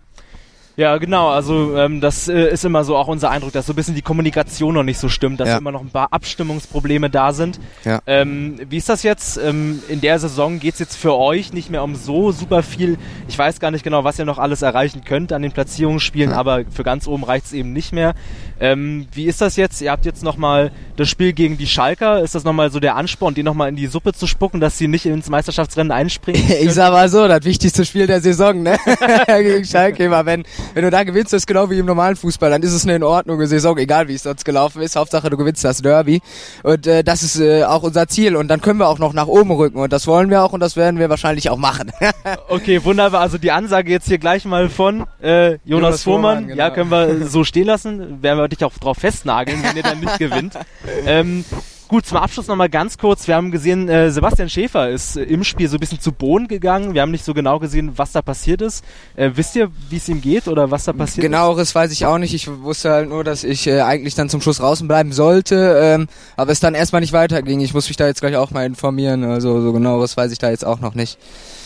[0.77, 1.29] Ja, genau.
[1.29, 4.01] Also ähm, das äh, ist immer so auch unser Eindruck, dass so ein bisschen die
[4.01, 5.57] Kommunikation noch nicht so stimmt, dass Ja.
[5.57, 7.59] immer noch ein paar Abstimmungsprobleme da sind.
[7.83, 7.99] Ja.
[8.07, 9.37] Ähm, wie ist das jetzt?
[9.37, 12.97] Ähm, in der Saison geht's jetzt für euch nicht mehr um so super viel.
[13.27, 16.37] Ich weiß gar nicht genau, was ihr noch alles erreichen könnt an den Platzierungsspielen, Ja.
[16.37, 18.13] aber für ganz oben reicht's eben nicht mehr.
[18.59, 19.81] Ähm, wie ist das jetzt?
[19.81, 22.21] Ihr habt jetzt nochmal das Spiel gegen die Schalker.
[22.21, 24.87] Ist das nochmal so der Ansporn, die nochmal in die Suppe zu spucken, dass sie
[24.87, 26.43] nicht ins Meisterschaftsrennen einspringen?
[26.61, 28.77] Ich sag mal so, das wichtigste Spiel der Saison, ne?
[29.27, 30.25] Gegen Schalke immer.
[30.25, 30.43] Wenn,
[30.73, 32.95] wenn du da gewinnst, das ist genau wie im normalen Fußball, dann ist es eine
[32.95, 34.95] in Ordnung Saison, egal wie es sonst gelaufen ist.
[34.95, 36.21] Hauptsache du gewinnst das Derby.
[36.63, 38.35] Und äh, das ist äh, auch unser Ziel.
[38.35, 39.79] Und dann können wir auch noch nach oben rücken.
[39.79, 41.91] Und das wollen wir auch und das werden wir wahrscheinlich auch machen.
[42.47, 43.21] Okay, wunderbar.
[43.21, 46.21] Also die Ansage jetzt hier gleich mal von äh, Jonas, Jonas Fuhrmann.
[46.21, 46.59] Fuhrmann, genau.
[46.59, 48.21] Ja, können wir so stehen lassen.
[48.21, 50.53] Werden wir dich auch drauf festnageln, wenn ihr dann nicht gewinnt.
[51.05, 51.45] Ähm,
[51.91, 53.27] gut, zum Abschluss nochmal ganz kurz.
[53.27, 56.47] Wir haben gesehen, äh, Sebastian Schäfer ist äh, im Spiel so ein bisschen zu Boden
[56.47, 56.93] gegangen.
[56.93, 58.85] Wir haben nicht so genau gesehen, was da passiert ist.
[59.17, 62.17] Äh, wisst ihr, wie es ihm geht oder was da passiert Genaueres weiß ich auch
[62.17, 62.33] nicht.
[62.33, 66.07] Ich wusste halt nur, dass ich äh, eigentlich dann zum Schluss draußen bleiben sollte, ähm,
[66.37, 67.59] aber es dann erstmal nicht weiterging.
[67.59, 69.25] Ich muss mich da jetzt gleich auch mal informieren.
[69.25, 71.17] Also so genaueres weiß ich da jetzt auch noch nicht.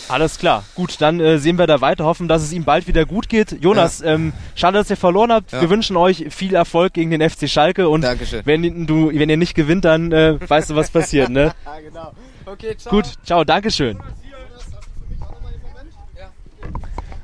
[0.08, 0.64] Alles klar.
[0.76, 2.06] Gut, dann äh, sehen wir da weiter.
[2.06, 3.64] Hoffen, dass es ihm bald wieder gut geht.
[3.64, 5.52] Jonas, ähm, schade, dass ihr verloren habt.
[5.52, 5.62] Ja.
[5.62, 8.42] Wir wünschen euch viel Erfolg gegen den FC Schalke und Dankeschön.
[8.46, 11.54] wenn du, wenn ihr nicht gewinnt, dann äh, weißt du, was passiert, ne?
[11.66, 12.12] Ja, genau.
[12.46, 12.92] Okay, ciao.
[12.92, 13.98] Gut, ciao, Dankeschön.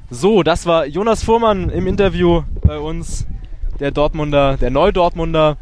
[0.09, 3.25] So, das war Jonas Fuhrmann im Interview bei uns,
[3.79, 5.57] der Dortmunder, der Neu-Dortmunder.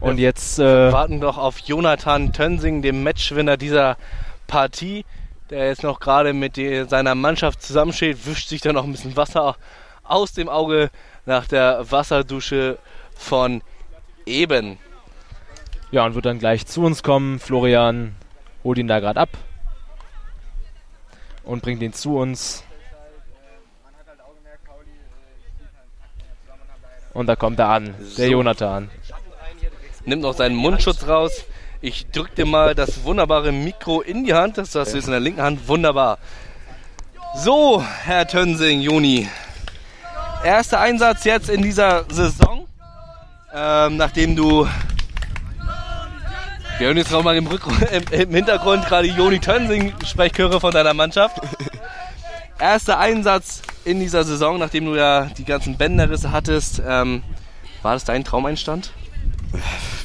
[0.00, 3.98] Und jetzt, äh, warten doch auf Jonathan Tönsing, dem Matchwinner dieser
[4.46, 5.04] Partie,
[5.50, 9.16] der jetzt noch gerade mit die, seiner Mannschaft zusammensteht, wischt sich dann noch ein bisschen
[9.16, 9.56] Wasser
[10.04, 10.90] aus dem Auge
[11.26, 12.78] nach der Wasserdusche
[13.14, 13.62] von
[14.26, 14.78] eben.
[15.90, 17.38] ja, und wird dann gleich zu uns kommen.
[17.38, 18.14] Florian
[18.64, 19.30] holt ihn da gerade ab
[21.44, 22.64] und bringt ihn zu uns.
[27.12, 28.32] Und da kommt er an, der So.
[28.32, 28.90] Jonathan.
[30.04, 31.44] Nimmt noch seinen Mundschutz raus.
[31.82, 34.58] Ich drück dir mal das wunderbare Mikro in die Hand.
[34.58, 35.66] Das hast du jetzt in der linken Hand.
[35.66, 36.18] Wunderbar.
[37.36, 39.26] So, Herr Tönsing, Juni.
[40.44, 42.66] Erster Einsatz jetzt in dieser Saison.
[43.54, 44.68] Ähm, nachdem du.
[46.76, 47.46] Wir hören jetzt nochmal im,
[47.92, 51.40] im, im Hintergrund gerade Joni Tönsing Sprechchöre von deiner Mannschaft.
[52.58, 56.82] Erster Einsatz in dieser Saison, nachdem du ja die ganzen Bänderrisse hattest.
[56.86, 57.22] Ähm,
[57.80, 58.92] war das dein Traumeinstand?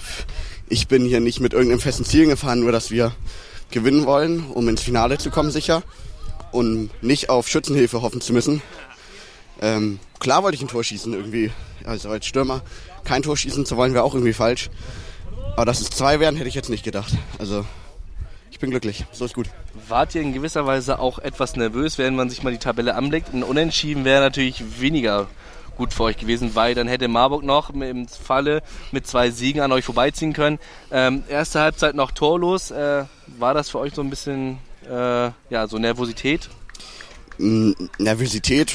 [0.67, 3.13] Ich bin hier nicht mit irgendeinem festen Ziel gefahren, nur dass wir
[3.71, 5.83] gewinnen wollen, um ins Finale zu kommen sicher
[6.51, 8.61] und nicht auf Schützenhilfe hoffen zu müssen.
[9.61, 11.51] Ähm, klar wollte ich ein Tor schießen irgendwie,
[11.85, 12.61] also als Stürmer
[13.03, 14.69] kein Tor schießen zu wollen wäre auch irgendwie falsch.
[15.55, 17.13] Aber dass es zwei wären, hätte ich jetzt nicht gedacht.
[17.37, 17.65] Also
[18.51, 19.47] ich bin glücklich, so ist gut.
[19.87, 23.33] Wart ihr in gewisser Weise auch etwas nervös, wenn man sich mal die Tabelle anblickt?
[23.33, 25.27] Ein Unentschieden wäre natürlich weniger
[25.75, 28.61] gut für euch gewesen, weil dann hätte Marburg noch im Falle
[28.91, 30.59] mit zwei Siegen an euch vorbeiziehen können.
[30.91, 32.71] Ähm, erste Halbzeit noch torlos.
[32.71, 33.05] Äh,
[33.37, 34.57] war das für euch so ein bisschen
[34.89, 36.49] äh, ja, so Nervosität?
[37.37, 38.73] Nervosität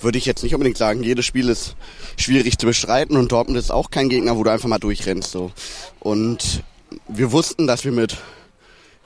[0.00, 1.02] würde ich jetzt nicht unbedingt sagen.
[1.02, 1.74] Jedes Spiel ist
[2.16, 5.32] schwierig zu bestreiten und Dortmund ist auch kein Gegner, wo du einfach mal durchrennst.
[5.32, 5.50] So.
[5.98, 6.62] Und
[7.08, 8.16] wir wussten, dass wir mit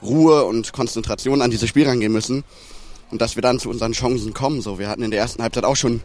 [0.03, 2.43] Ruhe und Konzentration an dieses Spiel rangehen müssen
[3.09, 4.61] und dass wir dann zu unseren Chancen kommen.
[4.61, 6.01] So, wir hatten in der ersten Halbzeit auch schon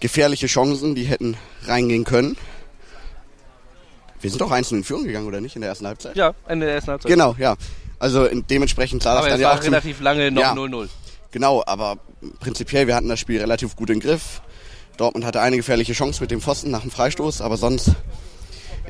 [0.00, 2.36] gefährliche Chancen, die hätten reingehen können.
[4.20, 6.16] Wir sind doch einzeln in Führung gegangen, oder nicht, in der ersten Halbzeit?
[6.16, 7.10] Ja, Ende der ersten Halbzeit.
[7.10, 7.56] Genau, ja.
[7.98, 10.52] Also in, dementsprechend sah das Aber ja war auch relativ lange noch Ja.
[10.52, 10.88] 0-0.
[11.30, 11.98] Genau, aber
[12.40, 14.40] prinzipiell, wir hatten das Spiel relativ gut im Griff.
[14.96, 17.92] Dortmund hatte eine gefährliche Chance mit dem Pfosten nach dem Freistoß, aber sonst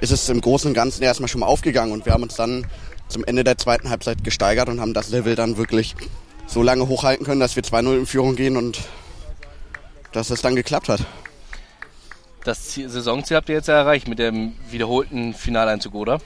[0.00, 2.66] ist es im Großen und Ganzen erstmal schon mal aufgegangen und wir haben uns dann
[3.08, 5.96] zum Ende der zweiten Halbzeit gesteigert und haben das Level dann wirklich
[6.46, 8.80] so lange hochhalten können, dass wir 2-0 in Führung gehen und
[10.12, 11.00] dass es dann geklappt hat.
[12.44, 16.20] Das Ziel, Saisonziel habt ihr jetzt ja erreicht mit dem wiederholten Finaleinzug, oder?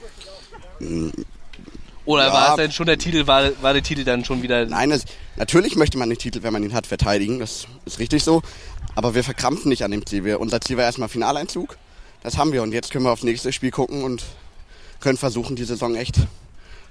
[2.05, 2.33] Oder Ja.
[2.33, 4.65] war es denn schon der Titel, war, war der Titel dann schon wieder...
[4.65, 5.05] Nein, es,
[5.35, 7.39] natürlich möchte man den Titel, wenn man ihn hat, verteidigen.
[7.39, 8.41] Das ist richtig so.
[8.95, 10.23] Aber wir verkrampfen nicht an dem Ziel.
[10.23, 11.77] Wir, unser Ziel war erstmal Finaleinzug.
[12.21, 12.61] Das haben wir.
[12.63, 14.23] Und jetzt können wir aufs nächste Spiel gucken und
[14.99, 16.15] können versuchen, die Saison echt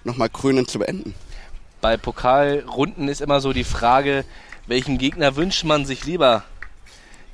[0.04, 1.14] nochmal krönend zu beenden.
[1.80, 4.24] Bei Pokalrunden ist immer so die Frage,
[4.66, 6.44] welchen Gegner wünscht man sich lieber?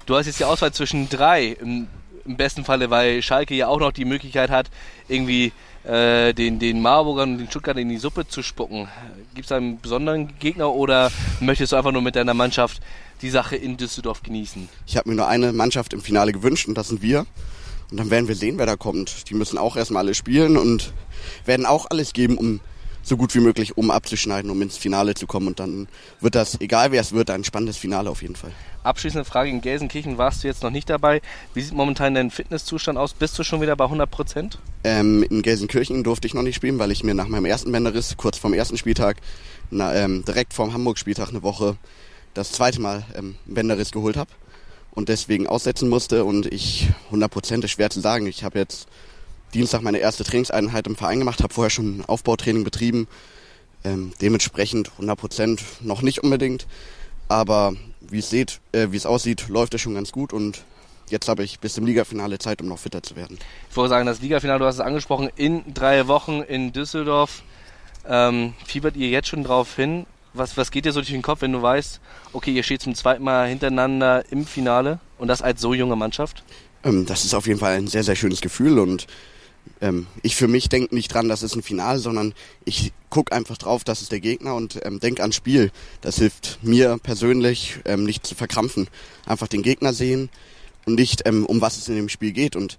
[0.09, 1.87] Du hast jetzt die Auswahl zwischen drei, im,
[2.25, 4.71] im besten Falle, weil Schalke ja auch noch die Möglichkeit hat,
[5.07, 5.53] irgendwie
[5.85, 8.89] äh, den, den Marburgern und den Stuttgartern in die Suppe zu spucken.
[9.35, 12.81] Gibt es einen besonderen Gegner oder möchtest du einfach nur mit deiner Mannschaft
[13.21, 14.71] die Sache in Düsseldorf genießen?
[14.87, 17.27] Ich habe mir nur eine Mannschaft im Finale gewünscht und das sind wir.
[17.91, 19.29] Und dann werden wir sehen, wer da kommt.
[19.29, 20.95] Die müssen auch erstmal alle spielen und
[21.45, 22.61] werden auch alles geben, um
[23.09, 25.49] so gut wie möglich um abzuschneiden, um ins Finale zu kommen.
[25.49, 25.89] Und dann
[26.21, 28.53] wird das, egal wer es wird, ein spannendes Finale auf jeden Fall.
[28.85, 31.21] Abschließende Frage, in Gelsenkirchen warst du jetzt noch nicht dabei.
[31.55, 33.15] Wie sieht momentan dein Fitnesszustand aus?
[33.15, 34.59] Bist du schon wieder bei 100 Prozent?
[34.85, 38.17] Ähm, in Gelsenkirchen durfte ich noch nicht spielen, weil ich mir nach meinem ersten Bänderriss,
[38.17, 39.17] kurz vorm ersten Spieltag,
[39.71, 41.77] na, ähm, direkt vorm Hamburg-Spieltag eine Woche
[42.35, 44.31] das zweite Mal ähm, einen Bänderriss geholt habe
[44.93, 46.25] und deswegen aussetzen musste.
[46.25, 48.27] Und ich, 100 Prozent ist schwer zu sagen.
[48.27, 48.89] Ich habe jetzt
[49.55, 53.09] Dienstag meine erste Trainingseinheit im Verein gemacht, habe vorher schon Aufbautraining betrieben.
[53.85, 56.67] Ähm, dementsprechend 100 Prozent noch nicht unbedingt.
[57.29, 60.65] Aber wie es seht, äh, wie es aussieht, läuft es schon ganz gut und
[61.11, 63.39] jetzt habe ich bis zum Ligafinale Zeit, um noch fitter zu werden.
[63.71, 67.43] Ich wollte sagen, das Ligafinale, du hast es angesprochen, in drei Wochen in Düsseldorf.
[68.07, 70.07] Ähm, fiebert ihr jetzt schon drauf hin?
[70.35, 72.01] Was, was geht dir so durch den Kopf, wenn du weißt,
[72.33, 76.43] okay, ihr steht zum zweiten Mal hintereinander im Finale und das als so junge Mannschaft?
[76.85, 79.07] Ähm, das ist auf jeden Fall ein sehr, sehr schönes Gefühl und
[79.81, 82.35] ähm, ich für mich denke nicht dran, das ist ein Finale, sondern
[82.65, 85.71] ich gucke einfach drauf, das ist der Gegner und ähm, denke ans Spiel.
[86.01, 88.89] Das hilft mir persönlich, ähm, nicht zu verkrampfen.
[89.27, 90.29] Einfach den Gegner sehen
[90.87, 92.57] und nicht, ähm, um was es in dem Spiel geht.
[92.57, 92.79] Und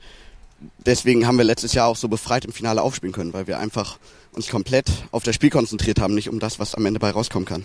[0.85, 3.97] deswegen haben wir letztes Jahr auch so befreit im Finale aufspielen können, weil wir einfach
[4.33, 7.47] uns komplett auf das Spiel konzentriert haben, nicht um das, was am Ende bei rauskommen
[7.47, 7.63] kann.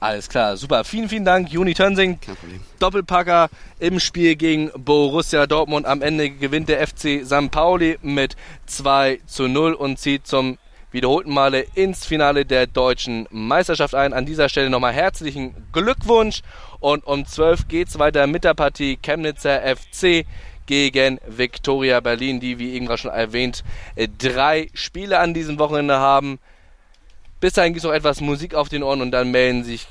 [0.00, 0.84] Alles klar, super.
[0.84, 2.20] Vielen, vielen Dank, Juni Tönsing.
[2.20, 2.60] Kein Problem.
[2.78, 3.48] Doppelpacker
[3.78, 5.86] im Spiel gegen Borussia Dortmund.
[5.86, 7.50] Am Ende gewinnt der FC St.
[7.50, 8.36] Pauli mit
[8.66, 10.58] 2 zu 0 und zieht zum
[10.90, 14.12] wiederholten Male ins Finale der deutschen Meisterschaft ein.
[14.12, 16.42] An dieser Stelle nochmal herzlichen Glückwunsch.
[16.80, 20.24] Und um 12 geht's weiter mit der Partie Chemnitzer FC
[20.68, 23.64] gegen Viktoria Berlin, die, wie eben gerade schon erwähnt,
[23.96, 26.38] äh, drei Spiele an diesem Wochenende haben.
[27.40, 29.88] Bis dahin gibt es noch etwas Musik auf den Ohren und dann melden sich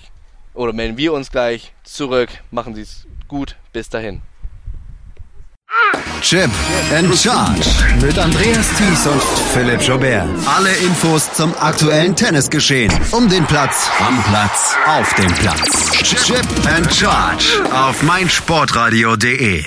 [0.54, 2.30] oder melden wir uns gleich zurück.
[2.52, 3.58] Machen Sie es gut.
[3.74, 4.22] Bis dahin.
[6.22, 6.50] Chip
[6.94, 7.70] and Charge
[8.02, 9.22] mit Andreas Thies und
[9.54, 10.28] Philipp Jobert.
[10.46, 12.92] Alle Infos zum aktuellen Tennisgeschehen.
[13.12, 15.92] Um den Platz, am Platz, auf dem Platz.
[16.04, 19.64] Chip and Charge auf meinsportradio.de.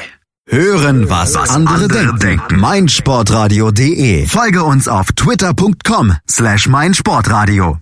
[0.52, 1.86] Hören, was, andere,
[2.18, 2.58] denken.
[2.58, 4.26] meinsportradio.de.
[4.26, 7.78] Folge uns auf twitter.com slash meinsportradio.